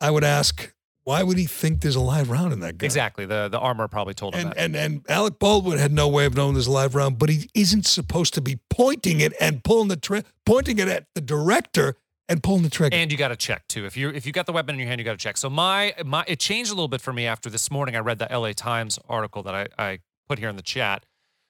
I 0.00 0.10
would 0.12 0.22
ask, 0.24 0.72
why 1.08 1.22
would 1.22 1.38
he 1.38 1.46
think 1.46 1.80
there's 1.80 1.96
a 1.96 2.00
live 2.00 2.28
round 2.28 2.52
in 2.52 2.60
that 2.60 2.76
gun? 2.76 2.84
Exactly. 2.84 3.24
The 3.24 3.48
the 3.48 3.58
armor 3.58 3.88
probably 3.88 4.12
told 4.12 4.34
him 4.34 4.48
And, 4.48 4.50
that. 4.50 4.58
and 4.58 4.76
and 4.76 5.06
Alec 5.08 5.38
Baldwin 5.38 5.78
had 5.78 5.90
no 5.90 6.06
way 6.06 6.26
of 6.26 6.34
knowing 6.36 6.52
there's 6.52 6.66
a 6.66 6.70
live 6.70 6.94
round, 6.94 7.18
but 7.18 7.30
he 7.30 7.48
isn't 7.54 7.86
supposed 7.86 8.34
to 8.34 8.42
be 8.42 8.58
pointing 8.68 9.20
it 9.20 9.32
and 9.40 9.64
pulling 9.64 9.88
the 9.88 9.96
tri- 9.96 10.22
pointing 10.44 10.78
it 10.78 10.86
at 10.86 11.06
the 11.14 11.22
director 11.22 11.96
and 12.28 12.42
pulling 12.42 12.62
the 12.62 12.68
trigger. 12.68 12.94
And 12.94 13.10
you 13.10 13.16
got 13.16 13.28
to 13.28 13.36
check 13.36 13.66
too. 13.68 13.86
If 13.86 13.96
you 13.96 14.10
if 14.10 14.26
you 14.26 14.32
got 14.32 14.44
the 14.44 14.52
weapon 14.52 14.74
in 14.74 14.80
your 14.80 14.88
hand, 14.88 14.98
you 15.00 15.04
got 15.06 15.12
to 15.12 15.16
check. 15.16 15.38
So 15.38 15.48
my 15.48 15.94
my 16.04 16.24
it 16.28 16.40
changed 16.40 16.70
a 16.70 16.74
little 16.74 16.88
bit 16.88 17.00
for 17.00 17.14
me 17.14 17.24
after 17.26 17.48
this 17.48 17.70
morning. 17.70 17.96
I 17.96 18.00
read 18.00 18.18
the 18.18 18.30
L.A. 18.30 18.52
Times 18.52 18.98
article 19.08 19.42
that 19.44 19.54
I, 19.54 19.66
I 19.78 19.98
put 20.28 20.38
here 20.38 20.50
in 20.50 20.56
the 20.56 20.62
chat. 20.62 21.06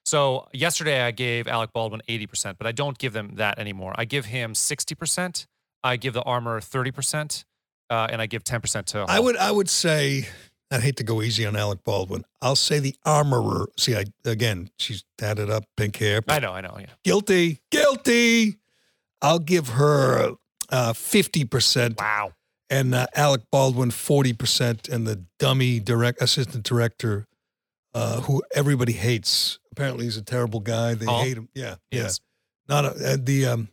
So 0.07 0.47
yesterday 0.53 1.01
I 1.01 1.11
gave 1.11 1.49
Alec 1.49 1.73
Baldwin 1.73 2.03
eighty 2.07 2.29
percent, 2.29 2.59
but 2.59 2.69
I 2.69 2.73
don't 2.73 2.97
give 2.97 3.13
them 3.13 3.33
that 3.35 3.59
anymore. 3.59 3.93
I 3.97 4.05
give 4.05 4.27
him 4.27 4.55
sixty 4.55 4.95
percent. 4.95 5.49
I 5.83 5.97
give 5.97 6.15
the 6.15 6.23
armor 6.23 6.61
thirty 6.61 6.93
percent, 6.93 7.45
uh, 7.91 8.09
and 8.11 8.21
I 8.23 8.27
give 8.27 8.45
ten 8.45 8.61
percent 8.61 8.87
to. 8.89 9.05
I 9.09 9.19
would 9.21 9.37
I 9.37 9.51
would 9.51 9.69
say 9.69 10.27
I'd 10.71 10.83
hate 10.83 10.97
to 10.97 11.05
go 11.05 11.23
easy 11.23 11.47
on 11.47 11.57
Alec 11.57 11.83
Baldwin. 11.85 12.25
I'll 12.43 12.57
say 12.57 12.79
the 12.79 12.95
armorer. 13.05 13.69
See, 13.79 13.97
I 13.97 14.05
again, 14.25 14.71
she's 14.79 15.05
tatted 15.17 15.51
up, 15.51 15.65
pink 15.77 15.97
hair. 15.97 16.21
I 16.29 16.39
know. 16.41 16.53
I 16.53 16.61
know. 16.61 16.77
Yeah. 16.79 16.87
Guilty, 17.05 17.61
guilty. 17.71 18.57
I'll 19.23 19.39
give 19.41 19.69
her 19.71 20.33
uh, 20.71 20.93
fifty 20.93 21.45
percent, 21.45 21.99
Wow. 21.99 22.33
and 22.71 22.95
uh, 22.95 23.07
Alec 23.15 23.43
Baldwin 23.51 23.91
forty 23.91 24.33
percent, 24.33 24.89
and 24.89 25.07
the 25.07 25.25
dummy 25.39 25.81
direct 25.81 26.21
assistant 26.23 26.65
director, 26.65 27.27
uh, 27.95 28.21
who 28.23 28.43
everybody 28.55 28.93
hates. 28.93 29.59
Apparently, 29.73 30.05
he's 30.05 30.17
a 30.17 30.23
terrible 30.23 30.61
guy. 30.61 30.95
They 30.95 31.07
Hall? 31.07 31.23
hate 31.23 31.37
him. 31.37 31.49
Yeah, 31.55 31.77
yeah. 31.91 32.03
Yes. 32.03 32.21
Not 32.69 32.85
a, 32.85 32.89
uh, 32.89 33.17
the 33.19 33.47
um, 33.47 33.69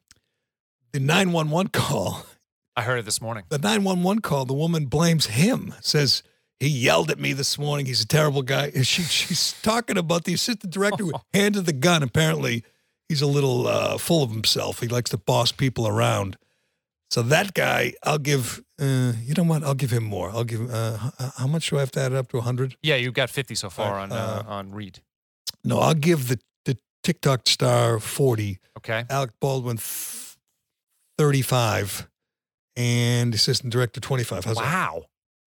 the 0.93 0.99
nine 0.99 1.31
one 1.31 1.49
one 1.49 1.67
call. 1.73 2.25
I 2.75 2.81
heard 2.83 2.99
it 2.99 3.05
this 3.05 3.21
morning. 3.21 3.43
The 3.49 3.57
nine 3.57 3.83
one 3.83 4.03
one 4.03 4.19
call. 4.19 4.45
The 4.45 4.53
woman 4.53 4.85
blames 4.85 5.27
him. 5.27 5.73
Says 5.81 6.23
he 6.59 6.67
yelled 6.67 7.09
at 7.11 7.19
me 7.19 7.33
this 7.33 7.57
morning. 7.57 7.85
He's 7.85 8.01
a 8.01 8.07
terrible 8.07 8.41
guy. 8.41 8.71
She 8.83 9.03
she's 9.03 9.53
talking 9.61 9.97
about 9.97 10.25
the 10.25 10.33
assistant 10.33 10.73
director 10.73 11.03
who 11.05 11.13
handed 11.33 11.65
the 11.65 11.73
gun. 11.73 12.03
Apparently, 12.03 12.63
he's 13.09 13.21
a 13.21 13.27
little 13.27 13.67
uh, 13.67 13.97
full 13.97 14.23
of 14.23 14.31
himself. 14.31 14.79
He 14.81 14.87
likes 14.87 15.09
to 15.11 15.17
boss 15.17 15.51
people 15.51 15.87
around. 15.87 16.37
So 17.11 17.21
that 17.21 17.53
guy, 17.53 17.93
I'll 18.03 18.17
give. 18.17 18.61
Uh, 18.81 19.13
you 19.23 19.33
know 19.37 19.43
what? 19.43 19.63
I'll 19.63 19.73
give 19.75 19.91
him 19.91 20.03
more. 20.03 20.29
I'll 20.31 20.43
give. 20.43 20.69
Uh, 20.69 20.97
how 21.37 21.47
much 21.47 21.69
do 21.69 21.77
I 21.77 21.79
have 21.81 21.91
to 21.91 22.01
add 22.01 22.11
it 22.11 22.17
up 22.17 22.29
to? 22.31 22.41
hundred? 22.41 22.75
Yeah, 22.83 22.95
you've 22.95 23.13
got 23.13 23.29
fifty 23.29 23.55
so 23.55 23.69
far 23.69 23.99
on 23.99 24.11
uh, 24.11 24.43
uh, 24.45 24.49
on 24.51 24.71
Reed. 24.71 24.99
No, 25.63 25.79
I'll 25.79 25.93
give 25.93 26.27
the 26.27 26.39
the 26.65 26.77
TikTok 27.03 27.47
star 27.47 27.99
40, 27.99 28.57
Okay. 28.79 29.05
Alec 29.09 29.31
Baldwin 29.39 29.77
th- 29.77 30.35
35, 31.17 32.07
and 32.75 33.33
assistant 33.33 33.71
director 33.71 33.99
25. 33.99 34.45
How's 34.45 34.55
that? 34.57 34.63
Wow. 34.63 35.05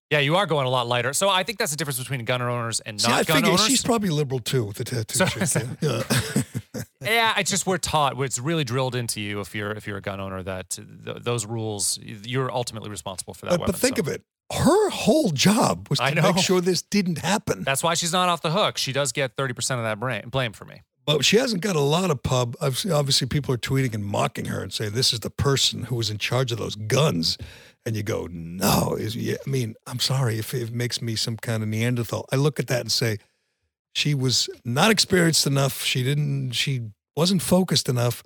Yeah, 0.09 0.19
you 0.19 0.35
are 0.35 0.45
going 0.45 0.67
a 0.67 0.69
lot 0.69 0.87
lighter. 0.87 1.13
So 1.13 1.29
I 1.29 1.43
think 1.43 1.57
that's 1.57 1.71
the 1.71 1.77
difference 1.77 1.97
between 1.97 2.25
gun 2.25 2.41
owners 2.41 2.81
and 2.81 2.99
See, 2.99 3.07
not 3.07 3.21
I 3.21 3.23
gun 3.23 3.45
owners. 3.45 3.65
she's 3.65 3.81
probably 3.81 4.09
liberal 4.09 4.39
too 4.41 4.65
with 4.65 4.75
the 4.77 4.83
tattoo. 4.83 5.45
So- 5.45 5.61
yeah. 5.81 6.03
Yeah. 7.01 7.33
it's 7.39 7.49
just 7.49 7.65
we're 7.65 7.77
taught. 7.77 8.19
It's 8.21 8.37
really 8.37 8.63
drilled 8.63 8.93
into 8.95 9.21
you 9.21 9.39
if 9.39 9.55
you're 9.55 9.71
if 9.71 9.87
you're 9.87 9.97
a 9.97 10.01
gun 10.01 10.19
owner 10.19 10.43
that 10.43 10.69
th- 10.71 11.17
those 11.21 11.45
rules 11.45 11.97
you're 12.01 12.51
ultimately 12.51 12.89
responsible 12.89 13.33
for 13.33 13.45
that 13.45 13.51
but, 13.51 13.59
weapon. 13.61 13.71
but 13.71 13.79
think 13.81 13.97
so. 13.97 14.01
of 14.01 14.07
it. 14.09 14.23
Her 14.51 14.89
whole 14.89 15.29
job 15.29 15.87
was 15.89 15.99
to 15.99 16.21
make 16.21 16.37
sure 16.39 16.59
this 16.59 16.81
didn't 16.81 17.19
happen. 17.19 17.63
That's 17.63 17.81
why 17.81 17.93
she's 17.93 18.11
not 18.11 18.27
off 18.27 18.41
the 18.41 18.51
hook. 18.51 18.77
She 18.77 18.91
does 18.91 19.13
get 19.13 19.37
thirty 19.37 19.53
percent 19.53 19.79
of 19.79 19.85
that 19.85 20.29
blame 20.29 20.51
for 20.53 20.65
me. 20.65 20.81
But 21.05 21.25
she 21.25 21.37
hasn't 21.37 21.61
got 21.61 21.75
a 21.75 21.81
lot 21.81 22.11
of 22.11 22.23
pub. 22.23 22.55
Obviously, 22.61 23.27
people 23.27 23.53
are 23.53 23.57
tweeting 23.57 23.93
and 23.93 24.05
mocking 24.05 24.45
her 24.45 24.61
and 24.61 24.71
saying 24.71 24.91
this 24.91 25.13
is 25.13 25.21
the 25.21 25.29
person 25.29 25.83
who 25.83 25.95
was 25.95 26.09
in 26.09 26.17
charge 26.17 26.51
of 26.51 26.57
those 26.57 26.75
guns. 26.75 27.37
And 27.85 27.95
you 27.95 28.03
go, 28.03 28.27
no. 28.31 28.95
Is 28.95 29.15
yeah, 29.15 29.37
I 29.45 29.49
mean, 29.49 29.75
I'm 29.87 29.99
sorry 29.99 30.37
if 30.37 30.53
it 30.53 30.71
makes 30.71 31.01
me 31.01 31.15
some 31.15 31.37
kind 31.37 31.63
of 31.63 31.69
Neanderthal. 31.69 32.27
I 32.31 32.35
look 32.35 32.59
at 32.59 32.67
that 32.67 32.81
and 32.81 32.91
say, 32.91 33.17
she 33.93 34.13
was 34.13 34.49
not 34.63 34.91
experienced 34.91 35.47
enough. 35.47 35.83
She 35.83 36.03
didn't. 36.03 36.51
She 36.51 36.81
wasn't 37.15 37.41
focused 37.41 37.89
enough. 37.89 38.23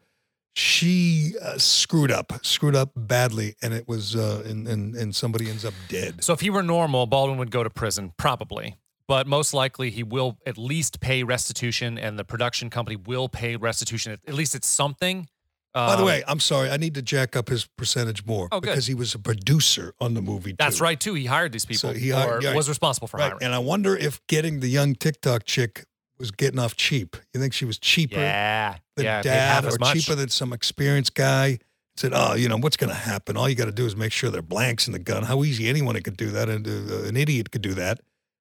She 0.53 1.33
uh, 1.41 1.57
screwed 1.57 2.11
up, 2.11 2.33
screwed 2.45 2.75
up 2.75 2.91
badly, 2.95 3.55
and 3.61 3.73
it 3.73 3.87
was, 3.87 4.15
uh, 4.15 4.43
and, 4.45 4.67
and 4.67 4.95
and 4.95 5.15
somebody 5.15 5.49
ends 5.49 5.65
up 5.65 5.73
dead. 5.89 6.23
So 6.23 6.33
if 6.33 6.41
he 6.41 6.49
were 6.49 6.63
normal, 6.63 7.07
Baldwin 7.07 7.37
would 7.39 7.51
go 7.51 7.63
to 7.63 7.69
prison, 7.69 8.13
probably. 8.17 8.75
But 9.07 9.27
most 9.27 9.53
likely, 9.53 9.91
he 9.91 10.01
will 10.03 10.37
at 10.47 10.57
least 10.57 10.99
pay 10.99 11.23
restitution, 11.23 11.97
and 11.97 12.17
the 12.17 12.23
production 12.23 12.69
company 12.69 12.95
will 12.95 13.29
pay 13.29 13.55
restitution. 13.55 14.17
At, 14.27 14.33
least 14.33 14.55
it's 14.55 14.67
something. 14.67 15.29
By 15.73 15.95
the 15.95 16.01
Um, 16.01 16.05
way, 16.05 16.23
I'm 16.27 16.39
sorry. 16.39 16.69
I 16.71 16.77
need 16.77 16.95
to 16.95 17.01
jack 17.01 17.35
up 17.35 17.49
his 17.49 17.65
percentage 17.65 18.25
more 18.25 18.47
Oh, 18.51 18.61
because 18.61 18.87
he 18.87 18.93
was 18.95 19.13
a 19.13 19.19
producer 19.19 19.93
on 19.99 20.13
the 20.13 20.21
movie. 20.21 20.55
that's 20.57 20.79
right 20.79 20.99
too. 20.99 21.13
He 21.15 21.25
hired 21.25 21.51
these 21.51 21.65
people, 21.65 21.89
So 21.89 21.93
he 21.93 22.09
hired- 22.11 22.43
or 22.43 22.47
yeah, 22.47 22.55
was 22.55 22.69
responsible 22.69 23.07
for 23.09 23.17
Right. 23.17 23.25
hiring. 23.25 23.43
And 23.43 23.53
I 23.53 23.59
wonder 23.59 23.95
if 23.95 24.25
getting 24.27 24.61
the 24.61 24.69
young 24.69 24.95
TikTok 24.95 25.45
chick 25.45 25.85
was 26.17 26.31
getting 26.31 26.59
off 26.59 26.75
cheap. 26.77 27.17
You 27.33 27.41
think 27.41 27.53
she 27.53 27.65
was 27.65 27.77
cheaper 27.77 28.15
yeah, 28.15 28.77
than 28.95 29.05
yeah, 29.05 29.21
dad 29.21 29.65
or 29.65 29.77
much. 29.77 29.93
cheaper 29.97 30.15
than 30.15 30.29
some 30.29 30.53
experienced 30.53 31.13
guy? 31.13 31.59
Said, 31.97 32.11
oh, 32.15 32.35
you 32.35 32.47
know, 32.49 32.57
what's 32.57 32.77
going 32.77 32.89
to 32.89 32.95
happen? 32.95 33.35
All 33.37 33.47
you 33.49 33.55
got 33.55 33.65
to 33.65 33.71
do 33.71 33.85
is 33.85 33.95
make 33.97 34.11
sure 34.13 34.29
there 34.29 34.39
are 34.39 34.41
blanks 34.41 34.87
in 34.87 34.93
the 34.93 34.99
gun. 34.99 35.23
How 35.23 35.43
easy 35.43 35.67
anyone 35.69 36.01
could 36.01 36.17
do 36.17 36.31
that. 36.31 36.49
And 36.49 36.65
uh, 36.67 37.03
an 37.03 37.15
idiot 37.17 37.51
could 37.51 37.61
do 37.61 37.73
that. 37.73 37.99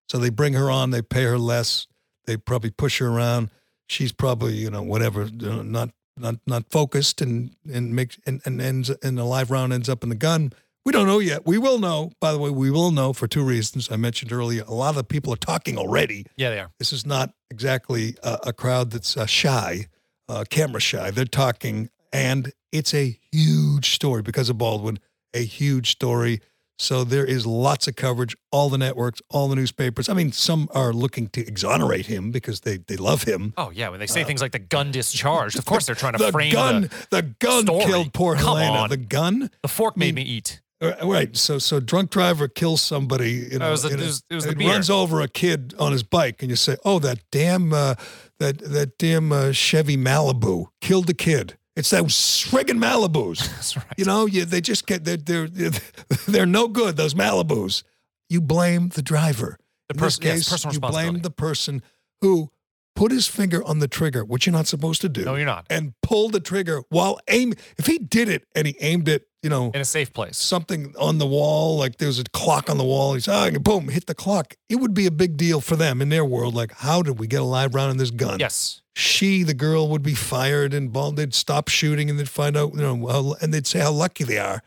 So 0.09 0.19
they 0.19 0.31
bring 0.31 0.53
her 0.55 0.71
on. 0.71 0.90
They 0.90 1.03
pay 1.03 1.25
her 1.25 1.38
less. 1.38 1.87
They 2.27 2.37
probably 2.37 2.71
push 2.71 2.99
her 2.99 3.09
around. 3.09 3.51
She's 3.87 4.12
probably, 4.12 4.55
you 4.55 4.71
know, 4.71 4.83
whatever, 4.83 5.29
not 5.31 5.90
not 6.17 6.37
not 6.47 6.71
focused 6.71 7.21
and 7.21 7.55
and 7.73 7.95
makes 7.95 8.19
and 8.27 8.40
and 8.45 8.61
ends 8.61 8.90
and 8.90 9.19
the 9.19 9.25
live 9.25 9.51
round 9.51 9.73
ends 9.73 9.88
up 9.88 10.03
in 10.03 10.09
the 10.09 10.14
gun. 10.14 10.53
We 10.87 10.93
don't 10.93 11.07
know 11.07 11.19
yet. 11.19 11.47
We 11.47 11.57
will 11.57 11.79
know. 11.79 12.12
By 12.21 12.33
the 12.33 12.38
way, 12.38 12.51
we 12.51 12.71
will 12.71 12.90
know 12.90 13.12
for 13.14 13.27
two 13.27 13.43
reasons. 13.43 13.90
I 13.90 13.97
mentioned 13.97 14.33
earlier. 14.33 14.64
A 14.67 14.75
lot 14.75 14.90
of 14.90 14.97
the 14.97 15.05
people 15.05 15.33
are 15.33 15.37
talking 15.37 15.79
already. 15.79 16.27
yeah, 16.37 16.51
they 16.51 16.59
are. 16.61 16.71
This 16.79 16.93
is 16.93 17.07
not 17.07 17.33
exactly 17.51 18.17
a, 18.23 18.38
a 18.49 18.53
crowd 18.53 18.90
that's 18.90 19.17
uh, 19.17 19.25
shy, 19.25 19.87
uh, 20.29 20.45
camera 20.51 20.81
shy. 20.81 21.11
They're 21.11 21.25
talking, 21.25 21.88
and 22.12 22.53
it's 22.71 22.93
a 22.93 23.19
huge 23.33 23.95
story 23.95 24.21
because 24.21 24.51
of 24.51 24.59
Baldwin. 24.59 24.99
A 25.33 25.45
huge 25.45 25.90
story. 25.90 26.40
So 26.78 27.04
there 27.04 27.24
is 27.24 27.46
lots 27.46 27.87
of 27.87 27.94
coverage. 27.96 28.37
All 28.50 28.68
the 28.68 28.78
networks, 28.78 29.20
all 29.30 29.48
the 29.48 29.54
newspapers. 29.56 30.08
I 30.08 30.14
mean, 30.14 30.32
some 30.32 30.68
are 30.74 30.92
looking 30.92 31.28
to 31.28 31.40
exonerate 31.46 32.06
him 32.06 32.30
because 32.32 32.60
they 32.60 32.78
they 32.78 32.96
love 32.96 33.22
him. 33.22 33.54
Oh 33.56 33.70
yeah, 33.70 33.88
when 33.90 34.00
they 34.00 34.06
say 34.08 34.24
things 34.24 34.40
like 34.42 34.52
the 34.52 34.58
gun 34.58 34.90
discharged, 34.90 35.58
of 35.58 35.64
course 35.64 35.87
they're 35.87 35.94
trying 35.94 36.14
to 36.14 36.22
Uh, 36.22 36.26
the 36.26 36.32
frame 36.32 36.52
gun, 36.52 36.82
the, 36.82 37.06
the 37.10 37.22
gun 37.22 37.62
story. 37.62 37.84
killed 37.84 38.12
poor 38.12 38.34
Come 38.34 38.58
Helena. 38.58 38.78
on. 38.78 38.88
The 38.90 38.96
gun. 38.96 39.50
the 39.62 39.68
fork 39.68 39.96
made 39.96 40.14
mean, 40.14 40.24
me 40.26 40.30
eat. 40.32 40.60
Uh, 40.80 40.92
Right. 41.04 41.37
So 41.37 41.58
so 41.58 41.78
drunk 41.78 42.10
driver 42.10 42.48
kills 42.48 42.80
somebody. 42.82 43.46
You 43.52 43.60
know, 43.60 43.68
it 43.68 43.70
was 43.70 43.84
a- 43.84 43.88
it 43.90 44.00
was- 44.00 44.22
it 44.28 44.34
was 44.34 44.46
beer. 44.54 44.68
runs 44.68 44.90
over 44.90 45.20
a 45.20 45.28
kid 45.28 45.74
on 45.78 45.92
his 45.92 46.02
bike, 46.02 46.42
and 46.42 46.50
you 46.50 46.56
say, 46.56 46.76
"Oh, 46.84 46.98
that 46.98 47.20
damn 47.30 47.72
uh, 47.72 47.94
that 48.40 48.58
that 48.58 48.98
damn 48.98 49.30
uh, 49.32 49.52
Chevy 49.52 49.96
Malibu 49.96 50.66
killed 50.80 51.06
the 51.06 51.14
kid." 51.14 51.56
It's 51.76 51.90
those 51.90 52.14
friggin' 52.14 52.78
Malibus. 52.78 53.38
That's 53.54 53.76
right. 53.76 53.87
You 53.96 54.04
know, 54.04 54.26
you, 54.26 54.44
they 54.44 54.60
just 54.60 54.87
get 54.87 55.04
they're, 55.04 55.16
they're 55.16 55.48
they're 56.28 56.46
no 56.46 56.68
good. 56.68 56.96
Those 56.96 57.14
Malibus. 57.14 57.82
You 58.28 58.40
blame 58.40 58.88
the 58.88 59.02
driver. 59.02 59.58
The 59.88 59.94
person, 59.94 60.24
yes, 60.24 60.48
personal 60.48 60.74
you 60.74 60.80
blame 60.80 61.18
the 61.18 61.30
person 61.30 61.82
who 62.22 62.50
put 62.94 63.12
his 63.12 63.26
finger 63.26 63.62
on 63.64 63.80
the 63.80 63.88
trigger, 63.88 64.24
which 64.24 64.46
you're 64.46 64.52
not 64.52 64.66
supposed 64.66 65.00
to 65.02 65.08
do 65.08 65.24
no, 65.24 65.34
you're 65.34 65.44
not. 65.44 65.66
and 65.68 65.92
pull 66.02 66.30
the 66.30 66.40
trigger 66.40 66.82
while 66.88 67.18
aiming. 67.28 67.58
If 67.76 67.87
he 67.87 67.98
did 67.98 68.28
it 68.28 68.46
and 68.54 68.66
he 68.66 68.76
aimed 68.80 69.08
it, 69.08 69.26
you 69.42 69.50
know, 69.50 69.70
In 69.74 69.80
a 69.80 69.84
safe 69.84 70.12
place. 70.12 70.38
something 70.38 70.94
on 70.98 71.18
the 71.18 71.26
wall, 71.26 71.76
like 71.76 71.98
there's 71.98 72.18
a 72.18 72.24
clock 72.32 72.70
on 72.70 72.78
the 72.78 72.84
wall, 72.84 73.14
he's 73.14 73.28
ah, 73.28 73.50
boom, 73.60 73.88
hit 73.88 74.06
the 74.06 74.14
clock. 74.14 74.54
It 74.70 74.76
would 74.76 74.94
be 74.94 75.06
a 75.06 75.10
big 75.10 75.37
deal 75.37 75.60
for 75.60 75.76
them 75.76 76.00
in 76.00 76.08
their 76.08 76.24
world. 76.24 76.54
Like, 76.54 76.72
how 76.72 77.02
did 77.02 77.18
we 77.18 77.26
get 77.26 77.42
a 77.42 77.44
live 77.44 77.74
round 77.74 77.90
in 77.90 77.98
this 77.98 78.10
gun? 78.10 78.40
Yes. 78.40 78.80
She, 78.96 79.42
the 79.42 79.54
girl, 79.54 79.88
would 79.88 80.02
be 80.02 80.14
fired 80.14 80.72
and 80.72 80.92
ball. 80.92 81.11
They'd 81.12 81.35
stop 81.35 81.68
shooting 81.68 82.09
and 82.09 82.18
they'd 82.18 82.28
find 82.28 82.57
out, 82.57 82.74
you 82.74 82.80
know, 82.80 83.07
how, 83.09 83.35
and 83.40 83.52
they'd 83.52 83.66
say 83.66 83.80
how 83.80 83.90
lucky 83.90 84.22
they 84.24 84.38
are. 84.38 84.62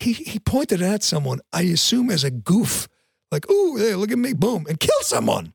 He 0.00 0.14
he 0.14 0.38
pointed 0.38 0.80
at 0.82 1.02
someone, 1.02 1.40
I 1.52 1.62
assume 1.62 2.10
as 2.10 2.24
a 2.24 2.30
goof, 2.30 2.88
like, 3.30 3.48
ooh, 3.50 3.76
hey, 3.76 3.94
look 3.94 4.10
at 4.10 4.18
me, 4.18 4.32
boom, 4.32 4.66
and 4.68 4.80
kill 4.80 5.00
someone. 5.02 5.52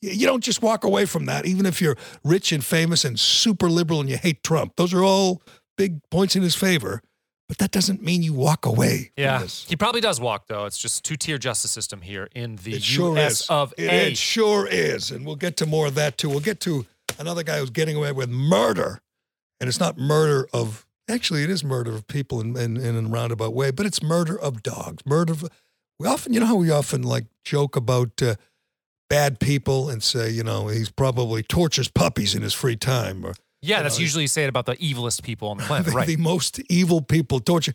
You 0.00 0.26
don't 0.26 0.42
just 0.42 0.62
walk 0.62 0.84
away 0.84 1.04
from 1.04 1.26
that, 1.26 1.44
even 1.44 1.66
if 1.66 1.82
you're 1.82 1.96
rich 2.24 2.52
and 2.52 2.64
famous 2.64 3.04
and 3.04 3.20
super 3.20 3.68
liberal 3.68 4.00
and 4.00 4.08
you 4.08 4.16
hate 4.16 4.42
Trump. 4.42 4.76
Those 4.76 4.94
are 4.94 5.04
all 5.04 5.42
big 5.76 6.00
points 6.10 6.34
in 6.36 6.42
his 6.42 6.54
favor, 6.54 7.02
but 7.48 7.58
that 7.58 7.70
doesn't 7.70 8.02
mean 8.02 8.22
you 8.22 8.32
walk 8.32 8.64
away. 8.64 9.10
from 9.14 9.22
Yeah. 9.22 9.44
He 9.44 9.76
probably 9.76 10.00
does 10.00 10.18
walk 10.18 10.46
though. 10.46 10.64
It's 10.64 10.78
just 10.78 11.04
two 11.04 11.16
tier 11.16 11.36
justice 11.36 11.70
system 11.72 12.00
here 12.00 12.28
in 12.34 12.56
the 12.56 12.76
It 12.76 12.96
U.S. 12.96 13.50
of 13.50 13.74
It, 13.76 13.90
A. 13.90 14.06
it 14.12 14.16
sure 14.16 14.66
is, 14.66 15.10
and 15.10 15.26
we'll 15.26 15.36
get 15.36 15.58
to 15.58 15.66
more 15.66 15.86
of 15.88 15.96
that 15.96 16.16
too. 16.16 16.30
We'll 16.30 16.40
get 16.40 16.60
to 16.60 16.86
another 17.18 17.42
guy 17.42 17.58
who's 17.58 17.70
getting 17.70 17.96
away 17.96 18.12
with 18.12 18.28
murder, 18.30 19.00
and 19.60 19.68
it's 19.68 19.80
not 19.80 19.98
murder 19.98 20.48
of. 20.52 20.86
Actually, 21.08 21.42
it 21.42 21.50
is 21.50 21.64
murder 21.64 21.92
of 21.92 22.06
people 22.06 22.40
in, 22.40 22.56
in, 22.56 22.76
in 22.76 23.06
a 23.06 23.08
roundabout 23.08 23.52
way, 23.52 23.72
but 23.72 23.84
it's 23.84 24.00
murder 24.00 24.38
of 24.38 24.62
dogs. 24.62 25.04
Murder 25.04 25.32
of. 25.32 25.44
We 25.98 26.06
often, 26.06 26.32
you 26.32 26.40
know, 26.40 26.46
how 26.46 26.54
we 26.54 26.70
often 26.70 27.02
like 27.02 27.26
joke 27.44 27.76
about 27.76 28.22
uh, 28.22 28.36
bad 29.08 29.40
people 29.40 29.90
and 29.90 30.02
say, 30.02 30.30
you 30.30 30.42
know, 30.42 30.68
he's 30.68 30.90
probably 30.90 31.42
tortures 31.42 31.88
puppies 31.88 32.34
in 32.34 32.42
his 32.42 32.54
free 32.54 32.76
time, 32.76 33.26
or 33.26 33.34
yeah, 33.60 33.82
that's 33.82 33.98
know, 33.98 34.02
usually 34.02 34.26
say 34.26 34.44
it 34.44 34.48
about 34.48 34.66
the 34.66 34.76
evilest 34.76 35.22
people 35.22 35.48
on 35.48 35.58
the 35.58 35.64
planet, 35.64 35.86
the, 35.90 35.92
right? 35.92 36.06
the 36.06 36.16
most 36.16 36.60
evil 36.70 37.02
people 37.02 37.40
torture. 37.40 37.74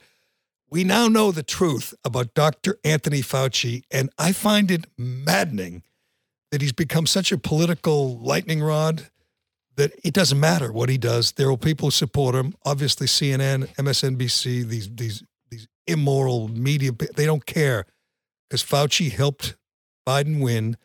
We 0.70 0.84
now 0.84 1.08
know 1.08 1.32
the 1.32 1.44
truth 1.44 1.94
about 2.04 2.34
Dr. 2.34 2.80
Anthony 2.84 3.22
Fauci, 3.22 3.84
and 3.92 4.10
I 4.18 4.32
find 4.32 4.72
it 4.72 4.86
maddening 4.98 5.84
that 6.52 6.62
he's 6.62 6.74
become 6.74 7.06
such 7.06 7.32
a 7.32 7.38
political 7.38 8.18
lightning 8.18 8.64
rod 8.64 9.10
that 9.78 9.92
it 10.04 10.14
doesn't 10.14 10.40
matter 10.40 10.72
what 10.72 10.90
he 10.90 10.98
does. 10.98 11.34
There 11.34 11.50
are 11.50 11.58
people 11.58 11.88
who 11.88 11.92
support 11.92 12.36
him. 12.36 12.54
Obviously, 12.66 13.08
CNN, 13.08 13.68
MSNBC, 13.76 14.68
these 14.68 14.90
these 14.94 15.24
these 15.50 15.68
immoral 15.88 16.48
media, 16.48 16.92
they 17.16 17.26
don't 17.26 17.46
care 17.46 17.86
because 18.50 18.64
Fauci 18.64 19.12
helped 19.12 19.56
Biden 20.08 20.42
win. 20.42 20.78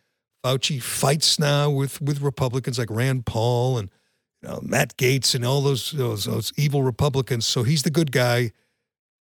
Fauci 0.45 0.83
fights 0.83 1.39
now 1.39 1.71
with 1.71 2.01
with 2.01 2.21
Republicans 2.21 2.79
like 2.79 2.91
Rand 2.91 3.27
Paul 3.27 3.79
and 3.79 3.91
you 4.43 4.49
know, 4.49 4.61
Matt 4.63 4.97
Gaetz 4.97 5.35
and 5.35 5.45
all 5.45 5.61
those, 5.61 5.93
those 5.93 6.25
those 6.25 6.53
evil 6.57 6.83
Republicans. 6.83 7.47
So 7.47 7.63
he's 7.63 7.83
the 7.83 7.91
good 7.91 8.11
guy, 8.13 8.53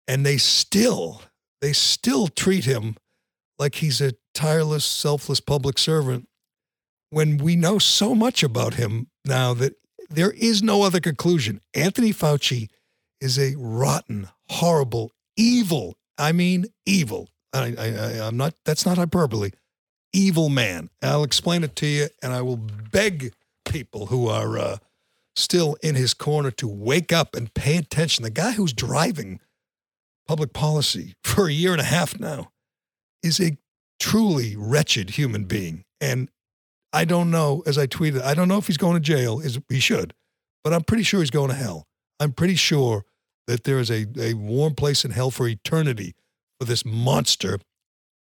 and 0.07 0.25
they 0.25 0.37
still 0.37 1.23
they 1.61 1.73
still 1.73 2.29
treat 2.29 2.65
him 2.65 2.97
like 3.59 3.77
he's 3.77 4.01
a 4.01 4.13
tireless, 4.35 4.85
selfless 4.85 5.41
public 5.41 5.79
servant. 5.79 6.29
When 7.11 7.39
we 7.39 7.57
know 7.57 7.79
so 7.79 8.15
much 8.15 8.43
about 8.43 8.75
him 8.75 9.08
now 9.25 9.55
that 9.55 9.75
there 10.11 10.31
is 10.31 10.63
no 10.63 10.83
other 10.83 11.01
conclusion. 11.01 11.61
Anthony 11.75 12.13
Fauci 12.13 12.69
is 13.21 13.39
a 13.39 13.55
rotten, 13.57 14.29
horrible, 14.49 15.13
evil. 15.37 15.97
I 16.17 16.33
mean, 16.33 16.67
evil. 16.87 17.29
I, 17.53 17.75
I, 17.79 18.27
I'm 18.27 18.37
not. 18.37 18.55
That's 18.65 18.85
not 18.87 18.99
hyperbole. 18.99 19.51
Evil 20.13 20.49
man. 20.49 20.91
I'll 21.03 21.25
explain 21.25 21.65
it 21.65 21.77
to 21.77 21.87
you, 21.87 22.09
and 22.23 22.33
I 22.33 22.43
will 22.43 22.57
beg 22.57 23.33
people 23.65 24.07
who 24.07 24.29
are 24.29 24.59
uh, 24.59 24.77
still 25.37 25.77
in 25.83 25.95
his 25.95 26.15
corner 26.15 26.51
to 26.53 26.69
wake 26.69 27.13
up 27.13 27.35
and 27.35 27.53
pay 27.55 27.77
attention. 27.77 28.25
The 28.25 28.31
guy 28.31 28.53
who's 28.53 28.73
driving 28.73 29.41
public 30.27 30.53
policy 30.53 31.15
for 31.25 31.49
a 31.49 31.53
year 31.53 31.73
and 31.73 31.81
a 31.81 31.85
half 31.85 32.19
now 32.19 32.51
is 33.23 33.41
a 33.41 33.57
truly 34.01 34.57
wretched 34.57 35.11
human 35.11 35.45
being. 35.45 35.85
And 36.01 36.29
I 36.93 37.05
don't 37.05 37.31
know, 37.31 37.63
as 37.67 37.77
I 37.79 37.87
tweeted, 37.87 38.23
I 38.23 38.35
don't 38.35 38.49
know 38.49 38.59
if 38.59 38.67
he's 38.67 38.77
going 38.77 38.95
to 38.95 39.01
jail. 39.01 39.41
Is 39.41 39.59
he 39.69 39.81
should, 39.81 40.15
but 40.65 40.73
I'm 40.73 40.85
pretty 40.85 41.03
sure 41.03 41.21
he's 41.21 41.31
going 41.31 41.51
to 41.51 41.55
hell. 41.55 41.87
I'm 42.21 42.33
pretty 42.33 42.55
sure 42.55 43.05
that 43.47 43.65
there 43.65 43.79
is 43.79 43.91
a, 43.91 44.07
a 44.19 44.35
warm 44.35 44.75
place 44.75 45.05
in 45.05 45.11
hell 45.11 45.31
for 45.31 45.47
eternity 45.47 46.15
for 46.59 46.67
this 46.67 46.85
monster. 46.85 47.59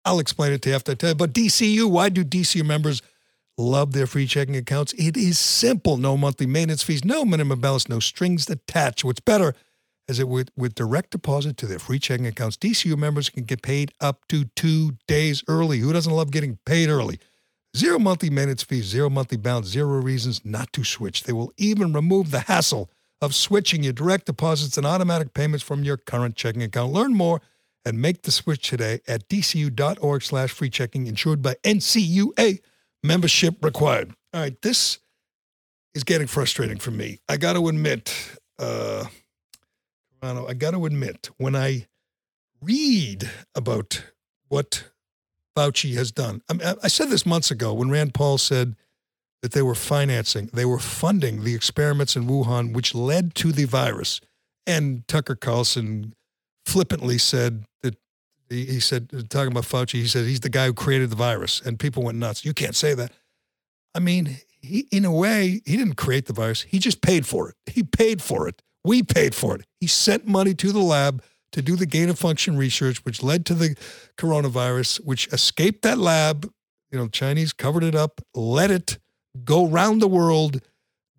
I'll 0.06 0.20
explain 0.20 0.52
it 0.52 0.62
to 0.64 0.70
you 0.70 0.76
after 0.76 0.94
I 0.94 0.96
tell 0.96 1.10
you. 1.10 1.16
But 1.16 1.34
DCU, 1.34 1.90
why 1.90 2.10
do 2.10 2.26
DCU 2.26 2.66
members 2.66 3.02
love 3.58 3.94
their 3.94 4.08
free 4.08 4.28
checking 4.28 4.56
accounts. 4.56 4.94
It 4.94 5.16
is 5.18 5.38
simple. 5.38 5.98
No 5.98 6.18
monthly 6.18 6.48
maintenance 6.48 6.84
fees, 6.84 7.06
no 7.06 7.26
minimum 7.26 7.60
balance, 7.60 7.88
no 7.88 8.00
strings 8.00 8.50
attached. 8.50 9.04
What's 9.04 9.20
better 9.20 9.54
is 10.08 10.18
that 10.18 10.28
with, 10.28 10.50
with 10.58 10.76
direct 10.76 11.12
deposit 11.12 11.58
to 11.58 11.66
their 11.68 11.80
free 11.80 12.00
checking 12.00 12.28
accounts, 12.28 12.58
DCU 12.58 12.98
members 12.98 13.30
can 13.30 13.44
get 13.44 13.62
paid 13.62 13.94
up 14.02 14.28
to 14.30 14.46
two 14.56 14.98
days 15.08 15.44
early. 15.48 15.80
Who 15.80 15.94
doesn't 15.94 16.12
love 16.12 16.32
getting 16.32 16.60
paid 16.66 16.90
early? 16.90 17.20
Zero 17.76 17.98
monthly 17.98 18.30
maintenance 18.30 18.62
fees, 18.62 18.86
zero 18.86 19.10
monthly 19.10 19.38
balance, 19.38 19.68
zero 19.68 20.00
reasons 20.00 20.42
not 20.46 20.72
to 20.74 20.84
switch. 20.84 21.24
They 21.24 21.34
will 21.34 21.52
even 21.58 21.92
remove 21.92 22.30
the 22.30 22.42
hassle 22.42 22.92
of 23.20 23.34
switching 23.34 23.84
your 23.84 23.94
direct 23.94 24.28
deposits 24.28 24.78
and 24.78 24.86
automatic 24.86 25.34
payments 25.34 25.64
from 25.64 25.84
your 25.84 25.98
current 25.98 26.36
checking 26.36 26.62
account. 26.62 26.94
Learn 26.94 27.16
more 27.16 27.42
and 27.86 28.02
make 28.02 28.22
the 28.24 28.32
switch 28.32 28.70
today 28.70 29.00
at 29.08 29.28
dcu.org 29.28 30.22
slash 30.22 30.52
free 30.52 30.70
checking, 30.70 31.08
insured 31.08 31.42
by 31.42 31.56
NCUA. 31.64 32.60
Membership 33.02 33.64
required. 33.64 34.14
All 34.34 34.42
right, 34.42 34.62
this 34.62 35.00
is 35.96 36.04
getting 36.04 36.28
frustrating 36.28 36.78
for 36.78 36.92
me. 36.92 37.20
I 37.28 37.38
got 37.38 37.54
to 37.54 37.68
admit, 37.68 38.14
uh, 38.60 39.06
I 40.22 40.54
got 40.54 40.72
to 40.72 40.86
admit, 40.86 41.30
when 41.38 41.56
I 41.56 41.88
read 42.62 43.30
about 43.56 44.04
what 44.48 44.92
Fauci 45.56 45.96
has 45.96 46.12
done, 46.12 46.42
I, 46.50 46.54
mean, 46.54 46.74
I 46.84 46.88
said 46.88 47.10
this 47.10 47.26
months 47.26 47.52
ago 47.52 47.74
when 47.74 47.90
Rand 47.90 48.14
Paul 48.14 48.38
said 48.38 48.76
that 49.42 49.52
they 49.52 49.62
were 49.62 49.76
financing, 49.76 50.50
they 50.54 50.66
were 50.66 50.80
funding 50.80 51.44
the 51.44 51.54
experiments 51.54 52.16
in 52.16 52.28
Wuhan, 52.28 52.74
which 52.74 52.96
led 52.96 53.36
to 53.36 53.52
the 53.52 53.66
virus. 53.66 54.22
And 54.66 55.08
Tucker 55.08 55.36
Carlson 55.36 56.14
flippantly 56.66 57.18
said 57.18 57.66
that 57.82 57.98
he, 58.50 58.66
he 58.66 58.80
said, 58.80 59.10
talking 59.30 59.52
about 59.52 59.66
Fauci, 59.66 59.96
he 59.96 60.08
said 60.08 60.26
he's 60.26 60.40
the 60.40 60.50
guy 60.50 60.68
who 60.68 60.74
created 60.74 61.10
the 61.10 61.16
virus. 61.16 61.62
And 61.62 61.78
people 61.78 62.04
went 62.04 62.18
nuts. 62.18 62.46
You 62.46 62.54
can't 62.54 62.76
say 62.76 62.94
that. 62.94 63.12
I 63.94 64.00
mean, 64.00 64.38
he, 64.62 64.88
in 64.92 65.06
a 65.06 65.12
way, 65.12 65.62
he 65.66 65.78
didn't 65.78 65.96
create 65.96 66.26
the 66.26 66.34
virus. 66.34 66.62
He 66.62 66.80
just 66.80 67.02
paid 67.02 67.28
for 67.28 67.50
it. 67.50 67.56
He 67.66 67.84
paid 67.84 68.22
for 68.22 68.48
it. 68.48 68.62
We 68.86 69.04
paid 69.04 69.36
for 69.36 69.56
it. 69.56 69.66
He 69.80 69.88
sent 69.88 70.26
money 70.26 70.54
to 70.56 70.72
the 70.72 70.80
lab 70.80 71.22
to 71.54 71.62
do 71.62 71.76
the 71.76 71.86
gain 71.86 72.10
of 72.10 72.20
function 72.20 72.58
research, 72.58 73.06
which 73.06 73.24
led 73.24 73.46
to 73.46 73.54
the 73.54 73.76
coronavirus, 74.18 74.98
which 75.06 75.28
escaped 75.28 75.84
that 75.84 75.98
lab. 75.98 76.52
You 76.92 77.00
know, 77.00 77.08
Chinese 77.08 77.54
covered 77.54 77.84
it 77.84 77.96
up, 77.96 78.22
let 78.36 78.70
it 78.70 78.98
go 79.44 79.68
around 79.68 80.00
the 80.00 80.08
world, 80.08 80.62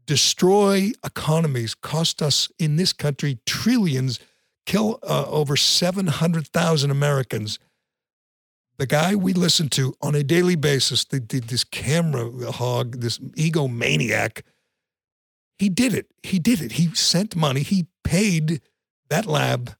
destroy 0.06 0.90
economies, 1.04 1.74
cost 1.74 2.20
us 2.20 2.48
in 2.58 2.76
this 2.76 2.92
country 2.92 3.38
trillions, 3.46 4.18
kill 4.66 4.98
uh, 5.02 5.24
over 5.28 5.56
700,000 5.56 6.90
Americans. 6.90 7.58
The 8.76 8.86
guy 8.86 9.14
we 9.14 9.32
listen 9.32 9.68
to 9.70 9.94
on 10.02 10.16
a 10.16 10.24
daily 10.24 10.56
basis, 10.56 11.04
the, 11.04 11.20
the, 11.20 11.38
this 11.38 11.62
camera 11.62 12.50
hog, 12.50 13.00
this 13.00 13.18
egomaniac, 13.18 14.42
he 15.58 15.68
did 15.68 15.94
it. 15.94 16.08
He 16.24 16.40
did 16.40 16.60
it. 16.60 16.72
He 16.72 16.92
sent 16.94 17.36
money. 17.36 17.62
He 17.62 17.86
paid 18.02 18.60
that 19.08 19.26
lab 19.26 19.76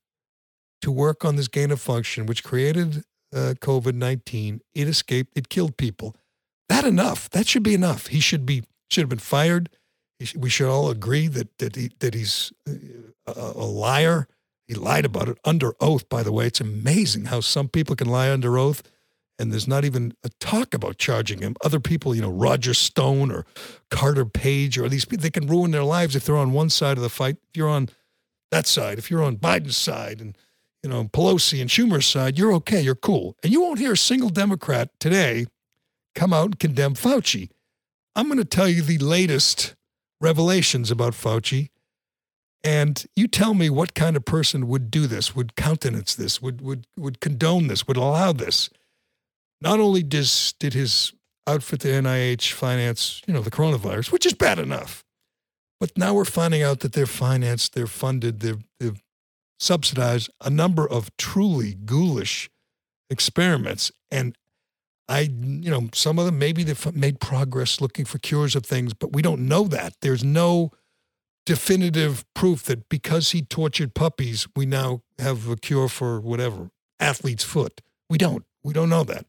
to 0.85 0.93
work 0.93 1.25
on 1.25 1.37
this 1.37 1.49
gain 1.49 1.71
of 1.71 1.81
function, 1.81 2.27
which 2.27 2.45
created 2.45 3.05
uh, 3.35 3.55
COVID 3.59 3.95
19. 3.95 4.61
It 4.75 4.87
escaped, 4.87 5.33
it 5.35 5.49
killed 5.49 5.79
people. 5.79 6.15
That 6.69 6.85
enough. 6.85 7.31
That 7.31 7.49
should 7.49 7.63
be 7.63 7.75
enough. 7.75 8.09
He 8.09 8.21
should 8.21 8.45
be 8.45 8.65
should 8.91 9.01
have 9.01 9.09
been 9.09 9.19
fired. 9.19 9.71
We 10.37 10.51
should 10.51 10.69
all 10.69 10.91
agree 10.91 11.27
that 11.29 11.57
that 11.59 11.77
he, 11.77 11.91
that 12.01 12.13
he's 12.13 12.53
uh, 12.69 12.73
a, 13.27 13.53
a 13.57 13.65
liar. 13.65 14.29
He 14.69 14.75
lied 14.75 15.07
about 15.07 15.29
it 15.29 15.39
under 15.45 15.75
oath. 15.81 16.09
By 16.11 16.23
the 16.23 16.33
way, 16.33 16.47
it's 16.47 16.61
amazing 16.61 17.27
how 17.27 17.41
some 17.41 17.69
people 17.69 17.97
can 17.97 18.09
lie 18.09 18.31
under 18.31 18.59
oath, 18.59 18.83
and 19.39 19.53
there's 19.53 19.69
not 19.69 19.87
even 19.87 20.13
a 20.23 20.29
talk 20.39 20.75
about 20.75 20.99
charging 20.99 21.41
him. 21.41 21.57
Other 21.65 21.81
people, 21.81 22.15
you 22.15 22.21
know, 22.21 22.31
Roger 22.31 22.75
Stone 22.75 23.31
or 23.31 23.47
Carter 23.91 24.27
Page 24.27 24.79
or 24.79 24.91
these 24.91 25.07
people, 25.07 25.23
they 25.23 25.31
can 25.31 25.47
ruin 25.47 25.71
their 25.71 25.83
lives 25.83 26.15
if 26.15 26.27
they're 26.27 26.37
on 26.37 26.53
one 26.53 26.69
side 26.69 26.99
of 26.99 27.03
the 27.03 27.09
fight. 27.09 27.37
If 27.49 27.57
you're 27.57 27.69
on 27.69 27.89
that 28.51 28.67
side, 28.67 28.99
if 28.99 29.11
you're 29.11 29.23
on 29.23 29.37
Biden's 29.37 29.79
side, 29.79 30.21
and 30.21 30.37
you 30.85 30.91
know 30.91 31.05
Pelosi 31.05 31.61
and 31.61 31.71
Schumer's 31.71 32.07
side, 32.07 32.39
you're 32.39 32.53
okay. 32.53 32.81
You're 32.81 32.95
cool, 32.95 33.37
and 33.43 33.53
you 33.53 33.63
won't 33.63 33.81
hear 33.81 33.93
a 33.93 33.97
single 33.97 34.29
Democrat 34.29 34.91
today 35.01 35.47
come 36.15 36.33
out 36.33 36.45
and 36.45 36.59
condemn 36.61 36.95
Fauci. 36.95 37.49
I'm 38.15 38.27
going 38.27 38.39
to 38.39 38.45
tell 38.45 38.69
you 38.69 38.83
the 38.83 38.99
latest 38.99 39.75
revelations 40.21 40.91
about 40.91 41.15
Fauci. 41.15 41.71
And 42.63 43.05
you 43.15 43.29
tell 43.29 43.53
me 43.53 43.69
what 43.69 43.95
kind 43.95 44.17
of 44.17 44.25
person 44.25 44.69
would 44.69 44.91
do 44.91 45.07
this, 45.07 45.37
would 45.37 45.55
countenance 45.55 46.15
this, 46.15 46.41
would, 46.41 46.63
would, 46.63 46.87
would 46.97 47.21
condone 47.21 47.67
this, 47.67 47.87
would 47.87 47.99
allow 47.99 48.33
this. 48.33 48.71
Not 49.61 49.81
only 49.81 50.03
does, 50.03 50.55
did 50.59 50.73
his 50.73 51.13
outfit 51.47 51.81
the 51.81 51.89
NIH 51.91 52.53
finance, 52.53 53.21
you 53.27 53.35
know, 53.35 53.43
the 53.43 53.51
coronavirus, 53.51 54.13
which 54.13 54.25
is 54.25 54.33
bad 54.33 54.59
enough, 54.59 55.05
but 55.79 55.97
now 55.99 56.15
we're 56.15 56.25
finding 56.25 56.63
out 56.63 56.81
that 56.81 56.95
they're 56.95 57.05
financed, 57.05 57.75
they're 57.75 57.87
funded, 57.87 58.41
they've, 58.41 58.65
they've 58.81 59.03
subsidized 59.59 60.31
a 60.41 60.51
number 60.51 60.89
of 60.89 61.15
truly 61.17 61.75
ghoulish 61.75 62.51
experiments. 63.11 63.93
And 64.11 64.37
I, 65.09 65.21
you 65.21 65.71
know, 65.71 65.89
some 65.93 66.19
of 66.19 66.27
them 66.27 66.39
maybe 66.39 66.65
they've 66.65 66.95
made 66.95 67.21
progress 67.21 67.81
looking 67.81 68.05
for 68.05 68.19
cures 68.19 68.57
of 68.57 68.65
things, 68.65 68.95
but 68.95 69.13
we 69.13 69.23
don't 69.23 69.47
know 69.47 69.65
that. 69.65 69.95
There's 70.01 70.25
no 70.25 70.71
definitive 71.47 72.25
proof 72.35 72.65
that 72.65 72.89
because 72.89 73.33
he 73.33 73.43
tortured 73.43 73.95
puppies, 73.95 74.47
we 74.57 74.67
now 74.67 75.03
have 75.19 75.49
a 75.49 75.57
cure 75.57 75.89
for 75.89 76.21
whatever 76.21 76.71
athlete's 76.99 77.45
foot. 77.45 77.81
We 78.09 78.19
don't. 78.19 78.45
We 78.63 78.73
don't 78.73 78.89
know 78.89 79.05
that. 79.05 79.27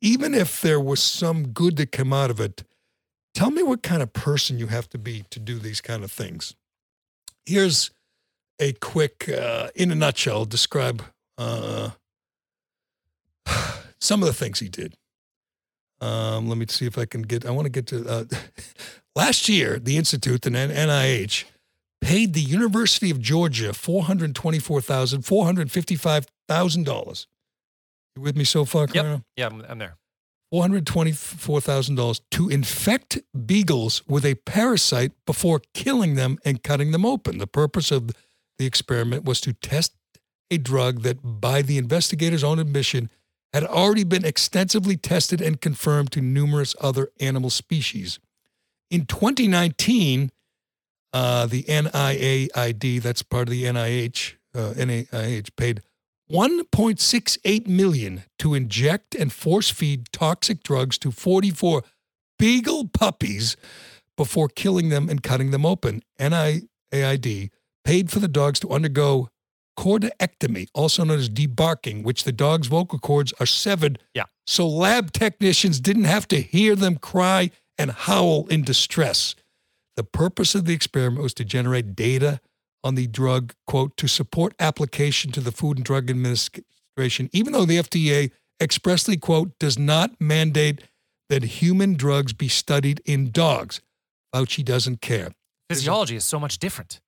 Even 0.00 0.34
if 0.34 0.62
there 0.62 0.80
was 0.80 1.02
some 1.02 1.48
good 1.48 1.76
that 1.76 1.92
came 1.92 2.12
out 2.12 2.30
of 2.30 2.40
it, 2.40 2.64
tell 3.34 3.50
me 3.50 3.62
what 3.62 3.82
kind 3.82 4.02
of 4.02 4.14
person 4.14 4.58
you 4.58 4.68
have 4.68 4.88
to 4.90 4.98
be 4.98 5.24
to 5.30 5.38
do 5.38 5.58
these 5.58 5.82
kind 5.82 6.02
of 6.02 6.10
things. 6.10 6.54
Here's 7.44 7.90
a 8.60 8.72
quick, 8.74 9.28
uh, 9.28 9.70
in 9.74 9.90
a 9.90 9.94
nutshell, 9.94 10.44
describe 10.44 11.02
uh, 11.38 11.90
some 14.00 14.22
of 14.22 14.26
the 14.26 14.34
things 14.34 14.60
he 14.60 14.68
did. 14.68 14.94
Um, 16.00 16.48
let 16.48 16.56
me 16.56 16.66
see 16.68 16.86
if 16.86 16.96
I 16.96 17.04
can 17.04 17.22
get. 17.22 17.44
I 17.44 17.50
want 17.50 17.66
to 17.66 17.70
get 17.70 17.86
to. 17.88 18.08
Uh, 18.08 18.24
last 19.16 19.48
year, 19.48 19.78
the 19.78 19.96
institute, 19.96 20.42
the 20.42 20.50
NIH, 20.50 21.44
paid 22.00 22.32
the 22.32 22.40
University 22.40 23.10
of 23.10 23.20
Georgia 23.20 23.72
four 23.74 24.04
hundred 24.04 24.34
twenty-four 24.34 24.80
thousand 24.80 25.22
four 25.22 25.44
hundred 25.44 25.70
fifty-five 25.70 26.26
thousand 26.48 26.84
dollars. 26.84 27.26
You 28.16 28.22
with 28.22 28.36
me 28.36 28.44
so 28.44 28.64
far, 28.64 28.86
Yep. 28.92 29.22
Yeah, 29.36 29.46
I'm, 29.46 29.64
I'm 29.68 29.78
there. 29.78 29.96
Four 30.50 30.62
hundred 30.62 30.86
twenty-four 30.86 31.60
thousand 31.60 31.96
dollars 31.96 32.22
to 32.30 32.48
infect 32.48 33.18
beagles 33.46 34.02
with 34.08 34.24
a 34.24 34.36
parasite 34.36 35.12
before 35.26 35.60
killing 35.74 36.14
them 36.14 36.38
and 36.46 36.62
cutting 36.62 36.92
them 36.92 37.04
open. 37.04 37.38
The 37.38 37.46
purpose 37.46 37.90
of 37.90 38.10
the 38.60 38.66
experiment 38.66 39.24
was 39.24 39.40
to 39.40 39.54
test 39.54 39.94
a 40.50 40.58
drug 40.58 41.00
that, 41.00 41.40
by 41.40 41.62
the 41.62 41.78
investigators' 41.78 42.44
own 42.44 42.58
admission, 42.58 43.08
had 43.54 43.64
already 43.64 44.04
been 44.04 44.24
extensively 44.24 44.98
tested 44.98 45.40
and 45.40 45.62
confirmed 45.62 46.12
to 46.12 46.20
numerous 46.20 46.76
other 46.78 47.08
animal 47.20 47.48
species. 47.48 48.20
In 48.90 49.06
2019, 49.06 50.30
uh, 51.14 51.46
the 51.46 51.62
NIAID, 51.62 53.00
that's 53.00 53.22
part 53.22 53.48
of 53.48 53.52
the 53.52 53.64
NIH, 53.64 54.34
uh, 54.54 54.74
NIH, 54.76 55.56
paid 55.56 55.80
1.68 56.30 57.66
million 57.66 58.24
to 58.38 58.52
inject 58.52 59.14
and 59.14 59.32
force 59.32 59.70
feed 59.70 60.12
toxic 60.12 60.62
drugs 60.62 60.98
to 60.98 61.10
44 61.10 61.82
beagle 62.38 62.88
puppies 62.88 63.56
before 64.18 64.48
killing 64.48 64.90
them 64.90 65.08
and 65.08 65.22
cutting 65.22 65.50
them 65.50 65.64
open. 65.64 66.02
NIAID 66.20 67.50
paid 67.84 68.10
for 68.10 68.18
the 68.18 68.28
dogs 68.28 68.60
to 68.60 68.70
undergo 68.70 69.28
cordectomy, 69.78 70.68
also 70.74 71.04
known 71.04 71.18
as 71.18 71.30
debarking, 71.30 72.02
which 72.02 72.24
the 72.24 72.32
dog's 72.32 72.66
vocal 72.66 72.98
cords 72.98 73.32
are 73.40 73.46
severed. 73.46 73.98
Yeah. 74.14 74.24
So 74.46 74.68
lab 74.68 75.12
technicians 75.12 75.80
didn't 75.80 76.04
have 76.04 76.28
to 76.28 76.40
hear 76.40 76.76
them 76.76 76.96
cry 76.96 77.50
and 77.78 77.90
howl 77.90 78.46
in 78.48 78.62
distress. 78.62 79.34
The 79.96 80.04
purpose 80.04 80.54
of 80.54 80.66
the 80.66 80.74
experiment 80.74 81.22
was 81.22 81.34
to 81.34 81.44
generate 81.44 81.96
data 81.96 82.40
on 82.84 82.94
the 82.94 83.06
drug, 83.06 83.54
quote, 83.66 83.96
to 83.98 84.08
support 84.08 84.54
application 84.58 85.32
to 85.32 85.40
the 85.40 85.52
Food 85.52 85.78
and 85.78 85.84
Drug 85.84 86.10
Administration, 86.10 87.30
even 87.32 87.52
though 87.52 87.64
the 87.64 87.78
FDA 87.78 88.30
expressly, 88.60 89.16
quote, 89.16 89.58
does 89.58 89.78
not 89.78 90.10
mandate 90.20 90.82
that 91.28 91.42
human 91.42 91.94
drugs 91.94 92.32
be 92.32 92.48
studied 92.48 93.00
in 93.04 93.30
dogs. 93.30 93.80
Fauci 94.34 94.64
doesn't 94.64 95.00
care. 95.00 95.32
Physiology 95.68 96.16
is 96.16 96.24
so 96.24 96.40
much 96.40 96.58
different 96.58 97.00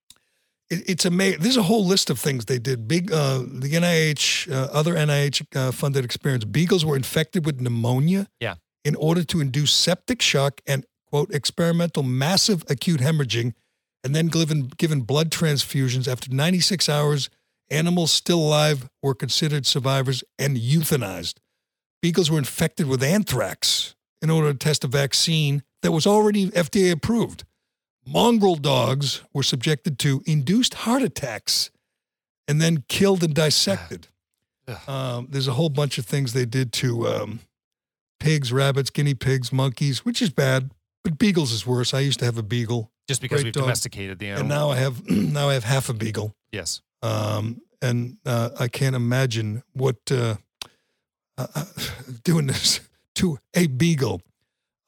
it, 0.72 0.82
it's 0.88 1.04
amazing. 1.04 1.40
There's 1.42 1.56
a 1.56 1.62
whole 1.62 1.84
list 1.84 2.10
of 2.10 2.18
things 2.18 2.46
they 2.46 2.58
did. 2.58 2.88
Big, 2.88 3.12
uh, 3.12 3.38
the 3.38 3.68
NIH, 3.68 4.50
uh, 4.50 4.68
other 4.72 4.94
NIH 4.94 5.44
uh, 5.54 5.72
funded 5.72 6.04
experiments. 6.04 6.44
Beagles 6.44 6.84
were 6.84 6.96
infected 6.96 7.44
with 7.44 7.60
pneumonia. 7.60 8.28
Yeah. 8.40 8.54
In 8.84 8.96
order 8.96 9.22
to 9.24 9.40
induce 9.40 9.72
septic 9.72 10.20
shock 10.20 10.60
and 10.66 10.84
quote 11.06 11.32
experimental 11.32 12.02
massive 12.02 12.64
acute 12.68 13.00
hemorrhaging, 13.00 13.52
and 14.02 14.16
then 14.16 14.26
given 14.26 14.68
given 14.76 15.02
blood 15.02 15.30
transfusions 15.30 16.08
after 16.08 16.32
96 16.32 16.88
hours, 16.88 17.30
animals 17.70 18.10
still 18.10 18.40
alive 18.40 18.88
were 19.02 19.14
considered 19.14 19.66
survivors 19.66 20.24
and 20.38 20.56
euthanized. 20.56 21.34
Beagles 22.00 22.30
were 22.30 22.38
infected 22.38 22.88
with 22.88 23.02
anthrax 23.02 23.94
in 24.20 24.30
order 24.30 24.52
to 24.52 24.58
test 24.58 24.82
a 24.82 24.88
vaccine 24.88 25.62
that 25.82 25.92
was 25.92 26.06
already 26.06 26.48
FDA 26.50 26.90
approved. 26.90 27.44
Mongrel 28.06 28.56
dogs 28.56 29.22
were 29.32 29.42
subjected 29.42 29.98
to 30.00 30.22
induced 30.26 30.74
heart 30.74 31.02
attacks 31.02 31.70
and 32.48 32.60
then 32.60 32.84
killed 32.88 33.22
and 33.22 33.34
dissected. 33.34 34.08
Um, 34.86 35.28
there's 35.30 35.48
a 35.48 35.52
whole 35.52 35.68
bunch 35.68 35.98
of 35.98 36.06
things 36.06 36.32
they 36.32 36.44
did 36.44 36.72
to 36.74 37.06
um, 37.08 37.40
pigs, 38.20 38.52
rabbits, 38.52 38.90
guinea 38.90 39.14
pigs, 39.14 39.52
monkeys, 39.52 40.04
which 40.04 40.20
is 40.22 40.30
bad, 40.30 40.70
but 41.04 41.18
beagles 41.18 41.52
is 41.52 41.66
worse. 41.66 41.92
I 41.94 42.00
used 42.00 42.18
to 42.20 42.24
have 42.24 42.38
a 42.38 42.42
beagle, 42.42 42.90
Just 43.08 43.20
because 43.20 43.44
we've 43.44 43.52
dog. 43.52 43.64
domesticated 43.64 44.18
the 44.18 44.26
animal. 44.28 44.40
and 44.40 44.48
now 44.48 44.70
I 44.70 44.76
have 44.76 45.06
now 45.08 45.48
I 45.48 45.54
have 45.54 45.64
half 45.64 45.88
a 45.88 45.94
beagle. 45.94 46.34
yes. 46.52 46.80
Um, 47.02 47.60
and 47.80 48.18
uh, 48.24 48.50
I 48.60 48.68
can't 48.68 48.94
imagine 48.94 49.64
what 49.72 49.96
uh, 50.10 50.36
uh, 51.36 51.46
uh, 51.54 51.64
doing 52.24 52.46
this 52.46 52.78
to 53.16 53.38
a 53.54 53.66
beagle. 53.66 54.22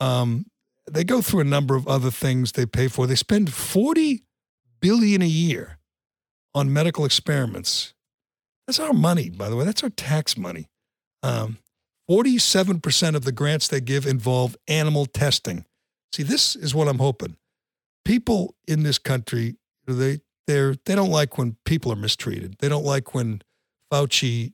Um, 0.01 0.47
they 0.91 1.05
go 1.05 1.21
through 1.21 1.41
a 1.41 1.45
number 1.45 1.75
of 1.75 1.89
other 1.89 2.11
things 2.11 2.53
they 2.53 2.67
pay 2.67 2.89
for. 2.89 3.07
They 3.07 3.15
spend 3.15 3.53
forty 3.53 4.25
billion 4.81 5.23
a 5.23 5.27
year 5.27 5.79
on 6.55 6.73
medical 6.73 7.05
experiments. 7.05 7.95
That's 8.67 8.81
our 8.81 8.93
money, 8.93 9.31
by 9.31 9.49
the 9.49 9.57
way. 9.57 9.65
That's 9.65 9.83
our 9.83 9.91
tax 9.91 10.37
money. 10.37 10.69
Um, 11.23 11.59
Forty-seven 12.07 12.81
percent 12.81 13.17
of 13.17 13.25
the 13.25 13.33
grants 13.33 13.67
they 13.67 13.81
give 13.81 14.07
involve 14.07 14.59
animal 14.69 15.07
testing. 15.07 15.65
See, 16.13 16.23
this 16.23 16.55
is 16.55 16.75
what 16.75 16.87
I'm 16.87 16.99
hoping. 16.99 17.39
People 18.05 18.55
in 18.69 18.83
this 18.83 18.99
country, 18.99 19.57
they 19.87 20.21
they're 20.47 20.75
they 20.85 20.95
don't 20.95 21.09
like 21.09 21.39
when 21.39 21.57
people 21.65 21.91
are 21.91 21.97
mistreated. 21.97 22.57
They 22.59 22.69
don't 22.69 22.85
like 22.85 23.15
when 23.15 23.41
Fauci, 23.91 24.53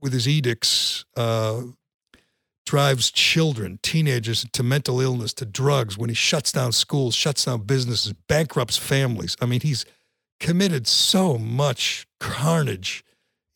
with 0.00 0.14
his 0.14 0.26
edicts, 0.26 1.04
uh, 1.14 1.60
drives 2.64 3.10
children, 3.10 3.78
teenagers 3.82 4.46
to 4.52 4.62
mental 4.62 5.00
illness, 5.00 5.32
to 5.34 5.44
drugs. 5.44 5.98
When 5.98 6.08
he 6.08 6.14
shuts 6.14 6.52
down 6.52 6.72
schools, 6.72 7.14
shuts 7.14 7.44
down 7.44 7.62
businesses, 7.62 8.12
bankrupts 8.12 8.76
families. 8.76 9.36
I 9.40 9.46
mean, 9.46 9.60
he's 9.60 9.84
committed 10.40 10.86
so 10.86 11.38
much 11.38 12.06
carnage 12.20 13.04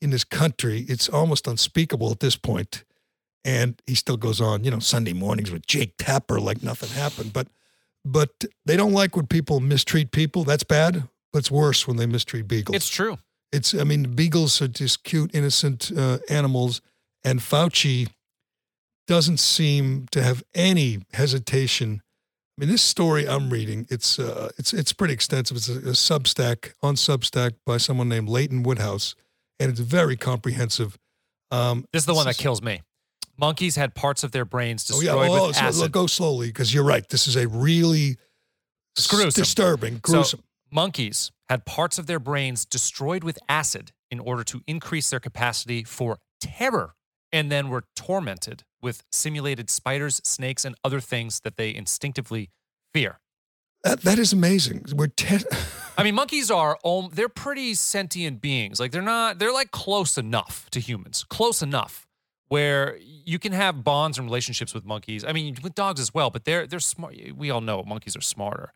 in 0.00 0.10
this 0.10 0.24
country. 0.24 0.84
It's 0.88 1.08
almost 1.08 1.46
unspeakable 1.46 2.10
at 2.10 2.20
this 2.20 2.36
point. 2.36 2.84
And 3.44 3.80
he 3.86 3.94
still 3.94 4.16
goes 4.16 4.40
on, 4.40 4.64
you 4.64 4.70
know, 4.70 4.80
Sunday 4.80 5.12
mornings 5.12 5.52
with 5.52 5.66
Jake 5.66 5.94
Tapper 5.98 6.40
like 6.40 6.62
nothing 6.62 6.88
happened. 6.90 7.32
But 7.32 7.48
but 8.04 8.44
they 8.64 8.76
don't 8.76 8.92
like 8.92 9.16
when 9.16 9.26
people 9.26 9.60
mistreat 9.60 10.12
people. 10.12 10.44
That's 10.44 10.64
bad. 10.64 11.08
But 11.32 11.40
it's 11.40 11.50
worse 11.50 11.88
when 11.88 11.96
they 11.96 12.06
mistreat 12.06 12.46
beagles. 12.46 12.76
It's 12.76 12.88
true. 12.88 13.18
It's, 13.52 13.74
I 13.74 13.84
mean, 13.84 14.14
beagles 14.14 14.62
are 14.62 14.68
just 14.68 15.04
cute, 15.04 15.34
innocent 15.34 15.90
uh, 15.96 16.18
animals. 16.28 16.80
And 17.24 17.40
Fauci 17.40 18.08
doesn't 19.06 19.38
seem 19.38 20.06
to 20.10 20.22
have 20.22 20.42
any 20.54 20.98
hesitation. 21.14 22.02
I 22.58 22.62
mean, 22.62 22.70
this 22.70 22.82
story 22.82 23.28
I'm 23.28 23.50
reading, 23.50 23.86
it's, 23.90 24.18
uh, 24.18 24.50
it's, 24.58 24.72
it's 24.72 24.92
pretty 24.92 25.14
extensive. 25.14 25.56
It's 25.58 25.68
a, 25.68 25.74
a 25.78 25.92
Substack, 25.92 26.72
on 26.82 26.94
Substack 26.94 27.52
by 27.66 27.76
someone 27.76 28.08
named 28.08 28.28
Leighton 28.28 28.62
Woodhouse. 28.62 29.14
And 29.60 29.70
it's 29.70 29.80
very 29.80 30.16
comprehensive. 30.16 30.98
Um, 31.50 31.84
This 31.92 32.02
is 32.02 32.06
the 32.06 32.14
one 32.14 32.26
that 32.26 32.36
kills 32.36 32.62
me. 32.62 32.82
Monkeys 33.38 33.76
had 33.76 33.94
parts 33.94 34.24
of 34.24 34.32
their 34.32 34.44
brains 34.46 34.84
Oh, 34.90 34.98
destroyed 35.00 35.30
yeah. 35.30 35.38
Oh, 35.38 35.46
with 35.48 35.56
so 35.56 35.62
acid. 35.62 35.92
go 35.92 36.06
slowly 36.06 36.46
because 36.48 36.72
you're 36.72 36.84
right. 36.84 37.06
This 37.08 37.26
is 37.28 37.36
a 37.36 37.46
really 37.48 38.16
gruesome. 39.08 39.30
disturbing, 39.42 39.98
gruesome. 40.02 40.40
So 40.40 40.44
monkeys 40.70 41.30
had 41.48 41.64
parts 41.66 41.98
of 41.98 42.06
their 42.06 42.18
brains 42.18 42.64
destroyed 42.64 43.22
with 43.24 43.38
acid 43.48 43.92
in 44.10 44.20
order 44.20 44.42
to 44.44 44.62
increase 44.66 45.10
their 45.10 45.20
capacity 45.20 45.84
for 45.84 46.18
terror 46.40 46.94
and 47.32 47.52
then 47.52 47.68
were 47.68 47.84
tormented 47.94 48.64
with 48.82 49.02
simulated 49.10 49.70
spiders, 49.70 50.20
snakes, 50.24 50.64
and 50.64 50.74
other 50.84 51.00
things 51.00 51.40
that 51.40 51.56
they 51.56 51.74
instinctively 51.74 52.50
fear. 52.92 53.20
that, 53.84 54.02
that 54.02 54.18
is 54.18 54.32
amazing. 54.32 54.84
We're 54.94 55.08
te- 55.08 55.44
I 55.98 56.02
mean, 56.02 56.14
monkeys 56.14 56.50
are 56.50 56.78
um, 56.84 57.10
they're 57.12 57.28
pretty 57.28 57.74
sentient 57.74 58.40
beings. 58.40 58.78
Like 58.78 58.92
they're 58.92 59.02
not 59.02 59.38
they're 59.38 59.52
like 59.52 59.70
close 59.70 60.18
enough 60.18 60.68
to 60.70 60.80
humans, 60.80 61.24
close 61.28 61.62
enough 61.62 62.06
where 62.48 62.96
you 63.00 63.38
can 63.38 63.52
have 63.52 63.82
bonds 63.82 64.18
and 64.18 64.26
relationships 64.26 64.72
with 64.72 64.84
monkeys. 64.84 65.24
I 65.24 65.32
mean, 65.32 65.56
with 65.62 65.74
dogs 65.74 66.00
as 66.00 66.14
well, 66.14 66.30
but 66.30 66.44
they're 66.44 66.66
they're 66.66 66.80
smart. 66.80 67.16
We 67.34 67.50
all 67.50 67.60
know 67.60 67.82
monkeys 67.82 68.16
are 68.16 68.20
smarter. 68.20 68.72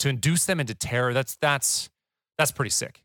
To 0.00 0.08
induce 0.08 0.46
them 0.46 0.58
into 0.58 0.74
terror, 0.74 1.12
that's 1.12 1.36
that's 1.36 1.88
that's 2.38 2.50
pretty 2.50 2.70
sick. 2.70 3.02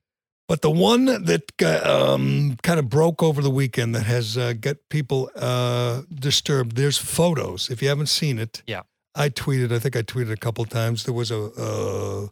But 0.48 0.62
the 0.62 0.72
one 0.72 1.06
that 1.06 1.44
um, 1.86 2.58
kind 2.64 2.80
of 2.80 2.88
broke 2.90 3.22
over 3.22 3.42
the 3.42 3.50
weekend 3.50 3.94
that 3.96 4.06
has 4.06 4.38
uh, 4.38 4.54
got 4.54 4.78
people 4.90 5.30
uh, 5.36 6.04
disturbed. 6.14 6.78
There's 6.78 6.98
photos. 6.98 7.70
If 7.70 7.82
you 7.82 7.90
haven't 7.90 8.08
seen 8.08 8.40
it, 8.40 8.64
Yeah. 8.66 8.84
I 9.14 9.30
tweeted. 9.30 9.72
I 9.72 9.80
think 9.80 9.96
I 9.96 10.04
tweeted 10.04 10.32
a 10.32 10.38
couple 10.38 10.64
of 10.64 10.70
times. 10.70 11.04
There 11.04 11.14
was 11.14 11.32
a 11.32 11.50
a, 11.58 12.30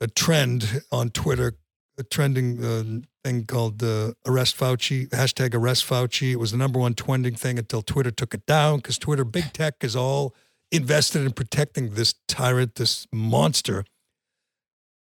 a 0.00 0.08
trend 0.08 0.82
on 0.90 1.10
Twitter, 1.10 1.52
a 1.98 2.02
trending 2.02 2.64
uh, 2.64 2.84
thing 3.22 3.44
called 3.44 3.82
uh, 3.82 4.12
"Arrest 4.26 4.56
Fauci" 4.56 5.08
hashtag 5.10 5.54
Arrest 5.54 5.84
Fauci. 5.86 6.32
It 6.32 6.36
was 6.36 6.50
the 6.50 6.56
number 6.56 6.80
one 6.80 6.94
trending 6.94 7.34
thing 7.36 7.58
until 7.58 7.82
Twitter 7.82 8.10
took 8.10 8.32
it 8.34 8.46
down 8.46 8.78
because 8.78 8.98
Twitter, 8.98 9.24
big 9.24 9.52
tech, 9.52 9.74
is 9.84 9.94
all 9.94 10.34
invested 10.72 11.22
in 11.26 11.32
protecting 11.32 11.90
this 11.94 12.14
tyrant, 12.26 12.76
this 12.76 13.06
monster 13.12 13.84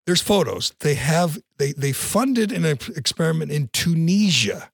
there's 0.07 0.21
photos. 0.21 0.73
They 0.79 0.95
have 0.95 1.37
they 1.57 1.73
they 1.73 1.91
funded 1.91 2.51
an 2.51 2.65
experiment 2.65 3.51
in 3.51 3.69
Tunisia. 3.73 4.71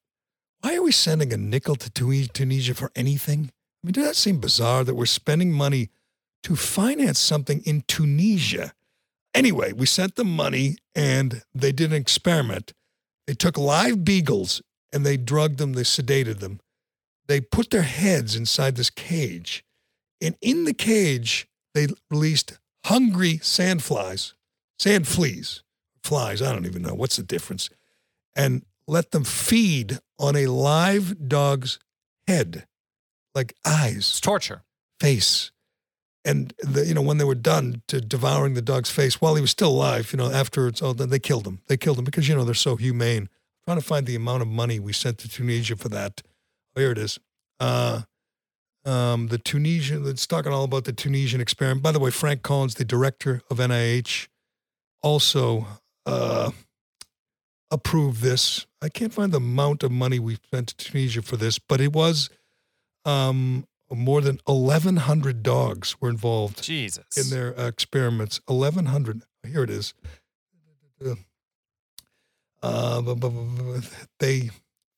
Why 0.62 0.76
are 0.76 0.84
we 0.84 0.92
sending 0.92 1.34
a 1.34 1.38
nickel 1.38 1.76
to 1.76 1.90
Tunisia 1.90 2.76
for 2.76 2.92
anything? 2.96 3.50
I 3.52 3.88
mean, 3.88 3.94
does 3.94 4.06
that 4.06 4.16
seem 4.16 4.40
bizarre 4.40 4.86
that 4.86 4.94
we're 4.94 5.08
spending 5.08 5.52
money 5.52 5.90
to 6.44 6.56
finance 6.56 7.20
something 7.20 7.62
in 7.66 7.84
Tunisia? 7.88 8.74
Anyway, 9.34 9.74
we 9.74 9.88
sent 9.88 10.16
them 10.16 10.34
money 10.34 10.78
and 10.96 11.42
they 11.54 11.72
did 11.72 11.92
an 11.92 11.98
experiment. 11.98 12.72
They 13.26 13.34
took 13.34 13.58
live 13.58 14.06
beagles 14.06 14.62
and 14.94 15.04
they 15.04 15.18
drugged 15.18 15.58
them, 15.58 15.74
they 15.74 15.82
sedated 15.82 16.40
them. 16.40 16.60
They 17.28 17.42
put 17.42 17.72
their 17.72 17.82
heads 17.82 18.36
inside 18.36 18.76
this 18.76 18.92
cage. 18.92 19.66
And 20.22 20.36
in 20.42 20.66
the 20.66 20.74
cage, 20.74 21.48
they 21.74 21.88
released 22.12 22.60
hungry 22.86 23.40
sandflies 23.40 24.34
sand 24.80 25.08
fleas, 25.08 25.64
flies, 26.04 26.42
I 26.42 26.52
don't 26.52 26.66
even 26.66 26.82
know. 26.82 26.94
What's 26.94 27.16
the 27.18 27.24
difference? 27.24 27.70
And 28.36 28.64
let 28.88 29.12
them 29.12 29.24
feed 29.24 30.00
on 30.20 30.36
a 30.36 30.48
live 30.48 31.28
dog's 31.28 31.80
head, 32.28 32.66
like 33.36 33.54
It's 33.66 33.66
eyes, 33.66 34.20
torture. 34.20 34.64
face. 35.00 35.52
And 36.26 36.54
the, 36.60 36.86
you 36.86 36.94
know 36.94 37.02
when 37.02 37.18
they 37.18 37.26
were 37.26 37.36
done 37.36 37.82
to 37.90 38.00
devouring 38.00 38.54
the 38.54 38.62
dog's 38.62 38.90
face 38.90 39.20
while 39.20 39.36
he 39.36 39.42
was 39.42 39.52
still 39.52 39.70
alive, 39.72 40.12
you 40.14 40.18
know 40.18 40.32
after 40.32 40.68
it's 40.68 40.82
all 40.82 40.94
done, 40.94 41.10
they 41.10 41.20
killed 41.20 41.46
him. 41.46 41.60
They 41.68 41.76
killed 41.78 42.00
him 42.00 42.06
because 42.06 42.30
you 42.30 42.36
know 42.36 42.46
they're 42.46 42.54
so 42.54 42.78
humane. 42.78 43.28
trying 43.66 43.78
to 43.80 43.84
find 43.86 44.06
the 44.06 44.16
amount 44.16 44.42
of 44.42 44.48
money 44.48 44.80
we 44.80 44.94
sent 44.94 45.18
to 45.20 45.30
Tunisia 45.30 45.76
for 45.76 45.90
that. 45.90 46.22
Oh, 46.76 46.80
here 46.80 46.92
it 46.92 46.98
is. 46.98 47.20
Uh, 47.60 48.04
um, 48.86 49.28
the 49.28 49.38
Tunisian. 49.38 50.08
It's 50.08 50.26
talking 50.26 50.52
all 50.54 50.64
about 50.64 50.86
the 50.86 50.94
Tunisian 50.94 51.42
experiment. 51.42 51.84
By 51.84 51.92
the 51.92 52.00
way, 52.00 52.10
Frank 52.10 52.42
Collins, 52.42 52.76
the 52.76 52.86
director 52.86 53.42
of 53.50 53.58
NIH, 53.58 54.28
also 55.04 55.68
uh, 56.06 56.52
approved 57.70 58.22
this. 58.22 58.66
I 58.82 58.90
can't 58.90 59.14
find 59.14 59.32
the 59.32 59.38
amount 59.38 59.84
of 59.84 59.92
money 59.92 60.20
we 60.20 60.36
spent 60.36 60.70
to 60.70 60.78
Tunisia 60.78 61.22
for 61.22 61.38
this, 61.38 61.60
but 61.60 61.80
it 61.80 61.94
was 61.94 62.30
um, 63.06 63.68
more 63.92 64.22
than 64.22 64.40
1,100 64.46 65.44
dogs 65.44 66.00
were 66.02 66.10
involved 66.10 66.64
Jesus. 66.64 67.06
in 67.18 67.30
their 67.30 67.58
uh, 67.60 67.68
experiments. 67.68 68.40
1,100. 68.48 69.24
Here 69.46 69.64
it 69.64 69.70
is. 69.70 69.94
Uh, 72.62 73.02
they 74.20 74.50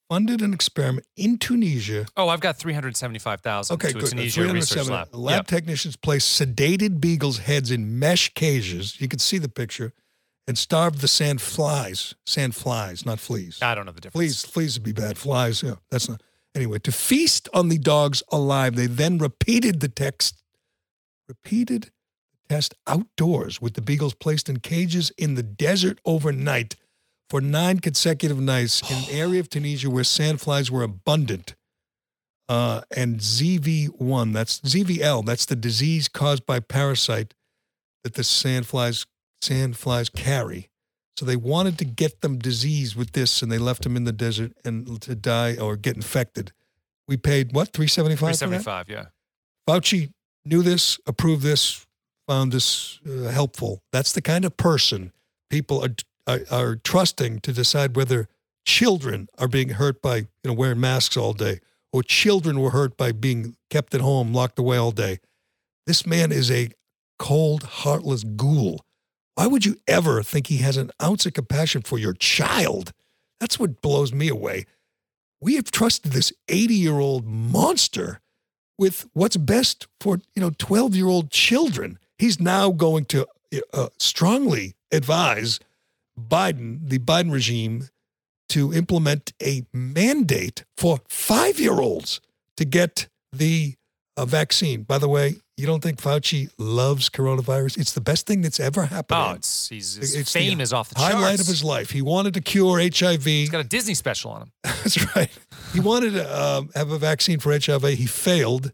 funded 0.10 0.42
an 0.42 0.54
experiment 0.54 1.06
in 1.18 1.38
Tunisia. 1.38 2.06
oh, 2.18 2.30
I've 2.30 2.40
got 2.40 2.58
375,000 2.58 3.74
Okay, 3.74 3.88
to 3.92 4.00
good. 4.00 4.10
Tunisia 4.10 4.42
research 4.42 4.86
307. 4.86 4.94
lab. 4.94 5.08
Lab 5.16 5.36
Yep. 5.40 5.48
technicians 5.48 5.96
placed 5.96 6.40
sedated 6.40 7.00
beagles' 7.02 7.40
heads 7.40 7.72
in 7.72 7.98
mesh 8.00 8.34
cages. 8.34 9.00
You 9.02 9.08
can 9.08 9.20
see 9.20 9.38
the 9.38 9.50
picture, 9.50 9.94
and 10.48 10.58
starved 10.58 11.02
the 11.02 11.08
sand 11.08 11.42
flies. 11.42 12.14
Sand 12.26 12.56
flies, 12.56 13.06
not 13.06 13.20
fleas. 13.20 13.60
I 13.62 13.74
don't 13.74 13.86
know 13.86 13.92
the 13.92 14.02
difference. 14.02 14.44
Fleas, 14.44 14.46
fleas 14.46 14.76
would 14.78 14.84
be 14.84 14.92
bad. 14.94 15.18
Flies, 15.18 15.64
yeah, 15.64 15.76
that's 15.90 16.08
not. 16.08 16.22
Anyway, 16.54 16.80
to 16.80 16.92
feast 16.92 17.50
on 17.54 17.70
the 17.70 17.78
dogs 17.80 18.22
alive, 18.32 18.76
they 18.76 18.86
then 18.88 19.18
repeated 19.18 19.80
the 19.82 19.90
text, 19.90 20.42
repeated 21.28 21.86
the 22.48 22.54
test 22.56 22.76
outdoors 22.88 23.60
with 23.60 23.74
the 23.74 23.82
beagles 23.82 24.14
placed 24.14 24.48
in 24.48 24.60
cages 24.60 25.12
in 25.18 25.34
the 25.34 25.44
desert 25.44 26.00
overnight 26.06 26.76
for 27.30 27.42
nine 27.42 27.80
consecutive 27.80 28.40
nights 28.40 28.82
in 28.90 28.98
an 28.98 29.06
area 29.10 29.40
of 29.40 29.50
Tunisia 29.50 29.90
where 29.90 30.04
sandflies 30.04 30.70
were 30.70 30.84
abundant. 30.84 31.56
Uh, 32.48 32.82
and 32.96 33.20
ZV1, 33.20 34.34
that's 34.34 34.60
ZVL, 34.60 35.26
that's 35.26 35.46
the 35.46 35.56
disease 35.56 36.08
caused 36.08 36.46
by 36.46 36.60
parasite 36.60 37.34
that 38.04 38.14
the 38.14 38.22
sandflies 38.22 39.06
sandflies 39.44 40.14
carry. 40.14 40.70
So 41.18 41.26
they 41.26 41.36
wanted 41.36 41.78
to 41.80 41.86
get 41.86 42.22
them 42.22 42.38
disease 42.38 42.96
with 42.96 43.14
this, 43.14 43.42
and 43.42 43.52
they 43.52 43.58
left 43.58 43.84
them 43.84 43.96
in 43.96 44.04
the 44.04 44.12
desert 44.12 44.52
and 44.66 45.02
to 45.02 45.16
die 45.16 45.56
or 45.56 45.76
get 45.76 45.96
infected. 45.96 46.52
We 47.08 47.18
paid 47.18 47.54
what 47.54 47.74
three 47.74 47.88
seventy 47.88 48.16
five. 48.16 48.38
375, 48.38 48.90
yeah. 48.90 49.06
Fauci 49.68 50.12
knew 50.44 50.62
this, 50.62 51.00
approved 51.08 51.42
this, 51.42 51.86
found 52.28 52.52
this 52.52 53.00
uh, 53.08 53.30
helpful. 53.30 53.82
That's 53.92 54.12
the 54.12 54.22
kind 54.22 54.46
of 54.46 54.58
person 54.58 55.14
people 55.50 55.84
are, 55.84 55.96
are, 56.28 56.42
are 56.52 56.76
trusting 56.76 57.40
to 57.40 57.54
decide 57.54 57.96
whether 57.96 58.28
children 58.66 59.28
are 59.38 59.48
being 59.48 59.70
hurt 59.70 60.02
by 60.02 60.18
you 60.18 60.28
know 60.46 60.54
wearing 60.54 60.80
masks 60.80 61.18
all 61.18 61.34
day, 61.34 61.60
or 61.94 62.04
children 62.04 62.60
were 62.60 62.72
hurt 62.72 62.98
by 62.98 63.12
being 63.12 63.56
kept 63.70 63.94
at 63.94 64.02
home, 64.02 64.34
locked 64.34 64.60
away 64.60 64.78
all 64.78 64.92
day. 64.92 65.20
This 65.86 66.06
man 66.06 66.32
is 66.32 66.50
a 66.50 66.70
cold, 67.20 67.64
heartless 67.64 68.24
ghoul. 68.24 68.82
Why 69.36 69.48
would 69.48 69.66
you 69.66 69.78
ever 69.88 70.24
think 70.24 70.48
he 70.48 70.58
has 70.58 70.78
an 70.78 70.92
ounce 71.02 71.26
of 71.26 71.34
compassion 71.34 71.82
for 71.82 71.98
your 72.00 72.14
child? 72.14 72.92
That's 73.40 73.60
what 73.60 73.82
blows 73.82 74.14
me 74.14 74.30
away. 74.30 74.66
We 75.42 75.56
have 75.56 75.70
trusted 75.72 76.14
this 76.14 76.34
80 76.48 76.74
year 76.74 77.00
old 77.00 77.26
monster 77.26 78.22
with 78.78 79.08
what's 79.14 79.38
best 79.38 79.88
for 80.00 80.20
you 80.36 80.42
know 80.42 80.52
12 80.58 80.96
year 80.96 81.08
old 81.08 81.32
children. 81.32 82.00
He's 82.18 82.40
now 82.40 82.72
going 82.72 83.06
to 83.06 83.28
uh, 83.74 83.90
strongly 84.00 84.76
advise 84.92 85.60
Biden, 86.20 86.80
the 86.90 87.00
Biden 87.00 87.32
regime, 87.32 87.90
to 88.50 88.74
implement 88.74 89.34
a 89.42 89.66
mandate 89.74 90.64
for 90.78 91.00
five 91.10 91.60
year 91.60 91.80
olds 91.80 92.22
to 92.58 92.66
get 92.66 93.08
the 93.34 93.76
uh, 94.18 94.26
vaccine. 94.26 94.84
By 94.84 94.98
the 94.98 95.10
way, 95.10 95.36
you 95.58 95.66
don't 95.66 95.82
think 95.82 96.00
Fauci 96.02 96.50
loves 96.58 97.10
coronavirus? 97.10 97.78
It's 97.78 97.94
the 97.94 98.02
best 98.02 98.28
thing 98.28 98.42
that's 98.42 98.60
ever 98.60 98.86
happened. 98.86 99.20
Oh, 99.20 99.34
it's, 99.34 99.70
he's, 99.70 99.96
his 99.96 100.16
It's 100.16 100.32
fame 100.32 100.58
the 100.58 100.64
is 100.64 100.74
off 100.74 100.90
the 100.90 100.96
charts. 100.96 101.14
highlight 101.16 101.42
of 101.42 101.48
his 101.48 101.64
life. 101.64 101.90
He 101.92 102.02
wanted 102.02 102.34
to 102.36 102.42
cure 102.42 102.80
HIV. 102.80 103.24
He's 103.24 103.50
got 103.50 103.62
a 103.62 103.68
Disney 103.68 103.94
special 103.94 104.32
on 104.32 104.44
him. 104.44 104.52
That's 104.64 105.16
right. 105.16 105.30
He 105.74 105.80
wanted 105.80 106.12
to 106.14 106.42
um, 106.44 106.70
have 106.76 106.92
a 106.92 106.98
vaccine 106.98 107.40
for 107.40 107.52
HIV. 107.58 107.84
He 107.84 108.06
failed 108.06 108.72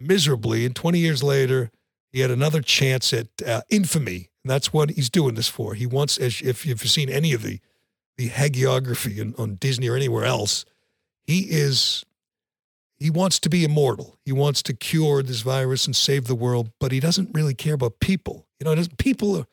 miserably. 0.00 0.64
And 0.66 0.74
20 0.74 0.98
years 0.98 1.22
later, 1.22 1.70
he 2.10 2.20
had 2.20 2.30
another 2.30 2.60
chance 2.60 3.12
at 3.12 3.28
uh, 3.46 3.62
infamy. 3.70 4.28
And 4.44 4.50
that's 4.50 4.72
what 4.72 4.90
he's 4.90 5.10
doing 5.10 5.34
this 5.34 5.48
for. 5.48 5.74
He 5.74 5.86
wants, 5.86 6.18
as 6.18 6.40
if 6.42 6.66
you've 6.66 6.80
seen 6.80 7.08
any 7.08 7.32
of 7.32 7.42
the, 7.42 7.60
the 8.16 8.28
hagiography 8.28 9.18
in, 9.18 9.34
on 9.38 9.56
Disney 9.56 9.88
or 9.88 9.96
anywhere 9.96 10.24
else, 10.24 10.64
he 11.22 11.46
is, 11.50 12.04
he 12.98 13.08
wants 13.08 13.38
to 13.40 13.48
be 13.48 13.64
immortal. 13.64 14.18
He 14.24 14.32
wants 14.32 14.62
to 14.64 14.74
cure 14.74 15.22
this 15.22 15.42
virus 15.42 15.86
and 15.86 15.94
save 15.94 16.26
the 16.26 16.34
world, 16.34 16.70
but 16.80 16.90
he 16.90 16.98
doesn't 16.98 17.30
really 17.32 17.54
care 17.54 17.74
about 17.74 18.00
people. 18.00 18.46
You 18.58 18.64
know, 18.64 18.82
people 18.98 19.38
are, 19.38 19.46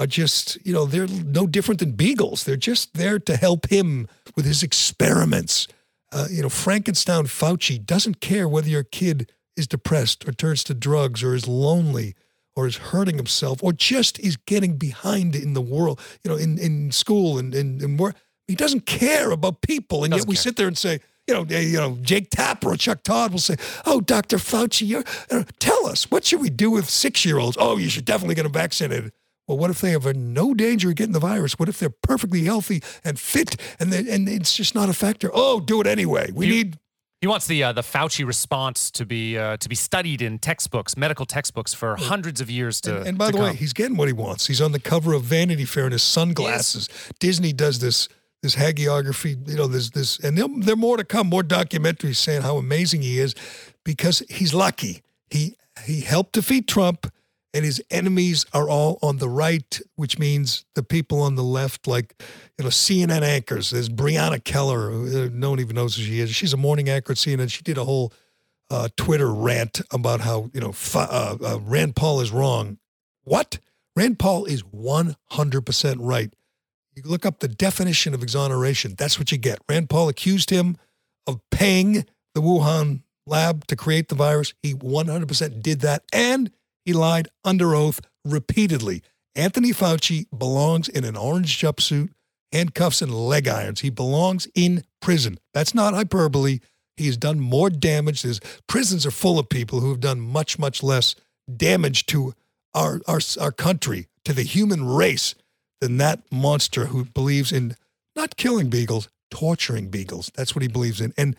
are 0.00 0.06
just, 0.06 0.58
you 0.66 0.72
know, 0.72 0.86
they're 0.86 1.06
no 1.06 1.46
different 1.46 1.78
than 1.78 1.92
beagles. 1.92 2.42
They're 2.42 2.56
just 2.56 2.94
there 2.94 3.20
to 3.20 3.36
help 3.36 3.68
him 3.68 4.08
with 4.34 4.44
his 4.44 4.64
experiments. 4.64 5.68
Uh, 6.10 6.26
you 6.30 6.42
know, 6.42 6.48
Frankenstein 6.48 7.24
Fauci 7.24 7.84
doesn't 7.84 8.20
care 8.20 8.48
whether 8.48 8.68
your 8.68 8.82
kid 8.82 9.30
is 9.56 9.68
depressed 9.68 10.28
or 10.28 10.32
turns 10.32 10.64
to 10.64 10.74
drugs 10.74 11.22
or 11.22 11.34
is 11.34 11.46
lonely 11.46 12.14
or 12.56 12.66
is 12.66 12.76
hurting 12.76 13.16
himself 13.16 13.62
or 13.62 13.72
just 13.72 14.18
is 14.20 14.36
getting 14.36 14.76
behind 14.76 15.34
in 15.34 15.54
the 15.54 15.60
world, 15.60 16.00
you 16.22 16.30
know, 16.30 16.36
in, 16.36 16.58
in 16.58 16.92
school 16.92 17.38
and, 17.38 17.54
and, 17.54 17.80
and 17.82 17.98
work. 17.98 18.14
He 18.48 18.54
doesn't 18.54 18.84
care 18.86 19.30
about 19.30 19.62
people. 19.62 20.04
And 20.04 20.12
yet 20.12 20.18
Doesn't 20.18 20.28
we 20.28 20.34
care. 20.36 20.42
sit 20.42 20.56
there 20.56 20.66
and 20.68 20.76
say, 20.76 21.00
you 21.28 21.34
know, 21.34 21.44
you 21.44 21.76
know, 21.78 21.96
Jake 22.02 22.30
Tapper 22.30 22.72
or 22.72 22.76
Chuck 22.76 23.04
Todd 23.04 23.30
will 23.30 23.38
say, 23.38 23.54
"Oh, 23.86 24.00
Dr. 24.00 24.38
Fauci, 24.38 24.86
you're, 24.88 25.04
uh, 25.30 25.44
tell 25.60 25.86
us 25.86 26.10
what 26.10 26.24
should 26.24 26.40
we 26.40 26.50
do 26.50 26.70
with 26.72 26.90
six-year-olds? 26.90 27.56
Oh, 27.60 27.76
you 27.76 27.88
should 27.88 28.04
definitely 28.04 28.34
get 28.34 28.42
them 28.42 28.52
vaccinated." 28.52 29.12
Well, 29.46 29.56
what 29.56 29.70
if 29.70 29.80
they 29.80 29.92
have 29.92 30.04
a 30.04 30.14
no 30.14 30.52
danger 30.52 30.88
of 30.90 30.96
getting 30.96 31.12
the 31.12 31.20
virus? 31.20 31.58
What 31.60 31.68
if 31.68 31.78
they're 31.78 31.90
perfectly 32.02 32.42
healthy 32.44 32.82
and 33.04 33.18
fit, 33.20 33.54
and 33.78 33.92
they, 33.92 34.12
and 34.12 34.28
it's 34.28 34.54
just 34.56 34.74
not 34.74 34.88
a 34.88 34.92
factor? 34.92 35.30
Oh, 35.32 35.60
do 35.60 35.80
it 35.80 35.86
anyway. 35.86 36.30
We 36.34 36.46
You- 36.48 36.52
need 36.54 36.78
He 37.22 37.28
wants 37.28 37.46
the 37.46 37.62
uh, 37.62 37.72
the 37.72 37.82
Fauci 37.82 38.26
response 38.26 38.90
to 38.90 39.06
be 39.06 39.38
uh, 39.38 39.56
to 39.58 39.68
be 39.68 39.76
studied 39.76 40.22
in 40.22 40.40
textbooks, 40.40 40.96
medical 40.96 41.24
textbooks, 41.24 41.72
for 41.72 41.94
hundreds 41.94 42.40
of 42.40 42.50
years 42.50 42.80
to. 42.80 42.98
And, 42.98 43.06
and 43.10 43.18
by 43.18 43.30
to 43.30 43.36
the 43.36 43.42
way, 43.44 43.54
he's 43.54 43.72
getting 43.72 43.96
what 43.96 44.08
he 44.08 44.12
wants. 44.12 44.48
He's 44.48 44.60
on 44.60 44.72
the 44.72 44.80
cover 44.80 45.12
of 45.12 45.22
Vanity 45.22 45.64
Fair 45.64 45.86
in 45.86 45.92
his 45.92 46.02
sunglasses. 46.02 46.88
Disney 47.20 47.52
does 47.52 47.78
this 47.78 48.08
this 48.42 48.56
hagiography, 48.56 49.48
you 49.48 49.54
know, 49.54 49.68
this 49.68 49.90
this, 49.90 50.18
and 50.18 50.36
there 50.36 50.48
there 50.48 50.72
are 50.72 50.76
more 50.76 50.96
to 50.96 51.04
come, 51.04 51.28
more 51.28 51.44
documentaries 51.44 52.16
saying 52.16 52.42
how 52.42 52.56
amazing 52.56 53.02
he 53.02 53.20
is, 53.20 53.36
because 53.84 54.24
he's 54.28 54.52
lucky. 54.52 55.02
He 55.30 55.54
he 55.84 56.00
helped 56.00 56.32
defeat 56.32 56.66
Trump, 56.66 57.06
and 57.54 57.64
his 57.64 57.82
enemies 57.90 58.46
are 58.52 58.68
all 58.68 58.98
on 59.02 59.18
the 59.18 59.28
right, 59.28 59.80
which 59.96 60.18
means 60.18 60.64
the 60.74 60.82
people 60.82 61.20
on 61.20 61.34
the 61.34 61.42
left, 61.42 61.86
like 61.86 62.14
you 62.58 62.64
know, 62.64 62.70
CNN 62.70 63.22
anchors. 63.22 63.70
There's 63.70 63.88
Brianna 63.88 64.42
Keilar, 64.42 64.90
who, 64.90 65.24
uh, 65.24 65.28
no 65.32 65.50
one 65.50 65.60
even 65.60 65.76
knows 65.76 65.96
who 65.96 66.02
she 66.02 66.20
is. 66.20 66.34
She's 66.34 66.52
a 66.52 66.56
morning 66.58 66.88
anchor 66.88 67.12
at 67.12 67.18
CNN. 67.18 67.50
She 67.50 67.62
did 67.62 67.78
a 67.78 67.84
whole 67.84 68.12
uh, 68.70 68.88
Twitter 68.96 69.32
rant 69.32 69.82
about 69.92 70.20
how 70.20 70.50
you 70.54 70.60
know 70.60 70.74
uh, 70.94 71.36
uh, 71.42 71.58
Rand 71.62 71.94
Paul 71.94 72.20
is 72.20 72.30
wrong. 72.30 72.78
What? 73.24 73.58
Rand 73.94 74.18
Paul 74.18 74.46
is 74.46 74.62
100% 74.62 75.96
right. 76.00 76.32
You 76.94 77.02
look 77.04 77.26
up 77.26 77.40
the 77.40 77.48
definition 77.48 78.14
of 78.14 78.22
exoneration. 78.22 78.94
That's 78.96 79.18
what 79.18 79.30
you 79.30 79.36
get. 79.36 79.58
Rand 79.68 79.90
Paul 79.90 80.08
accused 80.08 80.48
him 80.48 80.78
of 81.26 81.40
paying 81.50 82.06
the 82.34 82.40
Wuhan 82.40 83.02
lab 83.26 83.66
to 83.66 83.76
create 83.76 84.08
the 84.08 84.14
virus. 84.14 84.54
He 84.62 84.74
100% 84.74 85.62
did 85.62 85.80
that, 85.80 86.04
and 86.12 86.50
he 86.84 86.92
lied 86.92 87.28
under 87.44 87.74
oath 87.74 88.00
repeatedly. 88.24 89.02
Anthony 89.34 89.72
Fauci 89.72 90.26
belongs 90.36 90.88
in 90.88 91.04
an 91.04 91.16
orange 91.16 91.58
jumpsuit, 91.58 92.10
handcuffs, 92.52 93.00
and 93.00 93.14
leg 93.14 93.48
irons. 93.48 93.80
He 93.80 93.90
belongs 93.90 94.46
in 94.54 94.84
prison. 95.00 95.38
That's 95.54 95.74
not 95.74 95.94
hyperbole. 95.94 96.60
He 96.96 97.06
has 97.06 97.16
done 97.16 97.40
more 97.40 97.70
damage. 97.70 98.22
His 98.22 98.40
prisons 98.66 99.06
are 99.06 99.10
full 99.10 99.38
of 99.38 99.48
people 99.48 99.80
who 99.80 99.90
have 99.90 100.00
done 100.00 100.20
much, 100.20 100.58
much 100.58 100.82
less 100.82 101.14
damage 101.54 102.06
to 102.06 102.34
our, 102.74 103.00
our, 103.08 103.20
our 103.40 103.52
country, 103.52 104.08
to 104.24 104.32
the 104.32 104.42
human 104.42 104.84
race, 104.84 105.34
than 105.80 105.96
that 105.96 106.20
monster 106.30 106.86
who 106.86 107.06
believes 107.06 107.50
in 107.50 107.76
not 108.14 108.36
killing 108.36 108.68
beagles, 108.68 109.08
torturing 109.30 109.88
beagles. 109.88 110.30
That's 110.34 110.54
what 110.54 110.62
he 110.62 110.68
believes 110.68 111.00
in. 111.00 111.12
And 111.16 111.36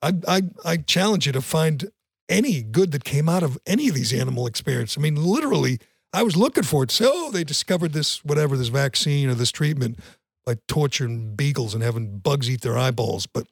I, 0.00 0.12
I, 0.26 0.42
I 0.64 0.76
challenge 0.78 1.26
you 1.26 1.32
to 1.32 1.42
find 1.42 1.90
any 2.28 2.62
good 2.62 2.92
that 2.92 3.04
came 3.04 3.28
out 3.28 3.42
of 3.42 3.58
any 3.66 3.88
of 3.88 3.94
these 3.94 4.12
animal 4.12 4.46
experiments. 4.46 4.96
I 4.96 5.00
mean, 5.00 5.16
literally, 5.16 5.78
I 6.12 6.22
was 6.22 6.36
looking 6.36 6.64
for 6.64 6.84
it. 6.84 6.90
So 6.90 7.30
they 7.30 7.44
discovered 7.44 7.92
this, 7.92 8.24
whatever, 8.24 8.56
this 8.56 8.68
vaccine 8.68 9.28
or 9.28 9.34
this 9.34 9.50
treatment 9.50 9.98
by 10.46 10.56
torturing 10.68 11.34
beagles 11.34 11.74
and 11.74 11.82
having 11.82 12.18
bugs 12.18 12.48
eat 12.48 12.60
their 12.60 12.78
eyeballs. 12.78 13.26
But 13.26 13.46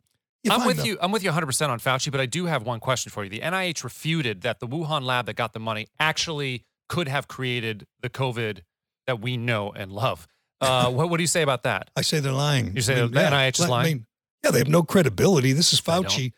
I'm 0.51 0.67
with 0.67 0.79
them. 0.79 0.87
you. 0.87 0.99
I'm 1.01 1.13
with 1.13 1.23
you 1.23 1.29
100 1.29 1.47
percent 1.47 1.71
on 1.73 1.79
Fauci, 1.79 2.11
but 2.11 2.21
I 2.21 2.27
do 2.27 2.47
have 2.47 2.65
one 2.65 2.81
question 2.81 3.11
for 3.11 3.25
you. 3.25 3.31
The 3.31 3.41
NIH 3.41 3.85
refuted 3.85 4.43
that 4.43 4.61
the 4.61 4.67
Wuhan 4.67 5.03
lab 5.03 5.27
that 5.27 5.35
got 5.35 5.53
the 5.53 5.61
money 5.61 5.89
actually 6.01 6.65
could 6.89 7.09
have 7.09 7.29
created 7.29 7.87
the 8.01 8.11
COVID 8.11 8.61
that 9.07 9.21
we 9.21 9.37
know 9.37 9.73
and 9.73 9.93
love. 9.93 10.27
Uh, 10.61 10.91
what, 10.91 11.11
what 11.11 11.17
do 11.17 11.23
you 11.23 11.29
say 11.29 11.43
about 11.43 11.63
that? 11.65 11.91
I 11.97 12.03
say 12.03 12.21
they're 12.21 12.33
lying. 12.33 12.75
You 12.75 12.83
say 12.83 12.99
I 12.99 13.03
mean, 13.03 13.13
the 13.13 13.21
NIH 13.21 13.59
is 13.61 13.61
I 13.63 13.69
lying? 13.69 13.87
mean, 13.87 14.07
yeah, 14.45 14.51
they 14.51 14.59
have 14.59 14.69
no 14.69 14.83
credibility. 14.83 15.53
This 15.53 15.73
is. 15.73 15.81
Fauci, 15.81 16.33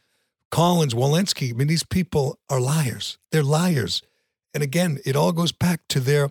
Collins, 0.55 0.95
Walensky. 0.95 1.51
I 1.51 1.53
mean, 1.53 1.67
these 1.67 1.83
people 1.83 2.39
are 2.49 2.61
liars. 2.61 3.19
They're 3.33 3.43
liars. 3.43 4.03
And 4.55 4.63
again, 4.63 5.01
it 5.05 5.17
all 5.17 5.33
goes 5.33 5.51
back 5.51 5.81
to 5.89 5.99
their 5.99 6.31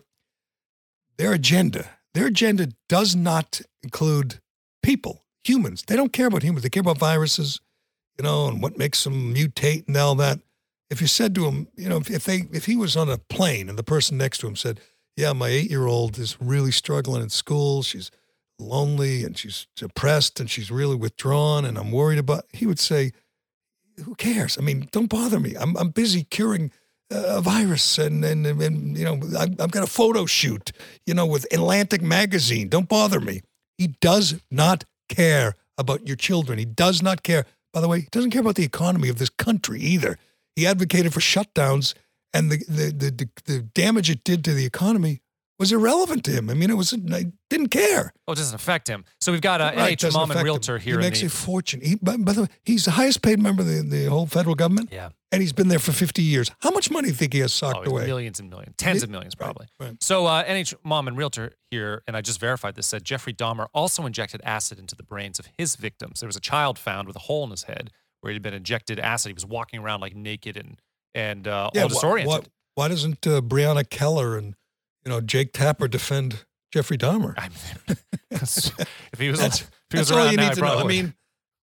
their 1.18 1.34
agenda. 1.34 1.90
Their 2.14 2.28
agenda 2.28 2.70
does 2.88 3.18
not 3.18 3.60
include 3.84 4.40
people, 4.82 5.26
humans. 5.44 5.84
They 5.86 5.98
don't 5.98 6.14
care 6.14 6.28
about 6.28 6.42
humans. 6.42 6.64
They 6.64 6.70
care 6.70 6.80
about 6.80 7.00
viruses, 7.00 7.60
you 8.18 8.24
know, 8.24 8.48
and 8.48 8.62
what 8.62 8.78
makes 8.78 9.04
them 9.04 9.36
mutate 9.36 9.88
and 9.88 9.98
all 9.98 10.16
that. 10.16 10.40
If 10.90 11.02
you 11.02 11.08
said 11.08 11.36
to 11.36 11.46
him, 11.46 11.68
you 11.76 11.90
know, 11.90 11.98
if, 11.98 12.10
if 12.10 12.24
they 12.24 12.44
if 12.54 12.64
he 12.64 12.78
was 12.78 12.96
on 12.96 13.10
a 13.10 13.18
plane 13.18 13.68
and 13.68 13.78
the 13.78 13.84
person 13.84 14.18
next 14.18 14.38
to 14.38 14.48
him 14.48 14.56
said, 14.56 14.80
"Yeah, 15.18 15.34
my 15.34 15.50
eight 15.50 15.70
year 15.70 15.86
old 15.86 16.18
is 16.18 16.38
really 16.40 16.72
struggling 16.72 17.24
in 17.24 17.30
school. 17.30 17.84
She's 17.84 18.10
lonely 18.58 19.26
and 19.26 19.38
she's 19.38 19.68
depressed 19.76 20.40
and 20.40 20.50
she's 20.50 20.72
really 20.72 20.96
withdrawn 20.96 21.66
and 21.66 21.78
I'm 21.78 21.92
worried 21.92 22.20
about," 22.20 22.46
he 22.54 22.66
would 22.66 22.80
say, 22.80 23.12
"Who 24.06 24.16
cares? 24.16 24.58
I 24.58 24.62
mean, 24.62 24.88
don't 24.92 25.10
bother 25.10 25.40
me. 25.40 25.56
I'm 25.56 25.76
I'm 25.78 25.90
busy 25.90 26.24
curing." 26.24 26.72
uh, 27.12 27.38
A 27.38 27.42
virus, 27.42 27.98
and 27.98 28.24
and, 28.26 28.46
and 28.46 28.98
you 28.98 29.06
know, 29.06 29.20
I've, 29.38 29.60
I've 29.60 29.72
got 29.72 29.84
a 29.84 29.88
photo 29.88 30.26
shoot, 30.26 30.72
you 31.06 31.14
know, 31.14 31.26
with 31.26 31.46
Atlantic 31.54 32.02
magazine. 32.02 32.70
Don't 32.70 32.90
bother 32.90 33.20
me. 33.20 33.42
He 33.78 33.88
does 34.02 34.36
not 34.50 34.86
care 35.10 35.54
about 35.78 36.08
your 36.08 36.16
children. 36.16 36.60
He 36.60 36.66
does 36.66 37.02
not 37.02 37.24
care. 37.24 37.46
By 37.74 37.82
the 37.82 37.88
way, 37.88 38.02
he 38.02 38.08
doesn't 38.12 38.32
care 38.32 38.42
about 38.42 38.56
the 38.56 38.64
economy 38.64 39.10
of 39.10 39.18
this 39.18 39.30
country 39.30 39.80
either. 39.82 40.18
He 40.56 40.68
advocated 40.68 41.14
for 41.14 41.20
shutdowns, 41.20 41.94
and 42.34 42.52
the 42.52 42.58
the 42.68 42.92
the, 42.92 43.12
the, 43.12 43.30
the 43.46 43.60
damage 43.62 44.10
it 44.10 44.24
did 44.24 44.44
to 44.46 44.54
the 44.54 44.66
economy 44.66 45.22
was 45.64 45.72
irrelevant 45.72 46.24
to 46.26 46.32
him. 46.32 46.50
I 46.50 46.54
mean, 46.54 46.70
it 46.70 46.76
was 46.78 46.94
I 46.94 47.32
didn't 47.50 47.70
care. 47.70 48.14
Oh, 48.28 48.34
it 48.34 48.36
doesn't 48.36 48.56
affect 48.56 48.88
him. 48.88 49.06
So 49.22 49.32
we've 49.32 49.42
got 49.42 49.62
a 49.62 49.76
Right, 49.78 49.98
NIH 49.98 50.14
mom 50.14 50.24
and 50.24 50.32
affect 50.32 50.40
him. 50.42 50.46
realtor 50.46 50.78
here. 50.78 50.96
He 51.00 51.02
makes 51.06 51.20
the, 51.22 51.28
a 51.28 51.30
fortune. 51.30 51.82
He, 51.82 51.96
by, 51.96 52.18
by 52.18 52.34
the 52.34 52.42
way, 52.44 52.48
he's 52.64 52.86
the 52.86 52.92
highest 52.92 53.22
paid 53.22 53.40
member 53.40 53.62
of 53.62 53.68
the, 53.68 53.82
the 53.82 54.06
whole 54.06 54.26
federal 54.28 54.56
government, 54.56 54.90
yeah. 54.92 55.10
and 55.32 55.42
he's 55.42 55.54
been 55.54 55.68
there 55.70 55.80
for 55.80 55.92
50 55.92 56.22
years. 56.22 56.52
How 56.60 56.72
much 56.72 56.92
money 56.92 57.08
do 57.08 57.10
you 57.10 57.16
think 57.16 57.34
he 57.34 57.40
has 57.40 57.52
Oh, 57.64 57.72
socked 57.72 57.80
it's 57.86 57.90
away? 57.92 58.06
millions 58.06 58.40
and 58.40 58.50
millions, 58.50 58.76
tens 58.78 59.04
of 59.04 59.10
millions 59.10 59.36
probably. 59.36 59.68
right. 59.80 59.96
So 60.04 60.26
uh, 60.26 60.44
NH 60.44 60.74
mom 60.84 61.08
and 61.08 61.18
realtor 61.18 61.54
here, 61.72 62.04
and 62.08 62.16
I 62.18 62.22
just 62.22 62.40
verified 62.40 62.76
this, 62.76 62.88
said 62.88 63.04
Jeffrey 63.04 63.34
Dahmer 63.34 63.68
also 63.74 64.06
injected 64.06 64.42
acid 64.44 64.80
into 64.80 64.96
the 64.96 65.04
brains 65.04 65.40
of 65.40 65.48
his 65.58 65.76
victims. 65.76 66.20
There 66.20 66.28
was 66.28 66.36
a 66.38 66.42
child 66.42 66.78
found 66.78 67.08
with 67.08 67.16
a 67.16 67.20
hole 67.28 67.44
in 67.46 67.52
his 67.52 67.64
head 67.64 67.92
where 68.22 68.32
he'd 68.34 68.42
been 68.42 68.54
injected 68.54 69.00
acid. 69.00 69.30
He 69.30 69.34
was 69.34 69.46
walking 69.46 69.80
around 69.82 70.02
like 70.02 70.16
naked 70.16 70.58
and 70.58 70.80
and 71.16 71.48
uh, 71.48 71.70
all 71.76 71.82
wha- 71.84 71.88
disoriented. 71.90 72.28
What, 72.28 72.48
Why 72.76 72.88
doesn't 72.88 73.26
uh, 73.28 73.42
Brianna 73.42 73.84
Keilar 73.88 74.38
and 74.38 74.56
you 75.06 75.10
know 75.12 75.22
Jake 75.22 75.54
Tapper 75.54 75.88
defend 75.88 76.46
Jeffrey 76.72 76.98
Dahmer? 76.98 77.34
I 77.38 77.50
mean, 77.50 77.98
if 78.32 79.20
he 79.20 79.30
was, 79.30 79.40
That's, 79.40 79.60
if 79.62 79.70
he 79.92 79.98
was 80.00 80.10
that's 80.10 80.12
all 80.12 80.30
you 80.32 80.38
now, 80.38 80.44
need 80.44 80.52
I 80.52 80.54
to 80.56 80.62
know. 80.62 80.68
probably 80.68 81.00
I 81.00 81.02
mean, 81.04 81.14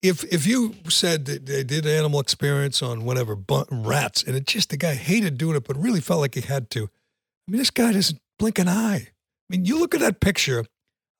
if 0.02 0.24
if 0.26 0.46
you 0.48 0.76
said 0.88 1.26
that 1.26 1.46
they 1.46 1.64
did 1.64 1.86
animal 1.86 2.20
experiments 2.20 2.82
on 2.82 3.04
whatever 3.04 3.38
rats, 3.72 4.24
and 4.24 4.36
it 4.36 4.46
just 4.46 4.70
the 4.70 4.78
guy 4.78 4.96
hated 4.96 5.38
doing 5.38 5.56
it, 5.56 5.66
but 5.66 5.78
really 5.78 6.02
felt 6.02 6.22
like 6.22 6.36
he 6.36 6.42
had 6.42 6.70
to. 6.72 6.84
I 6.84 7.52
mean, 7.52 7.60
this 7.60 7.72
guy 7.72 7.92
doesn't 7.94 8.20
blink 8.38 8.60
an 8.60 8.70
eye. 8.70 9.08
I 9.10 9.12
mean, 9.50 9.66
you 9.66 9.80
look 9.80 9.94
at 9.96 10.02
that 10.02 10.20
picture. 10.20 10.66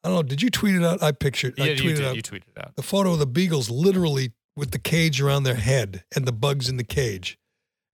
I 0.04 0.08
don't 0.08 0.16
know. 0.16 0.24
Did 0.24 0.42
you 0.42 0.50
tweet 0.50 0.76
it 0.76 0.84
out? 0.84 1.04
I 1.04 1.12
pictured. 1.12 1.56
yeah, 1.58 1.66
I 1.66 1.68
you 1.70 1.96
did. 1.96 2.06
out 2.06 2.16
You 2.16 2.22
tweeted 2.22 2.44
it 2.56 2.64
out. 2.64 2.76
the 2.76 2.84
photo 2.84 3.14
of 3.14 3.20
the 3.20 3.26
beagles 3.26 3.70
literally 3.70 4.32
with 4.56 4.72
the 4.72 4.80
cage 4.80 5.20
around 5.20 5.44
their 5.44 5.56
head 5.56 6.04
and 6.16 6.26
the 6.26 6.32
bugs 6.32 6.70
in 6.70 6.78
the 6.78 6.84
cage. 6.84 7.38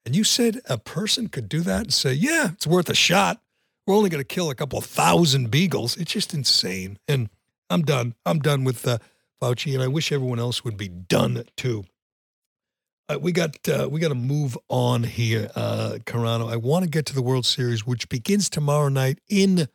And 0.06 0.16
you 0.16 0.24
said 0.24 0.62
a 0.70 0.78
person 0.78 1.30
could 1.30 1.50
do 1.50 1.62
that 1.62 1.82
and 1.82 1.94
say, 1.94 2.14
yeah, 2.14 2.52
it's 2.52 2.68
worth 2.68 2.90
a 2.90 2.94
shot. 2.96 3.42
We're 3.86 3.96
only 3.96 4.10
going 4.10 4.22
to 4.22 4.28
kill 4.28 4.50
a 4.50 4.56
couple 4.56 4.82
thousand 4.82 5.52
beagles. 5.52 5.96
It's 5.98 6.12
just 6.12 6.34
insane. 6.34 6.98
And 7.08 7.30
I'm 7.70 7.84
done. 7.84 8.16
I'm 8.26 8.40
done 8.40 8.64
with 8.64 8.88
uh, 8.88 8.98
Fauci, 9.42 9.74
and 9.74 9.84
I 9.84 9.88
wish 9.88 10.12
everyone 10.12 10.40
else 10.40 10.64
would 10.64 10.78
be 10.78 10.88
done 10.88 11.44
too. 11.56 11.86
Uh, 13.08 13.20
we 13.20 13.32
got 13.32 13.58
uh, 13.70 13.88
we 13.90 14.00
got 14.00 14.08
to 14.08 14.16
move 14.16 14.58
on 14.68 15.04
here, 15.04 15.52
uh, 15.56 15.98
Carano. 16.06 16.52
I 16.52 16.56
want 16.56 16.84
to 16.84 16.90
get 16.90 17.06
to 17.08 17.14
the 17.14 17.22
World 17.22 17.46
Series, 17.46 17.86
which 17.86 18.10
begins 18.10 18.50
tomorrow 18.50 18.90
night 18.90 19.20
in 19.30 19.68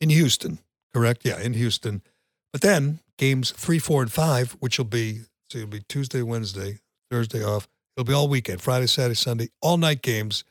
in 0.00 0.10
Houston. 0.10 0.60
Correct? 0.92 1.22
Yeah, 1.24 1.40
in 1.40 1.54
Houston. 1.54 2.02
But 2.52 2.60
then 2.60 3.00
games 3.18 3.50
three, 3.50 3.80
four, 3.80 4.02
and 4.02 4.12
five, 4.12 4.52
which 4.60 4.78
will 4.78 4.84
be 4.84 5.22
so 5.50 5.58
it'll 5.58 5.70
be 5.70 5.80
Tuesday, 5.88 6.22
Wednesday, 6.22 6.78
Thursday 7.10 7.42
off. 7.42 7.66
It'll 7.96 8.06
be 8.06 8.12
all 8.12 8.28
weekend, 8.28 8.60
Friday, 8.60 8.86
Saturday, 8.86 9.14
Sunday, 9.14 9.48
all 9.60 9.76
night 9.76 10.02
games. 10.02 10.44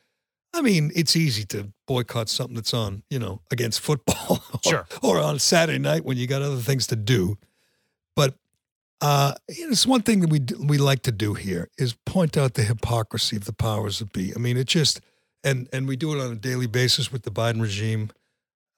I 0.53 0.61
mean, 0.61 0.91
it's 0.95 1.15
easy 1.15 1.45
to 1.45 1.73
boycott 1.87 2.29
something 2.29 2.55
that's 2.55 2.73
on, 2.73 3.03
you 3.09 3.17
know, 3.19 3.41
against 3.51 3.79
football, 3.81 4.43
or, 4.53 4.59
Sure. 4.69 4.87
or 5.01 5.19
on 5.19 5.39
Saturday 5.39 5.79
night 5.79 6.05
when 6.05 6.17
you 6.17 6.27
got 6.27 6.41
other 6.41 6.57
things 6.61 6.85
to 6.87 6.95
do. 6.95 7.37
But 8.15 8.35
uh, 9.01 9.33
it's 9.47 9.87
one 9.87 10.01
thing 10.03 10.19
that 10.21 10.29
we 10.29 10.39
we 10.65 10.77
like 10.77 11.01
to 11.03 11.11
do 11.11 11.33
here 11.33 11.69
is 11.77 11.93
point 12.05 12.37
out 12.37 12.53
the 12.53 12.63
hypocrisy 12.63 13.35
of 13.35 13.45
the 13.45 13.53
powers 13.53 13.99
that 13.99 14.13
be. 14.13 14.31
I 14.35 14.39
mean, 14.39 14.55
it 14.55 14.67
just 14.67 15.01
and 15.43 15.67
and 15.73 15.87
we 15.87 15.95
do 15.95 16.13
it 16.17 16.23
on 16.23 16.31
a 16.31 16.35
daily 16.35 16.67
basis 16.67 17.11
with 17.11 17.23
the 17.23 17.31
Biden 17.31 17.59
regime. 17.61 18.11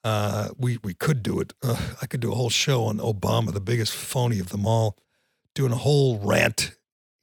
Uh, 0.04 0.50
we 0.58 0.80
we 0.84 0.94
could 0.94 1.22
do 1.22 1.40
it. 1.42 1.54
Uh, 1.62 1.76
I 2.02 2.06
could 2.06 2.22
do 2.22 2.32
a 2.32 2.36
whole 2.36 2.50
show 2.50 2.86
on 2.86 2.98
Obama, 3.00 3.52
the 3.54 3.60
biggest 3.60 3.94
phony 3.94 4.40
of 4.40 4.50
them 4.50 4.66
all, 4.66 4.98
doing 5.54 5.72
a 5.72 5.78
whole 5.78 6.20
rant. 6.20 6.72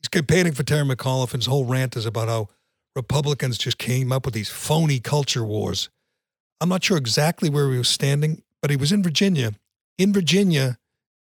He's 0.00 0.08
campaigning 0.08 0.52
for 0.52 0.62
Terry 0.64 0.84
McAuliffe, 0.84 1.32
and 1.32 1.42
his 1.42 1.46
whole 1.46 1.64
rant 1.64 1.96
is 1.96 2.06
about 2.06 2.28
how 2.28 2.48
Republicans 2.94 3.58
just 3.58 3.78
came 3.78 4.12
up 4.12 4.24
with 4.24 4.34
these 4.34 4.50
phony 4.50 5.00
culture 5.00 5.44
wars. 5.44 5.88
I'm 6.60 6.68
not 6.68 6.84
sure 6.84 6.96
exactly 6.96 7.48
where 7.50 7.70
he 7.70 7.78
was 7.78 7.88
standing, 7.88 8.42
but 8.60 8.70
he 8.70 8.76
was 8.76 8.92
in 8.92 9.02
Virginia. 9.02 9.52
In 9.98 10.12
Virginia, 10.12 10.78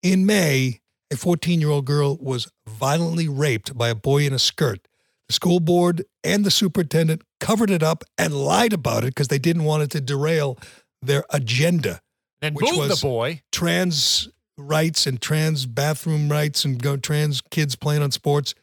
in 0.03 0.25
May, 0.25 0.81
a 1.11 1.17
14 1.17 1.59
year 1.61 1.69
old 1.69 1.85
girl 1.85 2.17
was 2.19 2.49
violently 2.67 3.27
raped 3.27 3.77
by 3.77 3.89
a 3.89 3.95
boy 3.95 4.25
in 4.25 4.33
a 4.33 4.39
skirt. 4.39 4.87
The 5.27 5.33
school 5.33 5.59
board 5.59 6.03
and 6.23 6.43
the 6.45 6.51
superintendent 6.51 7.21
covered 7.39 7.69
it 7.69 7.83
up 7.83 8.03
and 8.17 8.33
lied 8.33 8.73
about 8.73 9.03
it 9.03 9.07
because 9.07 9.27
they 9.29 9.39
didn't 9.39 9.63
want 9.63 9.83
it 9.83 9.91
to 9.91 10.01
derail 10.01 10.57
their 11.01 11.23
agenda 11.29 12.01
Then 12.41 12.53
which 12.53 12.69
was- 12.73 12.99
the 12.99 13.05
boy. 13.07 13.41
trans 13.51 14.29
rights 14.57 15.07
and 15.07 15.21
trans 15.21 15.65
bathroom 15.65 16.29
rights 16.29 16.65
and 16.65 16.81
trans 17.03 17.41
kids 17.49 17.75
playing 17.75 18.01
on 18.03 18.11
sports. 18.11 18.53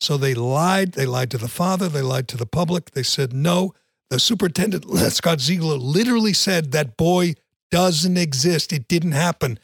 So 0.00 0.16
they 0.16 0.34
lied. 0.34 0.92
They 0.92 1.06
lied 1.06 1.30
to 1.32 1.38
the 1.38 1.48
father. 1.48 1.88
They 1.88 2.02
lied 2.02 2.26
to 2.28 2.36
the 2.36 2.46
public. 2.46 2.92
They 2.92 3.02
said 3.02 3.32
no. 3.32 3.74
The 4.08 4.18
superintendent, 4.18 4.84
Scott 5.12 5.40
Ziegler, 5.40 5.76
literally 5.76 6.32
said 6.32 6.72
that 6.72 6.96
boy 6.96 7.34
doesn't 7.70 8.16
exist. 8.16 8.72
It 8.72 8.88
didn't 8.88 9.12
happen. 9.12 9.58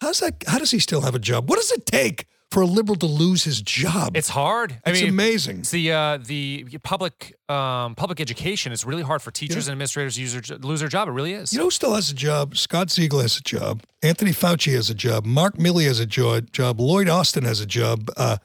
How's 0.00 0.20
that? 0.20 0.42
How 0.46 0.58
does 0.58 0.70
he 0.72 0.78
still 0.78 1.02
have 1.02 1.14
a 1.14 1.18
job? 1.18 1.48
What 1.48 1.56
does 1.56 1.70
it 1.70 1.86
take 1.86 2.26
for 2.50 2.62
a 2.62 2.66
liberal 2.66 2.96
to 2.96 3.06
lose 3.06 3.44
his 3.44 3.62
job? 3.62 4.16
It's 4.16 4.28
hard. 4.30 4.80
I 4.84 4.90
It's 4.90 5.00
mean, 5.00 5.10
amazing. 5.10 5.58
It's 5.60 5.70
the 5.70 5.92
uh, 5.92 6.18
the 6.18 6.64
public 6.82 7.34
um, 7.48 7.94
public 7.94 8.20
education 8.20 8.72
is 8.72 8.84
really 8.84 9.02
hard 9.02 9.22
for 9.22 9.30
teachers 9.30 9.68
and 9.68 9.72
administrators 9.72 10.16
to 10.16 10.22
use 10.22 10.32
their, 10.48 10.58
lose 10.58 10.80
their 10.80 10.88
job. 10.88 11.06
It 11.08 11.12
really 11.12 11.34
is. 11.34 11.52
You 11.52 11.58
know 11.60 11.66
who 11.66 11.70
still 11.70 11.94
has 11.94 12.10
a 12.10 12.14
job? 12.14 12.56
Scott 12.56 12.90
Siegel 12.90 13.20
has 13.20 13.36
a 13.36 13.42
job. 13.42 13.82
Anthony 14.02 14.32
Fauci 14.32 14.74
has 14.74 14.90
a 14.90 14.94
job. 14.94 15.24
Mark 15.24 15.56
Milley 15.56 15.86
has 15.86 16.00
a 16.00 16.06
jo- 16.06 16.40
job. 16.40 16.80
Lloyd 16.80 17.08
Austin 17.08 17.44
has 17.44 17.60
a 17.60 17.66
job. 17.66 18.10
Uh, 18.16 18.38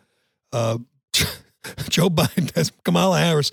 uh, 0.54 0.78
Joe 1.90 2.10
Biden 2.10 2.54
has 2.56 2.72
Kamala 2.84 3.20
Harris. 3.20 3.52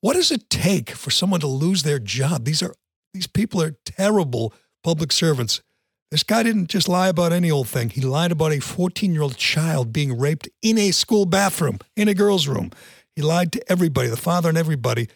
What 0.00 0.14
does 0.14 0.30
it 0.30 0.48
take 0.48 0.90
for 0.90 1.10
someone 1.10 1.40
to 1.40 1.46
lose 1.46 1.82
their 1.82 1.98
job? 1.98 2.44
These 2.44 2.62
are 2.62 2.74
these 3.14 3.26
people 3.26 3.62
are 3.62 3.76
terrible 3.84 4.54
public 4.84 5.12
servants. 5.12 5.60
This 6.10 6.22
guy 6.22 6.42
didn't 6.42 6.68
just 6.68 6.88
lie 6.88 7.08
about 7.08 7.32
any 7.32 7.50
old 7.50 7.68
thing. 7.68 7.90
He 7.90 8.00
lied 8.00 8.32
about 8.32 8.52
a 8.52 8.60
14 8.60 9.12
year 9.12 9.22
old 9.22 9.36
child 9.36 9.92
being 9.92 10.18
raped 10.18 10.48
in 10.62 10.78
a 10.78 10.90
school 10.90 11.26
bathroom, 11.26 11.78
in 11.96 12.08
a 12.08 12.14
girl's 12.14 12.48
room. 12.48 12.70
He 13.16 13.22
lied 13.22 13.52
to 13.52 13.70
everybody, 13.72 14.08
the 14.08 14.16
father 14.16 14.48
and 14.48 14.56
everybody. 14.56 15.08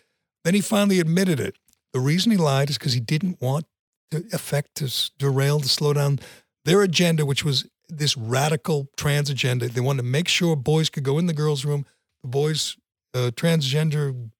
Then 0.44 0.54
he 0.54 0.60
finally 0.60 1.00
admitted 1.00 1.38
it. 1.38 1.56
The 1.92 2.00
reason 2.00 2.32
he 2.32 2.38
lied 2.38 2.68
is 2.68 2.78
because 2.78 2.94
he 2.94 3.00
didn't 3.00 3.40
want 3.40 3.66
to 4.10 4.24
affect, 4.32 4.74
to 4.76 5.10
derail, 5.18 5.60
to 5.60 5.68
slow 5.68 5.92
down 5.92 6.18
their 6.64 6.82
agenda, 6.82 7.24
which 7.24 7.44
was 7.44 7.66
this 7.88 8.16
radical 8.16 8.88
trans 8.96 9.30
agenda. 9.30 9.68
They 9.68 9.80
wanted 9.80 10.02
to 10.02 10.08
make 10.08 10.28
sure 10.28 10.56
boys 10.56 10.90
could 10.90 11.04
go 11.04 11.18
in 11.18 11.26
the 11.26 11.32
girls' 11.32 11.64
room, 11.64 11.86
boys, 12.24 12.76
uh, 13.14 13.30
transgender 13.34 14.30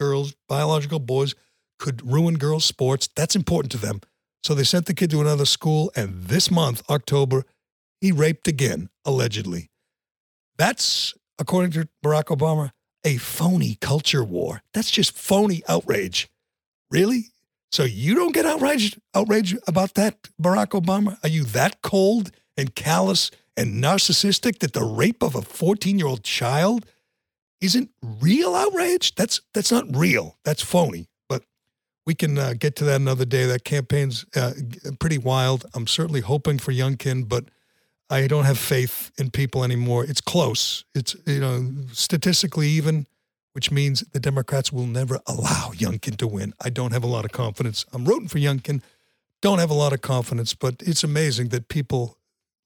girls, 0.00 0.34
biological 0.48 0.98
boys, 0.98 1.34
could 1.78 2.06
ruin 2.06 2.34
girls' 2.34 2.64
sports. 2.64 3.08
That's 3.14 3.36
important 3.36 3.72
to 3.72 3.78
them. 3.78 4.00
So 4.44 4.54
they 4.54 4.64
sent 4.64 4.86
the 4.86 4.94
kid 4.94 5.10
to 5.10 5.20
another 5.20 5.44
school, 5.44 5.92
and 5.94 6.24
this 6.24 6.50
month, 6.50 6.82
October, 6.90 7.44
he 8.00 8.10
raped 8.10 8.48
again, 8.48 8.88
allegedly. 9.04 9.70
That's, 10.58 11.14
according 11.38 11.72
to 11.72 11.88
Barack 12.04 12.36
Obama, 12.36 12.70
a 13.04 13.16
phony 13.16 13.76
culture 13.80 14.24
war. 14.24 14.62
That's 14.74 14.90
just 14.90 15.16
phony 15.16 15.62
outrage. 15.68 16.28
Really? 16.90 17.26
So 17.70 17.84
you 17.84 18.14
don't 18.14 18.34
get 18.34 18.44
outraged 18.44 19.00
outraged 19.14 19.58
about 19.66 19.94
that, 19.94 20.28
Barack 20.40 20.70
Obama? 20.80 21.18
Are 21.22 21.28
you 21.28 21.44
that 21.44 21.80
cold 21.82 22.30
and 22.56 22.74
callous 22.74 23.30
and 23.56 23.82
narcissistic 23.82 24.58
that 24.58 24.72
the 24.72 24.84
rape 24.84 25.22
of 25.22 25.34
a 25.34 25.40
14-year-old 25.40 26.22
child 26.22 26.86
isn't 27.62 27.90
real 28.20 28.54
outrage? 28.54 29.14
That's 29.14 29.40
that's 29.54 29.72
not 29.72 29.84
real. 29.96 30.36
That's 30.44 30.62
phony. 30.62 31.08
But 31.28 31.44
we 32.04 32.14
can 32.14 32.36
uh, 32.36 32.54
get 32.58 32.76
to 32.76 32.84
that 32.84 33.00
another 33.00 33.24
day. 33.24 33.46
That 33.46 33.64
campaign's 33.64 34.26
uh, 34.36 34.52
pretty 34.98 35.18
wild. 35.18 35.64
I'm 35.72 35.86
certainly 35.86 36.20
hoping 36.20 36.58
for 36.58 36.72
Youngkin, 36.72 37.28
but 37.28 37.44
I 38.10 38.26
don't 38.26 38.44
have 38.44 38.58
faith 38.58 39.12
in 39.16 39.30
people 39.30 39.64
anymore. 39.64 40.04
It's 40.04 40.20
close. 40.20 40.84
It's 40.94 41.14
you 41.24 41.40
know 41.40 41.72
statistically 41.92 42.68
even, 42.68 43.06
which 43.52 43.70
means 43.70 44.00
the 44.12 44.20
Democrats 44.20 44.72
will 44.72 44.86
never 44.86 45.20
allow 45.26 45.70
Youngkin 45.72 46.16
to 46.16 46.26
win. 46.26 46.52
I 46.60 46.68
don't 46.68 46.92
have 46.92 47.04
a 47.04 47.08
lot 47.08 47.24
of 47.24 47.30
confidence. 47.30 47.86
I'm 47.92 48.04
rooting 48.04 48.28
for 48.28 48.38
Youngkin. 48.38 48.82
Don't 49.40 49.60
have 49.60 49.70
a 49.70 49.74
lot 49.74 49.92
of 49.92 50.02
confidence, 50.02 50.54
but 50.54 50.76
it's 50.80 51.02
amazing 51.04 51.48
that 51.48 51.68
people 51.68 52.18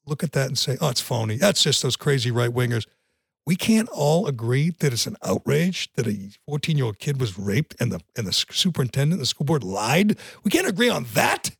look 0.06 0.22
at 0.22 0.32
that 0.32 0.46
and 0.46 0.58
say, 0.58 0.78
"Oh, 0.80 0.88
it's 0.88 1.00
phony. 1.02 1.36
That's 1.36 1.62
just 1.62 1.82
those 1.82 1.96
crazy 1.96 2.30
right 2.30 2.50
wingers." 2.50 2.86
We 3.46 3.54
can't 3.56 3.88
all 3.90 4.26
agree 4.26 4.70
that 4.80 4.92
it's 4.92 5.06
an 5.06 5.16
outrage 5.24 5.92
that 5.94 6.06
a 6.08 6.30
14 6.48 6.76
year 6.76 6.86
old 6.86 6.98
kid 6.98 7.20
was 7.20 7.38
raped 7.38 7.76
and 7.80 7.92
the 7.92 8.00
and 8.16 8.26
the 8.26 8.32
superintendent, 8.32 9.20
the 9.20 9.26
school 9.26 9.44
board 9.44 9.62
lied. 9.62 10.18
We 10.42 10.50
can't 10.50 10.66
agree 10.66 10.88
on 10.88 11.06
that. 11.14 11.50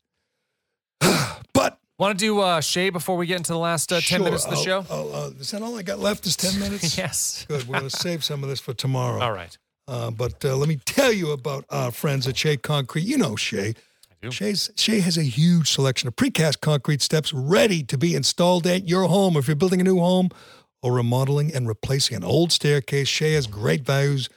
but 1.53 1.79
Want 1.99 2.19
to 2.19 2.23
do 2.25 2.41
uh, 2.41 2.61
Shea 2.61 2.91
before 2.91 3.17
we 3.17 3.27
get 3.27 3.39
into 3.39 3.53
the 3.53 3.59
last 3.59 3.91
uh, 3.91 3.97
10 3.97 4.03
Sure. 4.03 4.19
minutes 4.25 4.45
of 4.45 4.51
the 4.51 4.57
I'll- 4.59 4.63
show? 4.65 4.85
I'll, 4.91 5.15
uh, 5.15 5.31
is 5.41 5.51
that 5.53 5.63
all 5.63 5.79
I 5.79 5.83
got 5.83 5.99
left? 5.99 6.27
Is 6.27 6.37
10 6.37 6.61
minutes? 6.61 6.99
yes. 6.99 7.47
Good. 7.49 7.67
We're 7.67 7.79
going 7.79 7.89
to 7.91 7.97
save 7.97 8.23
some 8.23 8.43
of 8.43 8.51
this 8.51 8.61
for 8.61 8.75
tomorrow. 8.75 9.21
All 9.23 9.33
right. 9.33 9.57
Uh, 9.89 10.11
but 10.11 10.45
uh, 10.45 10.57
let 10.57 10.69
me 10.69 10.77
tell 10.85 11.13
you 11.13 11.31
about 11.31 11.65
our 11.71 11.91
friends 11.93 12.27
at 12.27 12.37
Shea 12.37 12.57
Concrete. 12.59 13.05
You 13.05 13.17
know 13.17 13.35
Shea. 13.37 13.75
do. 14.21 14.31
Shea's, 14.31 14.71
Shea 14.77 15.01
has 15.01 15.17
a 15.17 15.23
huge 15.23 15.71
selection 15.71 16.07
of 16.09 16.17
precast 16.17 16.61
concrete 16.61 17.01
steps 17.01 17.33
ready 17.33 17.83
to 17.85 17.97
be 17.97 18.15
installed 18.15 18.67
at 18.67 18.87
your 18.89 19.05
home. 19.05 19.37
If 19.37 19.47
you're 19.47 19.57
building 19.57 19.81
a 19.81 19.85
new 19.85 19.99
home 19.99 20.29
or 20.87 20.93
remodeling 20.93 21.53
and 21.53 21.67
replacing 21.67 22.17
an 22.17 22.23
old 22.23 22.53
staircase, 22.53 23.09
Shea 23.09 23.33
has 23.33 23.49
great 23.49 23.85
values 23.85 24.29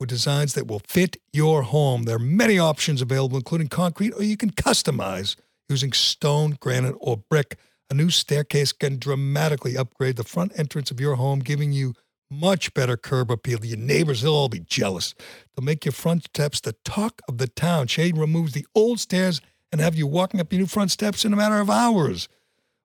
with 0.00 0.08
designs 0.08 0.54
that 0.54 0.66
will 0.66 0.80
fit 0.88 1.18
your 1.34 1.62
home. 1.62 2.04
There 2.04 2.16
are 2.16 2.18
many 2.18 2.58
options 2.58 3.02
available, 3.02 3.36
including 3.36 3.68
concrete, 3.68 4.14
or 4.14 4.22
you 4.22 4.38
can 4.38 4.50
customize 4.50 5.36
using 5.68 5.92
stone, 5.92 6.56
granite, 6.60 6.96
or 6.98 7.18
brick. 7.18 7.58
A 7.90 7.94
new 7.94 8.08
staircase 8.08 8.72
can 8.72 8.98
dramatically 8.98 9.76
upgrade 9.76 10.16
the 10.16 10.24
front 10.24 10.58
entrance 10.58 10.90
of 10.90 10.98
your 10.98 11.16
home, 11.16 11.40
giving 11.40 11.72
you 11.72 11.92
much 12.30 12.72
better 12.72 12.96
curb 12.96 13.30
appeal. 13.30 13.62
Your 13.62 13.76
neighbors, 13.76 14.22
they'll 14.22 14.32
all 14.32 14.48
be 14.48 14.60
jealous. 14.60 15.14
They'll 15.54 15.64
make 15.64 15.84
your 15.84 15.92
front 15.92 16.24
steps 16.24 16.60
the 16.60 16.74
talk 16.86 17.20
of 17.28 17.36
the 17.36 17.48
town. 17.48 17.86
Shea 17.86 18.12
removes 18.12 18.52
the 18.52 18.66
old 18.74 18.98
stairs 18.98 19.42
and 19.70 19.78
have 19.82 19.94
you 19.94 20.06
walking 20.06 20.40
up 20.40 20.54
your 20.54 20.60
new 20.60 20.66
front 20.66 20.90
steps 20.90 21.26
in 21.26 21.34
a 21.34 21.36
matter 21.36 21.60
of 21.60 21.68
hours. 21.68 22.30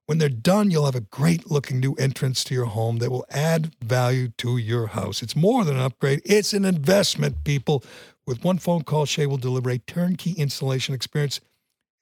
When 0.06 0.18
they're 0.18 0.28
done, 0.28 0.70
you'll 0.70 0.86
have 0.86 0.96
a 0.96 1.02
great 1.02 1.50
looking 1.50 1.80
new 1.80 1.94
entrance 1.94 2.44
to 2.46 2.54
your 2.54 2.66
home 2.66 2.98
that 2.98 3.10
will 3.10 3.26
add 3.30 3.74
value 3.82 4.30
to 4.38 4.58
your 4.58 4.88
house. 4.88 5.24
It's 5.24 5.36
more 5.36 5.64
than 5.64 5.78
an 5.78 5.82
upgrade, 5.82 6.22
it's 6.26 6.54
an 6.54 6.66
investment, 6.66 7.44
people. 7.44 7.84
With 8.26 8.44
one 8.44 8.58
phone 8.58 8.84
call, 8.84 9.06
Shea 9.06 9.26
will 9.26 9.38
deliver 9.38 9.70
a 9.70 9.78
turnkey 9.78 10.32
installation 10.34 10.94
experience. 10.94 11.40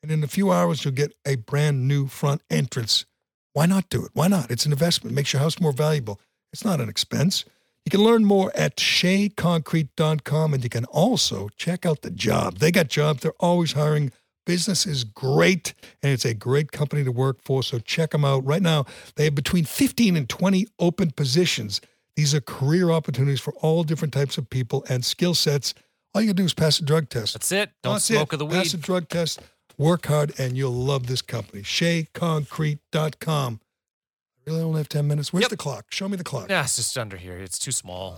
And 0.01 0.11
in 0.11 0.23
a 0.23 0.27
few 0.27 0.51
hours, 0.51 0.83
you'll 0.83 0.95
get 0.95 1.13
a 1.25 1.35
brand 1.35 1.87
new 1.87 2.07
front 2.07 2.41
entrance. 2.49 3.05
Why 3.53 3.67
not 3.67 3.89
do 3.89 4.03
it? 4.03 4.11
Why 4.13 4.27
not? 4.27 4.49
It's 4.49 4.65
an 4.65 4.71
investment. 4.71 5.13
It 5.13 5.15
makes 5.15 5.33
your 5.33 5.41
house 5.41 5.59
more 5.59 5.71
valuable. 5.73 6.19
It's 6.53 6.65
not 6.65 6.81
an 6.81 6.89
expense. 6.89 7.45
You 7.85 7.91
can 7.91 8.03
learn 8.03 8.25
more 8.25 8.51
at 8.55 8.77
sheaconcrete.com 8.77 10.53
and 10.53 10.63
you 10.63 10.69
can 10.69 10.85
also 10.85 11.49
check 11.55 11.85
out 11.85 12.01
the 12.01 12.11
job. 12.11 12.59
They 12.59 12.71
got 12.71 12.87
jobs. 12.87 13.21
They're 13.21 13.33
always 13.39 13.73
hiring. 13.73 14.11
Business 14.45 14.85
is 14.85 15.03
great 15.03 15.73
and 16.01 16.11
it's 16.11 16.25
a 16.25 16.33
great 16.33 16.71
company 16.71 17.03
to 17.03 17.11
work 17.11 17.41
for. 17.43 17.61
So 17.63 17.79
check 17.79 18.11
them 18.11 18.25
out. 18.25 18.43
Right 18.45 18.61
now, 18.61 18.85
they 19.15 19.25
have 19.25 19.35
between 19.35 19.65
15 19.65 20.15
and 20.17 20.27
20 20.27 20.67
open 20.79 21.11
positions. 21.11 21.79
These 22.15 22.33
are 22.35 22.41
career 22.41 22.91
opportunities 22.91 23.39
for 23.39 23.53
all 23.61 23.83
different 23.83 24.13
types 24.13 24.37
of 24.37 24.49
people 24.49 24.83
and 24.89 25.05
skill 25.05 25.33
sets. 25.33 25.73
All 26.13 26.21
you 26.21 26.27
can 26.29 26.35
do 26.35 26.43
is 26.43 26.53
pass 26.53 26.79
a 26.79 26.83
drug 26.83 27.09
test. 27.09 27.33
That's 27.33 27.51
it. 27.51 27.71
Don't 27.83 27.93
That's 27.93 28.05
smoke 28.05 28.33
it. 28.33 28.33
of 28.33 28.39
the 28.39 28.45
weed. 28.45 28.55
Pass 28.55 28.73
a 28.73 28.77
drug 28.77 29.07
test. 29.07 29.39
Work 29.77 30.07
hard, 30.07 30.33
and 30.37 30.57
you'll 30.57 30.71
love 30.73 31.07
this 31.07 31.21
company. 31.21 31.61
SheaConcrete.com. 31.63 33.59
I 33.63 34.49
really 34.49 34.61
only 34.63 34.79
have 34.79 34.89
10 34.89 35.07
minutes. 35.07 35.31
Where's 35.31 35.43
Yep. 35.43 35.49
the 35.51 35.57
clock? 35.57 35.85
Show 35.89 36.09
me 36.09 36.17
the 36.17 36.23
clock. 36.23 36.49
Yeah, 36.49 36.63
it's 36.63 36.75
just 36.75 36.97
under 36.97 37.15
here. 37.17 37.37
It's 37.37 37.57
too 37.57 37.71
small. 37.71 38.17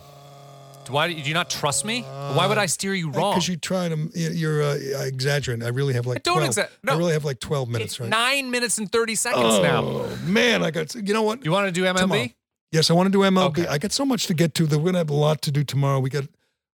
Why 0.90 1.08
do 1.08 1.14
you, 1.14 1.24
do 1.24 1.28
you 1.30 1.34
not 1.34 1.50
trust 1.50 1.86
me? 1.86 2.02
Why 2.02 2.48
would 2.48 2.58
I 2.58 2.66
steer 2.66 2.94
you 2.94 3.10
wrong? 3.10 3.34
Because 3.34 3.48
you're 3.48 3.58
trying 3.58 4.10
to, 4.12 4.20
you're 4.20 4.62
uh, 4.64 4.76
exaggerating. 5.02 5.64
I 5.66 5.70
really 5.70 5.94
have 5.94 6.06
like 6.06 6.24
don't 6.24 6.38
12. 6.38 6.50
exa- 6.50 6.70
no. 6.84 6.94
I 6.94 6.98
really 6.98 7.14
have 7.14 7.26
like 7.26 7.40
12 7.40 7.70
minutes, 7.70 7.94
it's 7.94 8.00
right? 8.00 8.10
nine 8.10 8.52
minutes 8.52 8.78
and 8.78 8.92
30 8.92 9.16
seconds 9.16 9.60
now. 9.60 9.84
Oh, 9.84 10.18
man. 10.26 10.64
I 10.64 10.72
got, 10.72 10.94
you 10.96 11.14
know 11.14 11.24
what? 11.24 11.44
You 11.46 11.52
want 11.52 11.68
to 11.68 11.72
do 11.72 11.84
MLB? 11.84 12.00
Tomorrow. 12.00 12.28
Yes, 12.72 12.90
I 12.90 12.94
want 12.94 13.08
to 13.08 13.12
do 13.12 13.20
MLB. 13.20 13.60
Okay. 13.60 13.68
I 13.68 13.78
got 13.78 13.92
so 13.92 14.04
much 14.04 14.26
to 14.28 14.34
get 14.34 14.56
to 14.56 14.66
that 14.66 14.80
we're 14.80 14.86
gonna 14.86 14.98
have 14.98 15.12
a 15.12 15.14
lot 15.14 15.44
to 15.44 15.52
do 15.52 15.64
tomorrow. 15.64 16.00
We 16.00 16.10
got 16.10 16.26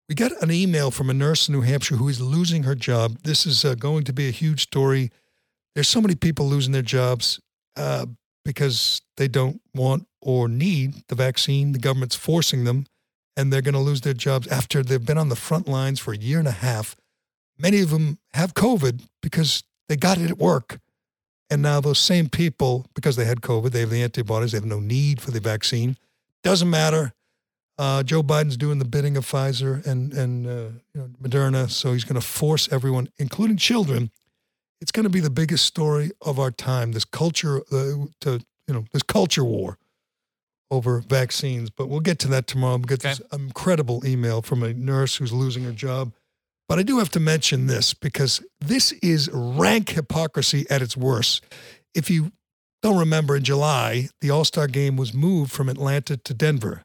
we 0.07 0.15
got 0.15 0.31
an 0.43 0.51
email 0.51 0.91
from 0.91 1.09
a 1.09 1.13
nurse 1.13 1.49
in 1.49 1.53
New 1.53 1.61
Hampshire 1.61 1.95
who 1.95 2.07
is 2.07 2.21
losing 2.21 2.63
her 2.63 2.75
job. 2.75 3.17
This 3.23 3.45
is 3.45 3.65
uh, 3.65 3.73
going 3.75 4.03
to 4.05 4.13
be 4.13 4.27
a 4.27 4.31
huge 4.31 4.61
story. 4.61 5.11
There's 5.73 5.87
so 5.87 5.99
many 5.99 6.15
people 6.15 6.47
losing 6.47 6.71
their 6.71 6.81
jobs 6.83 7.39
uh, 7.75 8.05
because 8.45 9.01
they 9.17 9.27
don't 9.27 9.59
want 9.73 10.07
or 10.21 10.47
need 10.47 10.93
the 11.07 11.15
vaccine. 11.15 11.71
The 11.71 11.79
government's 11.79 12.15
forcing 12.15 12.63
them, 12.63 12.85
and 13.37 13.53
they're 13.53 13.61
going 13.61 13.75
to 13.75 13.79
lose 13.79 14.01
their 14.01 14.15
jobs 14.15 14.47
after 14.47 14.83
they've 14.83 15.05
been 15.05 15.19
on 15.19 15.29
the 15.29 15.35
front 15.35 15.67
lines 15.67 15.99
for 15.99 16.11
a 16.11 16.17
year 16.17 16.39
and 16.39 16.47
a 16.47 16.51
half. 16.51 16.95
Many 17.57 17.79
of 17.81 17.91
them 17.91 18.17
have 18.33 18.55
COVID 18.55 19.03
because 19.21 19.63
they 19.87 19.95
got 19.95 20.17
it 20.17 20.31
at 20.31 20.39
work. 20.39 20.79
And 21.49 21.61
now 21.61 21.79
those 21.79 21.99
same 21.99 22.27
people, 22.27 22.87
because 22.93 23.15
they 23.15 23.25
had 23.25 23.41
COVID, 23.41 23.71
they 23.71 23.81
have 23.81 23.91
the 23.91 24.03
antibodies, 24.03 24.51
they 24.51 24.57
have 24.57 24.65
no 24.65 24.79
need 24.79 25.21
for 25.21 25.31
the 25.31 25.39
vaccine. 25.39 25.95
Doesn't 26.43 26.69
matter. 26.69 27.13
Uh, 27.77 28.01
Joe 28.01 28.23
Biden's 28.23 28.57
doing 28.57 28.79
the 28.79 28.85
bidding 28.85 29.15
of 29.15 29.25
Pfizer 29.25 29.85
and 29.85 30.11
and 30.13 30.47
uh, 30.47 30.49
you 30.93 31.01
know, 31.01 31.09
Moderna, 31.21 31.69
so 31.69 31.93
he's 31.93 32.03
going 32.03 32.19
to 32.19 32.25
force 32.25 32.67
everyone, 32.71 33.07
including 33.19 33.55
children. 33.55 34.09
It's 34.81 34.91
going 34.91 35.03
to 35.03 35.11
be 35.11 35.19
the 35.19 35.29
biggest 35.29 35.65
story 35.65 36.11
of 36.23 36.39
our 36.39 36.49
time. 36.49 36.93
This 36.93 37.05
culture, 37.05 37.61
uh, 37.71 38.07
to 38.21 38.41
you 38.67 38.73
know, 38.73 38.85
this 38.91 39.03
culture 39.03 39.43
war 39.43 39.77
over 40.69 40.99
vaccines. 40.99 41.69
But 41.69 41.87
we'll 41.87 41.99
get 41.99 42.19
to 42.19 42.27
that 42.29 42.47
tomorrow. 42.47 42.77
We'll 42.77 42.85
get 42.85 43.01
this 43.01 43.21
incredible 43.31 44.05
email 44.05 44.41
from 44.41 44.63
a 44.63 44.73
nurse 44.73 45.15
who's 45.15 45.33
losing 45.33 45.63
her 45.63 45.71
job. 45.71 46.13
But 46.67 46.79
I 46.79 46.83
do 46.83 46.97
have 46.99 47.11
to 47.11 47.19
mention 47.19 47.67
this 47.67 47.93
because 47.93 48.41
this 48.59 48.91
is 49.03 49.29
rank 49.31 49.89
hypocrisy 49.89 50.65
at 50.69 50.81
its 50.81 50.97
worst. 50.97 51.43
If 51.95 52.09
you 52.09 52.31
don't 52.81 52.99
remember, 52.99 53.37
in 53.37 53.43
July, 53.43 54.09
the 54.21 54.29
All 54.29 54.43
Star 54.43 54.67
game 54.67 54.97
was 54.97 55.13
moved 55.13 55.51
from 55.51 55.69
Atlanta 55.69 56.17
to 56.17 56.33
Denver 56.33 56.83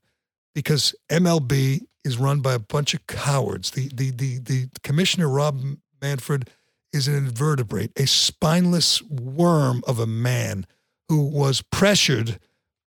because 0.54 0.94
MLB 1.10 1.80
is 2.04 2.18
run 2.18 2.40
by 2.40 2.54
a 2.54 2.58
bunch 2.58 2.94
of 2.94 3.06
cowards. 3.06 3.72
The, 3.72 3.88
the, 3.88 4.10
the, 4.10 4.38
the 4.38 4.68
commissioner, 4.82 5.28
Rob 5.28 5.60
Manfred, 6.00 6.48
is 6.92 7.08
an 7.08 7.14
invertebrate, 7.14 7.92
a 7.96 8.06
spineless 8.06 9.02
worm 9.02 9.82
of 9.86 9.98
a 9.98 10.06
man 10.06 10.66
who 11.08 11.26
was 11.26 11.62
pressured 11.62 12.38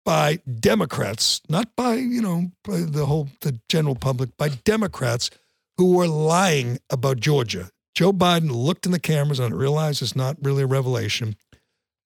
by 0.04 0.40
Democrats, 0.60 1.40
not 1.48 1.74
by, 1.76 1.94
you 1.94 2.20
know, 2.20 2.50
by 2.62 2.80
the 2.80 3.06
whole, 3.06 3.28
the 3.40 3.58
general 3.68 3.94
public, 3.94 4.36
by 4.36 4.48
Democrats 4.48 5.30
who 5.76 5.94
were 5.94 6.06
lying 6.06 6.78
about 6.90 7.20
Georgia. 7.20 7.70
Joe 7.94 8.12
Biden 8.12 8.50
looked 8.50 8.86
in 8.86 8.92
the 8.92 9.00
cameras 9.00 9.38
and 9.38 9.56
realized 9.56 10.02
it's 10.02 10.16
not 10.16 10.36
really 10.42 10.64
a 10.64 10.66
revelation, 10.66 11.36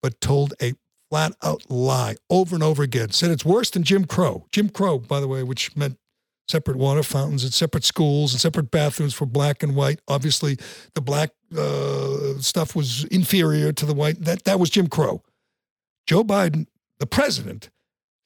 but 0.02 0.20
told 0.20 0.54
a 0.62 0.74
flat 1.10 1.32
out 1.42 1.70
lie 1.70 2.16
over 2.30 2.54
and 2.54 2.62
over 2.62 2.82
again. 2.82 3.10
Said 3.10 3.30
it's 3.30 3.44
worse 3.44 3.70
than 3.70 3.82
Jim 3.82 4.04
Crow. 4.04 4.46
Jim 4.52 4.68
Crow, 4.68 4.98
by 4.98 5.20
the 5.20 5.28
way, 5.28 5.42
which 5.42 5.74
meant 5.76 5.98
separate 6.48 6.76
water 6.76 7.02
fountains 7.02 7.44
and 7.44 7.52
separate 7.52 7.84
schools 7.84 8.32
and 8.32 8.40
separate 8.40 8.70
bathrooms 8.70 9.14
for 9.14 9.26
black 9.26 9.62
and 9.62 9.74
white. 9.74 10.00
Obviously, 10.08 10.58
the 10.94 11.00
black 11.00 11.30
uh, 11.56 12.38
stuff 12.38 12.74
was 12.76 13.04
inferior 13.04 13.72
to 13.72 13.86
the 13.86 13.94
white. 13.94 14.24
That 14.24 14.44
that 14.44 14.60
was 14.60 14.70
Jim 14.70 14.88
Crow. 14.88 15.22
Joe 16.06 16.24
Biden, 16.24 16.66
the 16.98 17.06
president, 17.06 17.70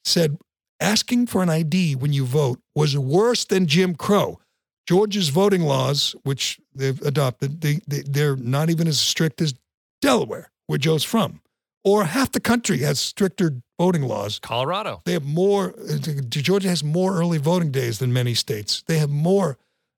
said 0.03 0.37
asking 0.79 1.27
for 1.27 1.41
an 1.41 1.49
ID 1.49 1.95
when 1.95 2.13
you 2.13 2.25
vote 2.25 2.59
was 2.75 2.97
worse 2.97 3.45
than 3.45 3.67
Jim 3.67 3.95
Crow. 3.95 4.39
Georgia's 4.85 5.29
voting 5.29 5.61
laws, 5.61 6.13
which 6.23 6.59
they've 6.75 7.01
adopted, 7.03 7.61
they, 7.61 7.79
they, 7.87 8.01
they're 8.01 8.35
not 8.35 8.69
even 8.69 8.87
as 8.87 8.99
strict 8.99 9.41
as 9.41 9.53
Delaware, 10.01 10.51
where 10.67 10.77
Joe's 10.77 11.05
from. 11.05 11.39
Or 11.85 12.03
half 12.05 12.31
the 12.31 12.41
country 12.41 12.79
has 12.79 12.99
stricter 12.99 13.61
voting 13.79 14.03
laws. 14.03 14.39
Colorado. 14.39 15.01
They 15.05 15.13
have 15.13 15.23
more, 15.23 15.73
Georgia 16.29 16.69
has 16.69 16.83
more 16.83 17.15
early 17.15 17.37
voting 17.37 17.71
days 17.71 17.99
than 17.99 18.11
many 18.11 18.33
states. 18.33 18.83
They 18.87 18.97
have 18.99 19.09
more 19.09 19.57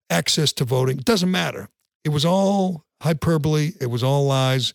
access 0.09 0.53
to 0.53 0.65
voting. 0.65 0.99
It 0.99 1.05
doesn't 1.05 1.31
matter. 1.31 1.69
It 2.03 2.09
was 2.09 2.25
all 2.25 2.85
hyperbole, 3.01 3.73
it 3.81 3.87
was 3.87 4.03
all 4.03 4.25
lies, 4.25 4.73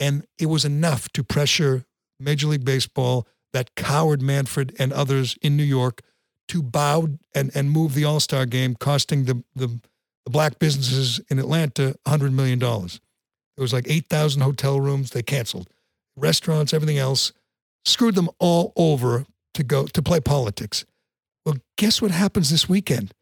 and 0.00 0.24
it 0.38 0.46
was 0.46 0.64
enough 0.64 1.08
to 1.10 1.22
pressure 1.22 1.84
Major 2.18 2.48
League 2.48 2.64
Baseball, 2.64 3.26
that 3.52 3.74
coward 3.74 4.22
Manfred 4.22 4.74
and 4.78 4.92
others 4.92 5.36
in 5.42 5.56
New 5.56 5.62
York 5.62 6.02
to 6.48 6.62
bow 6.62 7.08
and, 7.34 7.50
and 7.54 7.70
move 7.70 7.94
the 7.94 8.04
All 8.04 8.20
Star 8.20 8.46
game, 8.46 8.74
costing 8.74 9.24
the, 9.24 9.42
the, 9.54 9.80
the 10.24 10.30
black 10.30 10.58
businesses 10.58 11.20
in 11.28 11.38
Atlanta 11.38 11.94
$100 12.06 12.32
million. 12.32 12.60
It 12.62 13.60
was 13.60 13.72
like 13.72 13.88
8,000 13.88 14.42
hotel 14.42 14.80
rooms. 14.80 15.10
They 15.10 15.22
canceled 15.22 15.68
restaurants, 16.16 16.74
everything 16.74 16.98
else, 16.98 17.32
screwed 17.84 18.14
them 18.14 18.28
all 18.38 18.72
over 18.76 19.26
to 19.54 19.62
go 19.62 19.86
to 19.86 20.02
play 20.02 20.20
politics. 20.20 20.84
Well, 21.44 21.56
guess 21.76 22.00
what 22.00 22.10
happens 22.10 22.50
this 22.50 22.68
weekend? 22.68 23.12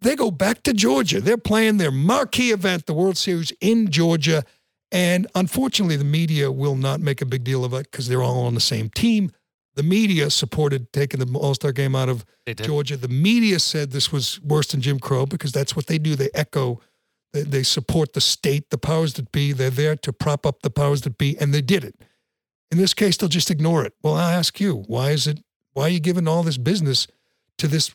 They 0.00 0.16
go 0.16 0.30
back 0.30 0.62
to 0.64 0.72
Georgia. 0.72 1.20
They're 1.20 1.36
playing 1.36 1.76
their 1.76 1.90
marquee 1.90 2.52
event, 2.52 2.86
the 2.86 2.94
World 2.94 3.16
Series 3.16 3.52
in 3.60 3.90
Georgia. 3.90 4.44
And 4.92 5.26
unfortunately, 5.34 5.96
the 5.96 6.04
media 6.04 6.50
will 6.50 6.74
not 6.74 7.00
make 7.00 7.20
a 7.20 7.26
big 7.26 7.44
deal 7.44 7.64
of 7.64 7.74
it 7.74 7.90
because 7.90 8.08
they're 8.08 8.22
all 8.22 8.46
on 8.46 8.54
the 8.54 8.60
same 8.60 8.88
team. 8.88 9.30
The 9.76 9.82
media 9.82 10.30
supported 10.30 10.92
taking 10.92 11.20
the 11.20 11.38
All 11.38 11.54
Star 11.54 11.72
game 11.72 11.94
out 11.94 12.08
of 12.08 12.24
Georgia. 12.64 12.96
The 12.96 13.08
media 13.08 13.58
said 13.58 13.90
this 13.90 14.10
was 14.10 14.40
worse 14.42 14.68
than 14.68 14.80
Jim 14.80 14.98
Crow 14.98 15.26
because 15.26 15.52
that's 15.52 15.76
what 15.76 15.86
they 15.86 15.98
do. 15.98 16.16
They 16.16 16.30
echo, 16.34 16.80
they, 17.32 17.42
they 17.42 17.62
support 17.62 18.12
the 18.12 18.20
state, 18.20 18.70
the 18.70 18.78
powers 18.78 19.14
that 19.14 19.30
be. 19.32 19.52
They're 19.52 19.70
there 19.70 19.96
to 19.96 20.12
prop 20.12 20.44
up 20.44 20.62
the 20.62 20.70
powers 20.70 21.02
that 21.02 21.18
be, 21.18 21.38
and 21.38 21.54
they 21.54 21.62
did 21.62 21.84
it. 21.84 21.94
In 22.70 22.78
this 22.78 22.94
case, 22.94 23.16
they'll 23.16 23.28
just 23.28 23.50
ignore 23.50 23.84
it. 23.84 23.94
Well, 24.02 24.14
I 24.14 24.32
ask 24.32 24.60
you, 24.60 24.84
why 24.86 25.10
is 25.10 25.26
it? 25.26 25.42
Why 25.72 25.84
are 25.84 25.90
you 25.90 26.00
giving 26.00 26.26
all 26.26 26.42
this 26.42 26.58
business 26.58 27.06
to 27.58 27.68
this 27.68 27.94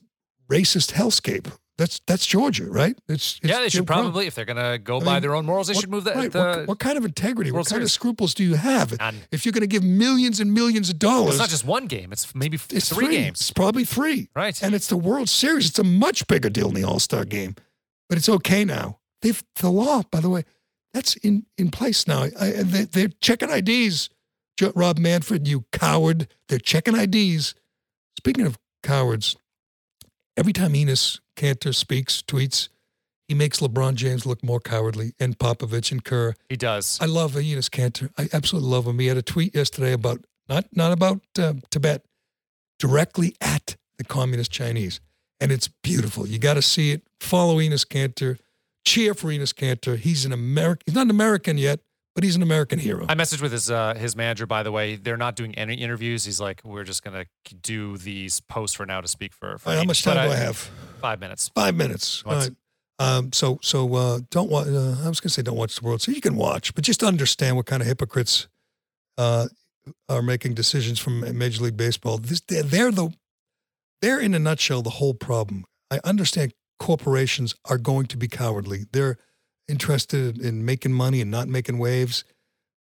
racist 0.50 0.94
hellscape? 0.94 1.52
That's 1.78 2.00
that's 2.08 2.26
Georgia, 2.26 2.68
right? 2.70 2.98
It's, 3.10 3.38
it's 3.44 3.52
yeah, 3.52 3.60
they 3.60 3.68
should 3.68 3.86
probably, 3.86 4.28
if 4.28 4.36
they're 4.36 4.46
going 4.46 4.56
to 4.72 4.78
go 4.78 4.98
I 5.02 5.04
by 5.04 5.14
mean, 5.16 5.22
their 5.24 5.36
own 5.36 5.46
morals, 5.46 5.68
they 5.68 5.74
What- 5.74 5.82
should 5.82 5.90
move 5.90 6.06
that. 6.06 6.16
right, 6.16 6.32
the, 6.32 6.40
what, 6.40 6.68
what 6.70 6.80
kind 6.80 6.98
of 6.98 7.04
integrity? 7.04 7.52
World 7.52 7.66
What 7.66 7.70
kind 7.70 7.84
of 7.84 7.92
scruples 7.92 8.34
do 8.34 8.46
you 8.46 8.54
have? 8.56 8.98
None. 8.98 9.18
If 9.32 9.46
you're 9.46 9.52
going 9.52 9.60
to 9.62 9.68
give 9.68 9.84
millions 9.84 10.40
and 10.40 10.54
millions 10.54 10.90
of 10.90 11.00
dollars, 11.00 11.32
it's 11.32 11.40
not 11.40 11.50
just 11.50 11.66
one 11.66 11.88
game, 11.88 12.14
it's 12.14 12.34
maybe 12.34 12.58
it's 12.70 12.88
three 12.90 13.08
three 13.08 13.16
games. 13.18 13.42
It's 13.42 13.52
probably 13.52 13.84
three. 13.84 14.30
Right. 14.34 14.62
And 14.64 14.74
it's 14.74 14.88
the 14.88 14.96
World 14.96 15.28
Series. 15.28 15.68
It's 15.68 15.80
a 15.80 15.84
much 15.84 16.28
bigger 16.28 16.50
deal 16.50 16.70
than 16.70 16.82
the 16.82 16.88
All 16.88 17.00
Star 17.00 17.26
game, 17.26 17.56
but 18.08 18.18
it's 18.18 18.30
okay 18.30 18.64
now. 18.64 19.00
They've 19.22 19.44
the 19.60 19.70
law, 19.70 20.04
by 20.10 20.22
the 20.22 20.30
way, 20.30 20.46
that's 20.94 21.18
in 21.18 21.46
in 21.58 21.72
place 21.72 22.08
now. 22.08 22.24
I, 22.24 22.30
I- 22.40 22.64
they, 22.64 22.86
they're 22.86 23.10
checking 23.20 23.50
IDs. 23.50 24.10
Rob 24.74 24.98
Manfred, 24.98 25.46
you 25.50 25.66
coward! 25.74 26.30
They're 26.48 26.58
checking 26.60 26.96
IDs. 26.96 27.54
Speaking 28.18 28.46
of 28.46 28.58
cowards, 28.82 29.36
every 30.38 30.54
time 30.54 30.72
Enes 30.72 31.20
Kanter 31.36 31.74
speaks, 31.74 32.22
tweets, 32.22 32.70
he 33.28 33.34
makes 33.34 33.60
LeBron 33.60 33.96
James 33.96 34.26
look 34.26 34.44
more 34.44 34.60
cowardly, 34.60 35.14
and 35.20 35.38
Popovich 35.38 35.92
and 35.92 36.04
Kerr. 36.04 36.36
He 36.48 36.56
does. 36.56 37.00
I 37.02 37.06
love 37.06 37.34
Enes 37.34 37.70
Kanter. 37.70 38.12
I 38.18 38.30
absolutely 38.32 38.70
love 38.70 38.86
him. 38.86 39.00
He 39.00 39.08
had 39.08 39.18
a 39.18 39.24
tweet 39.24 39.56
yesterday 39.56 39.94
about 39.94 40.24
not 40.48 40.66
not 40.74 40.92
about 40.92 41.22
uh, 41.40 41.54
Tibet, 41.72 42.06
directly 42.78 43.36
at 43.42 43.78
the 43.98 44.04
communist 44.04 44.52
Chinese, 44.52 45.00
and 45.40 45.52
it's 45.52 45.68
beautiful. 45.68 46.28
You 46.28 46.38
got 46.38 46.54
to 46.54 46.62
see 46.62 46.92
it. 46.92 47.02
Follow 47.20 47.58
Enes 47.58 47.86
Kanter. 47.86 48.38
Cheer 48.86 49.16
for 49.16 49.30
Enes 49.30 49.54
Kanter. 49.54 49.98
He's 49.98 50.26
an 50.26 50.32
American. 50.32 50.84
He's 50.86 50.96
not 50.96 51.06
an 51.06 51.10
American 51.10 51.58
yet, 51.58 51.80
but 52.16 52.24
he's 52.24 52.36
an 52.36 52.42
American 52.42 52.80
hero. 52.80 53.06
I 53.08 53.14
messaged 53.16 53.42
with 53.42 53.52
his 53.52 53.70
uh, 53.70 53.94
his 53.96 54.16
manager. 54.16 54.46
By 54.48 54.64
the 54.64 54.72
way, 54.72 54.96
they're 54.96 55.18
not 55.18 55.36
doing 55.36 55.54
any 55.56 55.76
interviews. 55.76 56.26
He's 56.26 56.40
like, 56.40 56.62
we're 56.64 56.84
just 56.86 57.04
gonna 57.04 57.26
do 57.62 57.98
these 57.98 58.40
posts 58.40 58.76
for 58.76 58.86
now 58.86 59.02
to 59.02 59.08
speak 59.08 59.34
for. 59.34 59.58
for 59.58 59.70
right, 59.70 59.76
how 59.76 59.82
me." 59.82 59.88
much 59.88 60.04
time 60.04 60.16
do 60.16 60.32
I 60.34 60.36
have? 60.38 60.58
Five 61.02 61.20
minutes. 61.20 61.52
Five 61.54 61.76
minutes. 61.76 62.24
All 62.26 62.34
What's- 62.34 62.50
Um, 62.98 63.34
so 63.34 63.60
so 63.62 63.94
uh, 63.94 64.20
don't 64.32 64.50
watch. 64.50 64.68
Uh, 64.68 64.96
I 65.04 65.10
was 65.10 65.20
going 65.20 65.28
to 65.28 65.30
say 65.30 65.42
don't 65.42 65.58
watch 65.58 65.76
the 65.76 65.86
World 65.86 66.02
Series. 66.02 66.16
You 66.16 66.22
can 66.22 66.38
watch, 66.38 66.74
but 66.74 66.84
just 66.86 67.04
understand 67.04 67.58
what 67.58 67.66
kind 67.66 67.82
of 67.82 67.88
hypocrites 67.88 68.48
uh, 69.18 69.48
are 70.08 70.22
making 70.22 70.54
decisions 70.54 70.98
from 70.98 71.20
Major 71.38 71.64
League 71.66 71.76
Baseball. 71.78 72.18
This 72.18 72.40
they're, 72.48 72.64
they're 72.64 72.92
the 72.92 73.10
they're 74.02 74.20
in 74.22 74.34
a 74.34 74.40
nutshell 74.40 74.82
the 74.82 74.92
whole 74.92 75.14
problem. 75.14 75.66
I 75.92 76.00
understand 76.06 76.54
corporations 76.80 77.54
are 77.66 77.78
going 77.78 78.06
to 78.08 78.18
be 78.18 78.28
cowardly. 78.30 78.86
They're 78.94 79.18
interested 79.68 80.40
in 80.40 80.66
making 80.66 80.94
money 80.94 81.22
and 81.22 81.32
not 81.32 81.48
making 81.48 81.78
waves. 81.78 82.24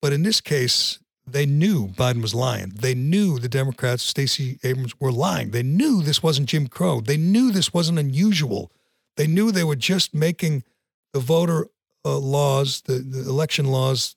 But 0.01 0.13
in 0.13 0.23
this 0.23 0.41
case, 0.41 0.99
they 1.25 1.45
knew 1.45 1.87
Biden 1.89 2.21
was 2.21 2.33
lying. 2.33 2.69
They 2.69 2.95
knew 2.95 3.39
the 3.39 3.49
Democrats, 3.49 4.03
Stacey 4.03 4.59
Abrams, 4.63 4.99
were 4.99 5.11
lying. 5.11 5.51
They 5.51 5.63
knew 5.63 6.01
this 6.01 6.23
wasn't 6.23 6.49
Jim 6.49 6.67
Crow. 6.67 7.01
They 7.01 7.17
knew 7.17 7.51
this 7.51 7.73
wasn't 7.73 7.99
unusual. 7.99 8.71
They 9.17 9.27
knew 9.27 9.51
they 9.51 9.63
were 9.63 9.75
just 9.75 10.13
making 10.13 10.63
the 11.13 11.19
voter 11.19 11.67
uh, 12.05 12.17
laws, 12.17 12.81
the, 12.81 12.99
the, 12.99 13.29
election 13.29 13.65
laws, 13.65 14.15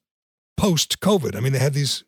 post 0.56 1.00
COVID. 1.00 1.34
I 1.34 1.40
mean, 1.40 1.52
they 1.52 1.58
had 1.58 1.74
these 1.74 2.04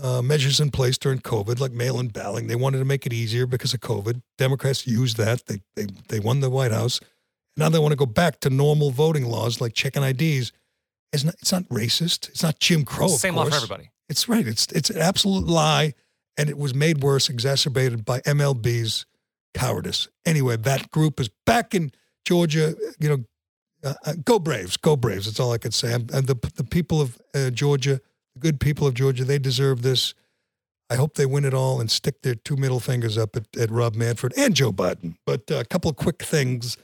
uh, 0.00 0.22
measures 0.22 0.58
in 0.58 0.70
place 0.70 0.98
during 0.98 1.20
COVID, 1.20 1.60
like 1.60 1.72
mail-in 1.72 2.08
balloting. 2.08 2.48
They 2.48 2.56
wanted 2.56 2.78
to 2.78 2.84
make 2.84 3.06
it 3.06 3.12
easier 3.12 3.46
because 3.46 3.74
of 3.74 3.80
COVID. 3.80 4.22
Democrats 4.38 4.86
used 4.86 5.16
that. 5.18 5.46
They 5.46 5.60
they 5.76 5.86
they 6.08 6.18
won 6.18 6.40
the 6.40 6.50
White 6.50 6.72
House. 6.72 6.98
Now 7.56 7.68
they 7.68 7.78
want 7.78 7.92
to 7.92 7.96
go 7.96 8.06
back 8.06 8.40
to 8.40 8.50
normal 8.50 8.90
voting 8.90 9.26
laws 9.26 9.60
like 9.60 9.74
checking 9.74 10.02
IDs. 10.02 10.52
It's 11.12 11.24
not, 11.24 11.34
it's 11.34 11.52
not 11.52 11.68
racist. 11.68 12.28
It's 12.30 12.42
not 12.42 12.58
Jim 12.58 12.84
Crow. 12.84 13.08
Same 13.08 13.36
law 13.36 13.44
for 13.44 13.54
everybody. 13.54 13.90
It's 14.08 14.28
right. 14.28 14.46
It's 14.46 14.66
it's 14.72 14.90
an 14.90 14.98
absolute 14.98 15.46
lie, 15.46 15.94
and 16.36 16.50
it 16.50 16.58
was 16.58 16.74
made 16.74 17.02
worse, 17.02 17.28
exacerbated 17.28 18.04
by 18.04 18.20
MLB's 18.20 19.06
cowardice. 19.54 20.08
Anyway, 20.26 20.56
that 20.56 20.90
group 20.90 21.20
is 21.20 21.30
back 21.46 21.74
in 21.74 21.92
Georgia. 22.24 22.74
You 22.98 23.08
know, 23.08 23.24
uh, 23.84 23.94
uh, 24.04 24.12
go 24.24 24.38
Braves, 24.38 24.76
go 24.76 24.96
Braves. 24.96 25.26
That's 25.26 25.40
all 25.40 25.52
I 25.52 25.58
could 25.58 25.74
say. 25.74 25.94
And 25.94 26.08
the 26.08 26.36
the 26.56 26.64
people 26.64 27.00
of 27.00 27.18
uh, 27.34 27.50
Georgia, 27.50 28.00
the 28.34 28.40
good 28.40 28.58
people 28.60 28.86
of 28.86 28.94
Georgia, 28.94 29.24
they 29.24 29.38
deserve 29.38 29.82
this. 29.82 30.14
I 30.90 30.96
hope 30.96 31.14
they 31.14 31.26
win 31.26 31.44
it 31.44 31.54
all 31.54 31.80
and 31.80 31.90
stick 31.90 32.22
their 32.22 32.34
two 32.34 32.56
middle 32.56 32.80
fingers 32.80 33.16
up 33.16 33.36
at, 33.36 33.56
at 33.56 33.70
Rob 33.70 33.94
Manfred 33.94 34.34
and 34.36 34.54
Joe 34.54 34.70
Biden. 34.72 35.16
But 35.24 35.50
uh, 35.50 35.56
a 35.56 35.64
couple 35.64 35.90
of 35.90 35.96
quick 35.96 36.22
things. 36.22 36.76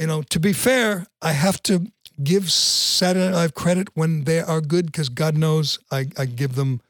You 0.00 0.06
know, 0.06 0.22
to 0.22 0.40
be 0.40 0.54
fair, 0.54 1.06
I 1.20 1.32
have 1.32 1.62
to 1.64 1.86
give 2.24 2.50
Saturday 2.50 3.26
Night 3.26 3.34
Live 3.34 3.54
credit 3.54 3.88
when 3.92 4.24
they 4.24 4.40
are 4.40 4.62
good 4.62 4.86
because 4.86 5.10
God 5.10 5.36
knows 5.36 5.78
I, 5.92 6.06
I 6.16 6.24
give 6.24 6.54
them 6.54 6.80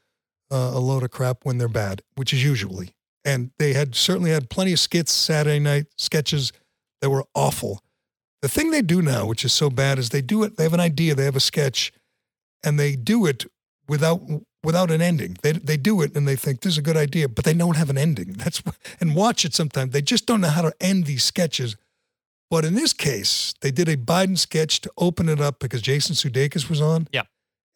uh, 0.49 0.71
a 0.73 0.79
load 0.79 1.03
of 1.03 1.11
crap 1.11 1.39
when 1.43 1.57
they're 1.57 1.67
bad, 1.67 2.03
which 2.15 2.33
is 2.33 2.41
usually. 2.41 2.95
And 3.25 3.51
they 3.59 3.73
had 3.73 3.95
certainly 3.95 4.31
had 4.31 4.49
plenty 4.49 4.71
of 4.71 4.79
skits, 4.79 5.11
Saturday 5.11 5.59
night 5.59 5.87
sketches 5.97 6.53
that 7.01 7.09
were 7.09 7.25
awful. 7.35 7.83
The 8.41 8.47
thing 8.47 8.71
they 8.71 8.81
do 8.81 9.01
now, 9.01 9.25
which 9.25 9.43
is 9.43 9.51
so 9.51 9.69
bad, 9.69 9.99
is 9.99 10.09
they 10.09 10.21
do 10.21 10.43
it. 10.43 10.55
They 10.55 10.63
have 10.63 10.73
an 10.73 10.79
idea, 10.79 11.13
they 11.13 11.25
have 11.25 11.35
a 11.35 11.41
sketch, 11.41 11.91
and 12.63 12.79
they 12.79 12.95
do 12.95 13.25
it 13.25 13.45
without 13.89 14.21
without 14.63 14.89
an 14.89 15.01
ending. 15.01 15.35
They 15.43 15.51
they 15.51 15.75
do 15.75 16.01
it 16.01 16.15
and 16.15 16.25
they 16.25 16.37
think 16.37 16.61
this 16.61 16.73
is 16.73 16.77
a 16.77 16.81
good 16.81 16.97
idea, 16.97 17.27
but 17.27 17.43
they 17.43 17.53
don't 17.53 17.75
have 17.75 17.89
an 17.89 17.97
ending. 17.97 18.33
That's 18.37 18.63
and 19.01 19.17
watch 19.17 19.43
it 19.43 19.53
sometimes. 19.53 19.91
They 19.91 20.01
just 20.01 20.25
don't 20.25 20.39
know 20.39 20.47
how 20.47 20.61
to 20.61 20.73
end 20.79 21.05
these 21.05 21.25
sketches 21.25 21.75
but 22.51 22.63
in 22.65 22.75
this 22.75 22.93
case, 22.93 23.55
they 23.61 23.71
did 23.71 23.87
a 23.89 23.97
Biden 23.97 24.37
sketch 24.37 24.81
to 24.81 24.91
open 24.97 25.27
it 25.29 25.41
up 25.41 25.57
because 25.59 25.81
Jason 25.81 26.13
Sudeikis 26.15 26.69
was 26.69 26.79
on. 26.81 27.07
Yeah. 27.11 27.23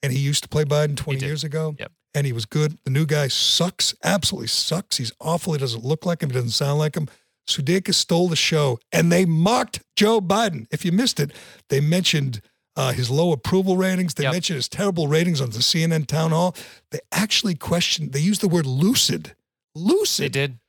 And 0.04 0.14
he 0.14 0.20
used 0.20 0.44
to 0.44 0.50
play 0.50 0.66
Biden 0.66 0.96
20 0.96 1.26
years 1.26 1.44
ago. 1.44 1.76
Yep. 1.80 1.92
And 2.14 2.28
he 2.28 2.34
was 2.34 2.46
good. 2.46 2.78
The 2.84 2.92
new 2.92 3.06
guy 3.06 3.28
sucks, 3.30 3.96
absolutely 4.04 4.48
sucks. 4.50 4.98
He's 4.98 5.12
awful. 5.20 5.54
He 5.54 5.60
doesn't 5.60 5.84
look 5.84 6.06
like 6.06 6.22
him. 6.22 6.30
He 6.30 6.34
doesn't 6.36 6.52
sound 6.52 6.78
like 6.78 6.96
him. 6.96 7.08
Sudeikis 7.48 7.96
stole 7.96 8.28
the 8.28 8.36
show 8.36 8.78
and 8.92 9.12
they 9.12 9.26
mocked 9.26 9.82
Joe 9.96 10.20
Biden. 10.22 10.68
If 10.72 10.84
you 10.86 10.92
missed 10.92 11.20
it, 11.20 11.32
they 11.70 11.80
mentioned 11.80 12.42
uh, 12.76 12.92
his 12.92 13.10
low 13.10 13.32
approval 13.32 13.78
ratings. 13.78 14.14
They 14.14 14.24
Yep. 14.24 14.34
mentioned 14.34 14.56
his 14.58 14.68
terrible 14.70 15.08
ratings 15.08 15.40
on 15.42 15.52
the 15.52 15.60
CNN 15.60 16.06
town 16.08 16.32
hall. 16.32 16.56
They 16.92 17.00
actually 17.12 17.56
questioned, 17.56 18.12
they 18.12 18.20
used 18.20 18.42
the 18.42 18.50
word 18.50 18.66
lucid. 18.66 19.36
Lucid. 19.74 20.26
They 20.26 20.30
did. 20.30 20.60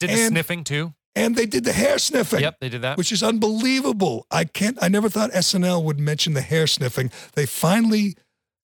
Did 0.00 0.10
the 0.10 0.26
sniffing 0.28 0.64
too? 0.64 0.94
And 1.18 1.34
they 1.34 1.46
did 1.46 1.64
the 1.64 1.72
hair 1.72 1.98
sniffing 1.98 2.40
Yep, 2.40 2.56
they 2.60 2.68
did 2.68 2.82
that. 2.82 2.96
which 2.96 3.10
is 3.10 3.22
unbelievable. 3.22 4.26
I 4.30 4.44
can't. 4.44 4.78
I 4.80 4.88
never 4.88 5.08
thought 5.08 5.32
SNL 5.32 5.82
would 5.82 5.98
mention 5.98 6.34
the 6.34 6.40
hair 6.42 6.66
sniffing. 6.66 7.10
They 7.34 7.44
finally 7.44 8.14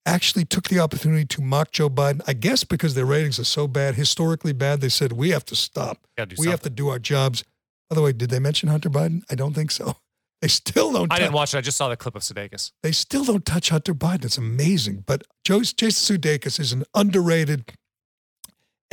actually 0.07 0.45
took 0.45 0.69
the 0.69 0.79
opportunity 0.79 1.25
to 1.25 1.43
mock 1.43 1.73
Joe 1.73 1.91
Biden. 1.91 2.21
I 2.27 2.33
guess 2.35 2.63
because 2.63 2.95
their 2.95 3.07
ratings 3.07 3.39
are 3.41 3.45
so 3.45 3.67
bad, 3.67 3.97
historically 3.97 4.53
bad. 4.53 4.81
They 4.81 4.89
said 4.89 5.13
we 5.13 5.31
have 5.31 5.45
to 5.47 5.57
stop. 5.57 6.07
We 6.39 6.47
have 6.49 6.61
to 6.61 6.71
do 6.71 6.89
our 6.91 6.99
jobs. 7.01 7.43
By 7.91 7.97
the 7.97 8.03
way, 8.03 8.13
did 8.13 8.31
they 8.31 8.39
mention 8.39 8.69
Hunter 8.69 8.91
Biden? 8.91 9.23
I 9.31 9.35
don't 9.35 9.55
think 9.55 9.71
so. 9.71 9.97
They 10.43 10.49
still 10.49 10.93
don't. 10.93 11.11
I 11.11 11.19
didn't 11.21 11.33
watch 11.33 11.55
it. 11.55 11.59
I 11.59 11.61
just 11.63 11.79
saw 11.79 11.89
the 11.89 11.97
clip 11.97 12.15
of 12.15 12.21
Sudeikis. 12.21 12.71
They 12.83 12.93
still 12.93 13.25
don't 13.25 13.47
touch 13.47 13.71
Hunter 13.71 13.95
Biden. 13.95 14.27
It's 14.27 14.37
amazing. 14.37 15.05
But 15.07 15.23
Joe, 15.43 15.61
Jason 15.63 16.19
Sudeikis 16.19 16.61
is 16.61 16.71
an 16.73 16.85
underrated 16.93 17.73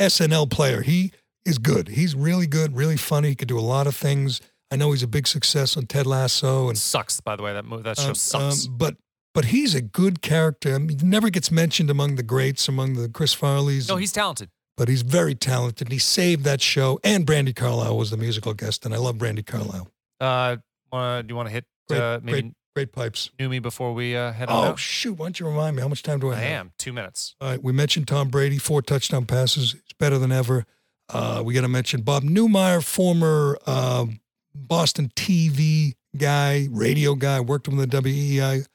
SNL 0.00 0.50
player. 0.50 0.80
He 0.80 1.12
is 1.44 1.58
good. 1.58 1.88
He's 1.88 2.14
really 2.14 2.46
good, 2.46 2.76
really 2.76 2.96
funny. 2.96 3.28
He 3.30 3.34
could 3.34 3.48
do 3.48 3.58
a 3.58 3.60
lot 3.60 3.86
of 3.86 3.96
things. 3.96 4.40
I 4.70 4.76
know 4.76 4.92
he's 4.92 5.02
a 5.02 5.06
big 5.08 5.26
success 5.26 5.76
on 5.76 5.86
Ted 5.86 6.06
Lasso 6.06 6.68
and 6.68 6.78
sucks, 6.78 7.20
by 7.20 7.36
the 7.36 7.42
way. 7.42 7.52
That 7.52 7.64
movie, 7.64 7.82
that 7.82 7.98
show 7.98 8.08
um, 8.08 8.14
sucks. 8.14 8.66
um, 8.66 8.76
but 8.76 8.96
but 9.34 9.46
he's 9.46 9.74
a 9.74 9.82
good 9.82 10.22
character. 10.22 10.74
I 10.74 10.78
mean, 10.78 10.98
he 10.98 11.06
never 11.06 11.30
gets 11.30 11.50
mentioned 11.50 11.90
among 11.90 12.16
the 12.16 12.22
greats, 12.22 12.68
among 12.68 12.94
the 12.94 13.08
Chris 13.08 13.34
Farleys. 13.34 13.88
no, 13.88 13.96
he's 13.96 14.12
talented. 14.12 14.50
but 14.76 14.88
he's 14.88 15.02
very 15.02 15.34
talented. 15.34 15.90
He 15.92 15.98
saved 15.98 16.44
that 16.44 16.60
show. 16.62 16.98
And 17.04 17.26
Brandi 17.26 17.54
Carlile 17.54 17.96
was 17.96 18.10
the 18.10 18.16
musical 18.16 18.54
guest, 18.54 18.84
and 18.86 18.94
I 18.94 18.98
love 18.98 19.16
Brandi 19.16 19.44
Carlile. 19.44 19.88
Uh, 20.20 20.56
wanna, 20.90 21.22
do 21.22 21.32
you 21.32 21.36
want 21.36 21.48
to 21.48 21.52
hit 21.52 21.64
Great, 21.88 22.00
uh, 22.00 22.20
maybe 22.22 22.42
great, 22.42 22.52
great 22.76 22.92
pipes. 22.92 23.30
new 23.38 23.48
me 23.48 23.58
before 23.58 23.92
we 23.92 24.16
uh, 24.16 24.32
head 24.32 24.48
on 24.48 24.56
Oh 24.66 24.68
out? 24.70 24.78
shoot! 24.78 25.14
Why 25.14 25.26
don't 25.26 25.38
you 25.40 25.46
remind 25.46 25.76
me? 25.76 25.82
How 25.82 25.88
much 25.88 26.02
time 26.02 26.20
do 26.20 26.30
I 26.30 26.36
I 26.36 26.36
have? 26.36 26.44
I 26.44 26.54
am 26.54 26.72
two 26.78 26.92
minutes. 26.92 27.34
All 27.40 27.50
right, 27.50 27.62
we 27.62 27.72
mentioned 27.72 28.08
Tom 28.08 28.28
Brady, 28.28 28.56
four 28.58 28.80
touchdown 28.82 29.26
passes. 29.26 29.72
He's 29.72 29.82
better 29.98 30.18
than 30.18 30.32
ever. 30.32 30.64
Uh, 31.08 31.42
we 31.44 31.54
got 31.54 31.62
to 31.62 31.68
mention 31.68 32.02
Bob 32.02 32.22
Neumeier, 32.22 32.82
former 32.82 33.58
uh, 33.66 34.06
Boston 34.54 35.10
TV 35.14 35.94
guy, 36.16 36.68
radio 36.70 37.14
guy, 37.14 37.40
worked 37.40 37.68
with 37.68 37.90
the 37.90 38.02
WEEI, 38.02 38.66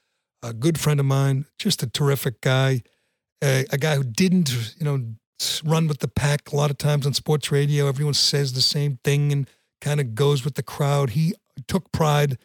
a 0.42 0.52
good 0.52 0.78
friend 0.78 1.00
of 1.00 1.06
mine, 1.06 1.46
just 1.58 1.82
a 1.82 1.86
terrific 1.88 2.40
guy, 2.40 2.82
a, 3.42 3.64
a 3.70 3.78
guy 3.78 3.96
who 3.96 4.04
didn't, 4.04 4.74
you 4.78 4.84
know, 4.84 5.04
run 5.64 5.88
with 5.88 5.98
the 5.98 6.08
pack. 6.08 6.52
A 6.52 6.56
lot 6.56 6.70
of 6.70 6.78
times 6.78 7.06
on 7.06 7.14
sports 7.14 7.50
radio, 7.50 7.88
everyone 7.88 8.14
says 8.14 8.52
the 8.52 8.60
same 8.60 8.98
thing 9.04 9.32
and 9.32 9.48
kind 9.80 10.00
of 10.00 10.14
goes 10.14 10.44
with 10.44 10.54
the 10.54 10.62
crowd. 10.62 11.10
He 11.10 11.34
took 11.66 11.90
pride 11.92 12.38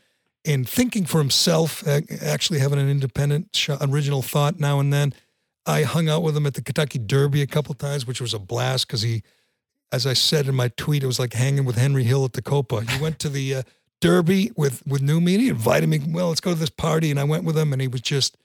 in 0.44 0.66
thinking 0.66 1.06
for 1.06 1.20
himself, 1.20 1.88
actually 1.88 2.60
having 2.60 2.80
an 2.80 2.90
independent, 2.90 3.68
original 3.82 4.22
thought 4.22 4.60
now 4.60 4.80
and 4.80 4.92
then. 4.92 5.14
I 5.66 5.84
hung 5.84 6.10
out 6.10 6.24
with 6.24 6.36
him 6.36 6.46
at 6.46 6.56
the 6.56 6.62
Kentucky 6.62 7.00
Derby 7.00 7.42
a 7.42 7.48
couple 7.48 7.74
times, 7.74 8.06
which 8.06 8.20
was 8.20 8.34
a 8.34 8.40
blast 8.40 8.86
because 8.88 9.02
he, 9.02 9.24
as 9.94 10.08
I 10.08 10.14
said 10.14 10.48
in 10.48 10.56
my 10.56 10.70
tweet, 10.70 11.04
it 11.04 11.08
was 11.08 11.20
like 11.20 11.34
hanging 11.34 11.66
with 11.66 11.78
Henry 11.78 12.04
Hill 12.04 12.26
at 12.26 12.34
the 12.34 12.42
Copa. 12.42 12.82
He 12.82 13.00
went 13.02 13.20
to 13.20 13.30
the 13.30 13.56
uh, 13.56 13.64
Derby 14.02 14.52
with 14.58 14.86
with 14.88 15.02
New 15.02 15.22
Me. 15.22 15.36
and 15.36 15.44
He 15.44 15.50
invited 15.50 15.88
me. 15.88 16.00
Well, 16.06 16.30
let's 16.30 16.42
go 16.42 16.54
to 16.54 16.60
this 16.60 16.72
party, 16.72 17.12
and 17.12 17.20
I 17.20 17.24
went 17.24 17.44
with 17.44 17.58
him, 17.58 17.72
and 17.72 17.82
he 17.82 17.88
was 17.88 18.02
just 18.02 18.36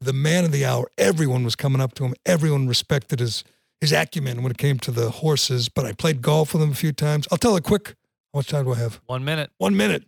the 0.00 0.12
man 0.12 0.44
of 0.44 0.52
the 0.52 0.66
hour. 0.66 0.90
Everyone 0.98 1.44
was 1.44 1.54
coming 1.56 1.80
up 1.80 1.94
to 1.94 2.04
him. 2.04 2.14
Everyone 2.26 2.66
respected 2.66 3.20
his 3.20 3.44
his 3.80 3.92
acumen 3.92 4.42
when 4.42 4.50
it 4.50 4.58
came 4.58 4.78
to 4.80 4.90
the 4.90 5.10
horses. 5.10 5.68
But 5.68 5.86
I 5.86 5.92
played 5.92 6.20
golf 6.20 6.52
with 6.52 6.62
him 6.62 6.72
a 6.72 6.74
few 6.74 6.92
times. 6.92 7.28
I'll 7.30 7.38
tell 7.38 7.54
a 7.56 7.60
quick. 7.60 7.94
How 8.34 8.40
much 8.40 8.48
time 8.48 8.64
do 8.64 8.72
I 8.74 8.78
have? 8.78 9.00
One 9.06 9.24
minute. 9.24 9.50
One 9.58 9.76
minute. 9.76 10.04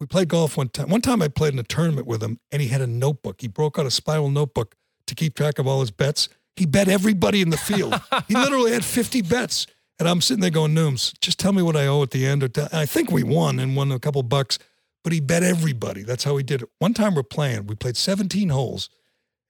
We 0.00 0.06
played 0.06 0.28
golf 0.28 0.56
one 0.56 0.70
time. 0.70 0.88
One 0.88 1.02
time 1.02 1.20
I 1.20 1.28
played 1.28 1.52
in 1.52 1.58
a 1.58 1.62
tournament 1.62 2.06
with 2.06 2.22
him 2.22 2.40
and 2.50 2.62
he 2.62 2.68
had 2.68 2.80
a 2.80 2.86
notebook. 2.86 3.42
He 3.42 3.48
broke 3.48 3.78
out 3.78 3.84
a 3.86 3.90
spiral 3.90 4.30
notebook 4.30 4.74
to 5.06 5.14
keep 5.14 5.34
track 5.34 5.58
of 5.58 5.66
all 5.66 5.80
his 5.80 5.90
bets. 5.90 6.28
He 6.56 6.64
bet 6.66 6.88
everybody 6.88 7.42
in 7.42 7.50
the 7.50 7.58
field. 7.58 8.00
he 8.28 8.34
literally 8.34 8.72
had 8.72 8.84
50 8.84 9.22
bets. 9.22 9.66
And 10.00 10.08
I'm 10.08 10.22
sitting 10.22 10.40
there 10.40 10.50
going, 10.50 10.74
Nooms, 10.74 11.12
just 11.20 11.38
tell 11.38 11.52
me 11.52 11.60
what 11.60 11.76
I 11.76 11.86
owe 11.86 12.02
at 12.02 12.10
the 12.10 12.26
end. 12.26 12.42
Or 12.42 12.48
t- 12.48 12.66
I 12.72 12.86
think 12.86 13.10
we 13.10 13.22
won 13.22 13.58
and 13.60 13.76
won 13.76 13.92
a 13.92 13.98
couple 13.98 14.22
bucks, 14.22 14.58
but 15.04 15.12
he 15.12 15.20
bet 15.20 15.42
everybody. 15.42 16.02
That's 16.02 16.24
how 16.24 16.38
he 16.38 16.42
did 16.42 16.62
it. 16.62 16.70
One 16.78 16.94
time 16.94 17.14
we're 17.14 17.22
playing, 17.22 17.66
we 17.66 17.74
played 17.74 17.98
17 17.98 18.48
holes 18.48 18.88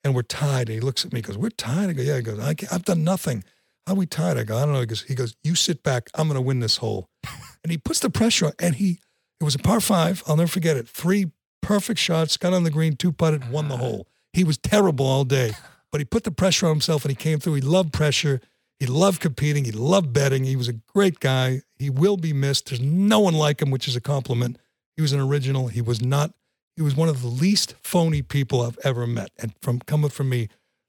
and 0.03 0.13
we're 0.13 0.23
tied. 0.23 0.69
And 0.69 0.75
he 0.75 0.81
looks 0.81 1.05
at 1.05 1.13
me, 1.13 1.21
he 1.21 1.23
goes, 1.23 1.39
We're 1.39 1.51
tied. 1.51 1.89
I 1.89 1.93
go, 1.93 2.03
Yeah. 2.03 2.17
He 2.17 2.23
goes, 2.23 2.41
I 2.41 2.55
can't, 2.55 2.73
I've 2.73 2.85
done 2.85 3.05
nothing. 3.05 3.45
How 3.87 3.93
are 3.93 3.97
we 3.97 4.07
tied? 4.07 4.39
I 4.39 4.43
go, 4.43 4.59
I 4.59 4.65
don't 4.65 4.75
know. 4.75 4.81
He 4.81 4.87
goes, 4.87 5.03
he 5.03 5.15
goes, 5.15 5.37
You 5.45 5.55
sit 5.55 5.85
back. 5.85 6.11
I'm 6.17 6.27
going 6.27 6.35
to 6.35 6.43
win 6.43 6.59
this 6.59 6.79
hole. 6.79 7.09
and 7.63 7.71
he 7.71 7.79
puts 7.79 8.01
the 8.01 8.11
pressure 8.11 8.47
on. 8.47 8.53
And 8.59 8.75
he, 8.75 8.99
it 9.41 9.45
was 9.45 9.55
a 9.55 9.61
par 9.61 9.81
five. 9.81 10.25
I'll 10.27 10.37
never 10.37 10.51
forget 10.51 10.77
it. 10.77 10.89
Three 10.89 11.31
perfect 11.63 12.01
shots, 12.01 12.37
got 12.37 12.53
on 12.53 12.65
the 12.65 12.71
green, 12.73 12.97
two 12.97 13.13
putted, 13.13 13.53
won 13.53 13.69
the 13.69 13.75
uh-huh. 13.75 13.85
hole. 13.85 14.09
He 14.33 14.43
was 14.43 14.59
terrible 14.59 15.07
all 15.07 15.25
day, 15.25 15.53
but 15.93 16.01
he 16.01 16.05
put 16.05 16.25
the 16.25 16.33
pressure 16.33 16.67
on 16.67 16.73
himself 16.73 17.05
and 17.05 17.11
he 17.11 17.17
came 17.17 17.39
through. 17.39 17.55
He 17.55 17.61
loved 17.61 17.93
pressure. 17.93 18.41
He 18.81 18.87
loved 18.87 19.21
competing. 19.21 19.67
He 19.67 19.73
loved 19.73 20.13
betting. 20.13 20.45
He 20.45 20.57
was 20.57 20.67
a 20.69 20.73
great 20.73 21.21
guy. 21.21 21.61
He 21.79 21.91
will 21.91 22.17
be 22.17 22.33
missed. 22.33 22.71
There's 22.71 22.81
no 22.81 23.21
one 23.21 23.35
like 23.35 23.61
him, 23.63 23.71
which 23.71 23.87
is 23.87 23.95
a 23.95 24.01
compliment. 24.01 24.59
He 24.97 25.03
was 25.03 25.13
an 25.13 25.21
original. 25.21 25.69
He 25.69 25.83
was 25.83 26.01
not, 26.01 26.33
he 26.77 26.83
was 26.83 26.97
one 26.97 27.09
of 27.11 27.21
the 27.21 27.29
least 27.29 27.75
phony 27.83 28.23
people 28.23 28.63
I've 28.63 28.79
ever 28.83 29.07
met. 29.07 29.31
And 29.39 29.53
from 29.61 29.81
coming 29.81 30.11
from 30.11 30.31
me, 30.31 30.49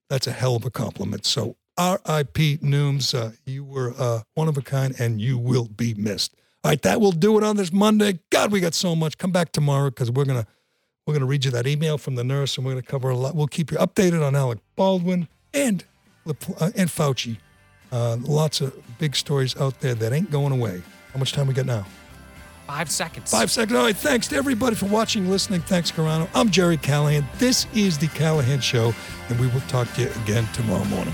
that's 0.09 0.25
a 0.25 0.31
hell 0.31 0.55
of 0.55 0.65
a 0.65 0.71
compliment. 0.71 1.25
So 1.25 1.57
R.I.P. 1.77 2.59
Nooms, 2.59 3.13
uh, 3.13 3.31
you 3.45 3.63
were 3.63 3.93
uh, 3.97 4.21
one 4.35 4.47
of 4.47 4.57
a 4.57 4.61
kind 4.61 4.95
and 4.99 5.19
you 5.19 5.37
will 5.37 5.67
be 5.67 5.93
missed. 5.93 6.33
All 6.63 6.71
right, 6.71 6.81
that 6.83 7.01
will 7.01 7.11
do 7.11 7.37
it 7.37 7.43
on 7.43 7.57
this 7.57 7.73
Monday. 7.73 8.19
God, 8.29 8.51
we 8.51 8.59
got 8.59 8.73
so 8.73 8.95
much. 8.95 9.17
Come 9.17 9.31
back 9.31 9.51
tomorrow 9.51 9.89
because 9.89 10.11
we're 10.11 10.25
to 10.25 10.45
We're 11.07 11.19
to 11.19 11.25
read 11.25 11.43
you 11.43 11.51
that 11.51 11.65
email 11.67 11.97
from 11.97 12.15
the 12.15 12.23
nurse, 12.23 12.55
and 12.55 12.65
we're 12.65 12.75
to 12.75 12.81
cover 12.83 13.09
a 13.09 13.17
lot. 13.17 13.35
We'll 13.35 13.47
keep 13.47 13.71
you 13.71 13.77
updated 13.79 14.25
on 14.25 14.35
Alec 14.35 14.59
Baldwin 14.75 15.27
and 15.53 15.83
uh, 16.27 16.33
and 16.75 16.89
Fauci. 16.89 17.37
Uh, 17.91 18.17
lots 18.21 18.61
of 18.61 18.73
big 18.99 19.15
stories 19.15 19.59
out 19.59 19.79
there 19.81 19.95
that 19.95 20.13
ain't 20.13 20.31
going 20.31 20.53
away. 20.53 20.81
How 21.13 21.19
much 21.19 21.33
time 21.33 21.47
we 21.47 21.53
got 21.53 21.65
now? 21.65 21.85
Five 22.67 22.89
seconds. 22.89 23.29
Five 23.29 23.51
seconds. 23.51 23.77
All 23.77 23.83
right. 23.83 23.95
Thanks 23.95 24.29
to 24.29 24.37
everybody 24.37 24.75
for 24.75 24.85
watching, 24.85 25.29
listening. 25.29 25.59
Thanks, 25.61 25.91
Carano. 25.91 26.29
I'm 26.33 26.49
Jerry 26.49 26.77
Callahan. 26.77 27.25
This 27.37 27.67
is 27.73 27.97
the 27.97 28.07
Callahan 28.07 28.61
Show, 28.61 28.93
and 29.27 29.39
we 29.39 29.47
will 29.47 29.61
talk 29.61 29.91
to 29.95 30.03
you 30.03 30.09
again 30.23 30.47
tomorrow 30.53 30.85
morning. 30.85 31.13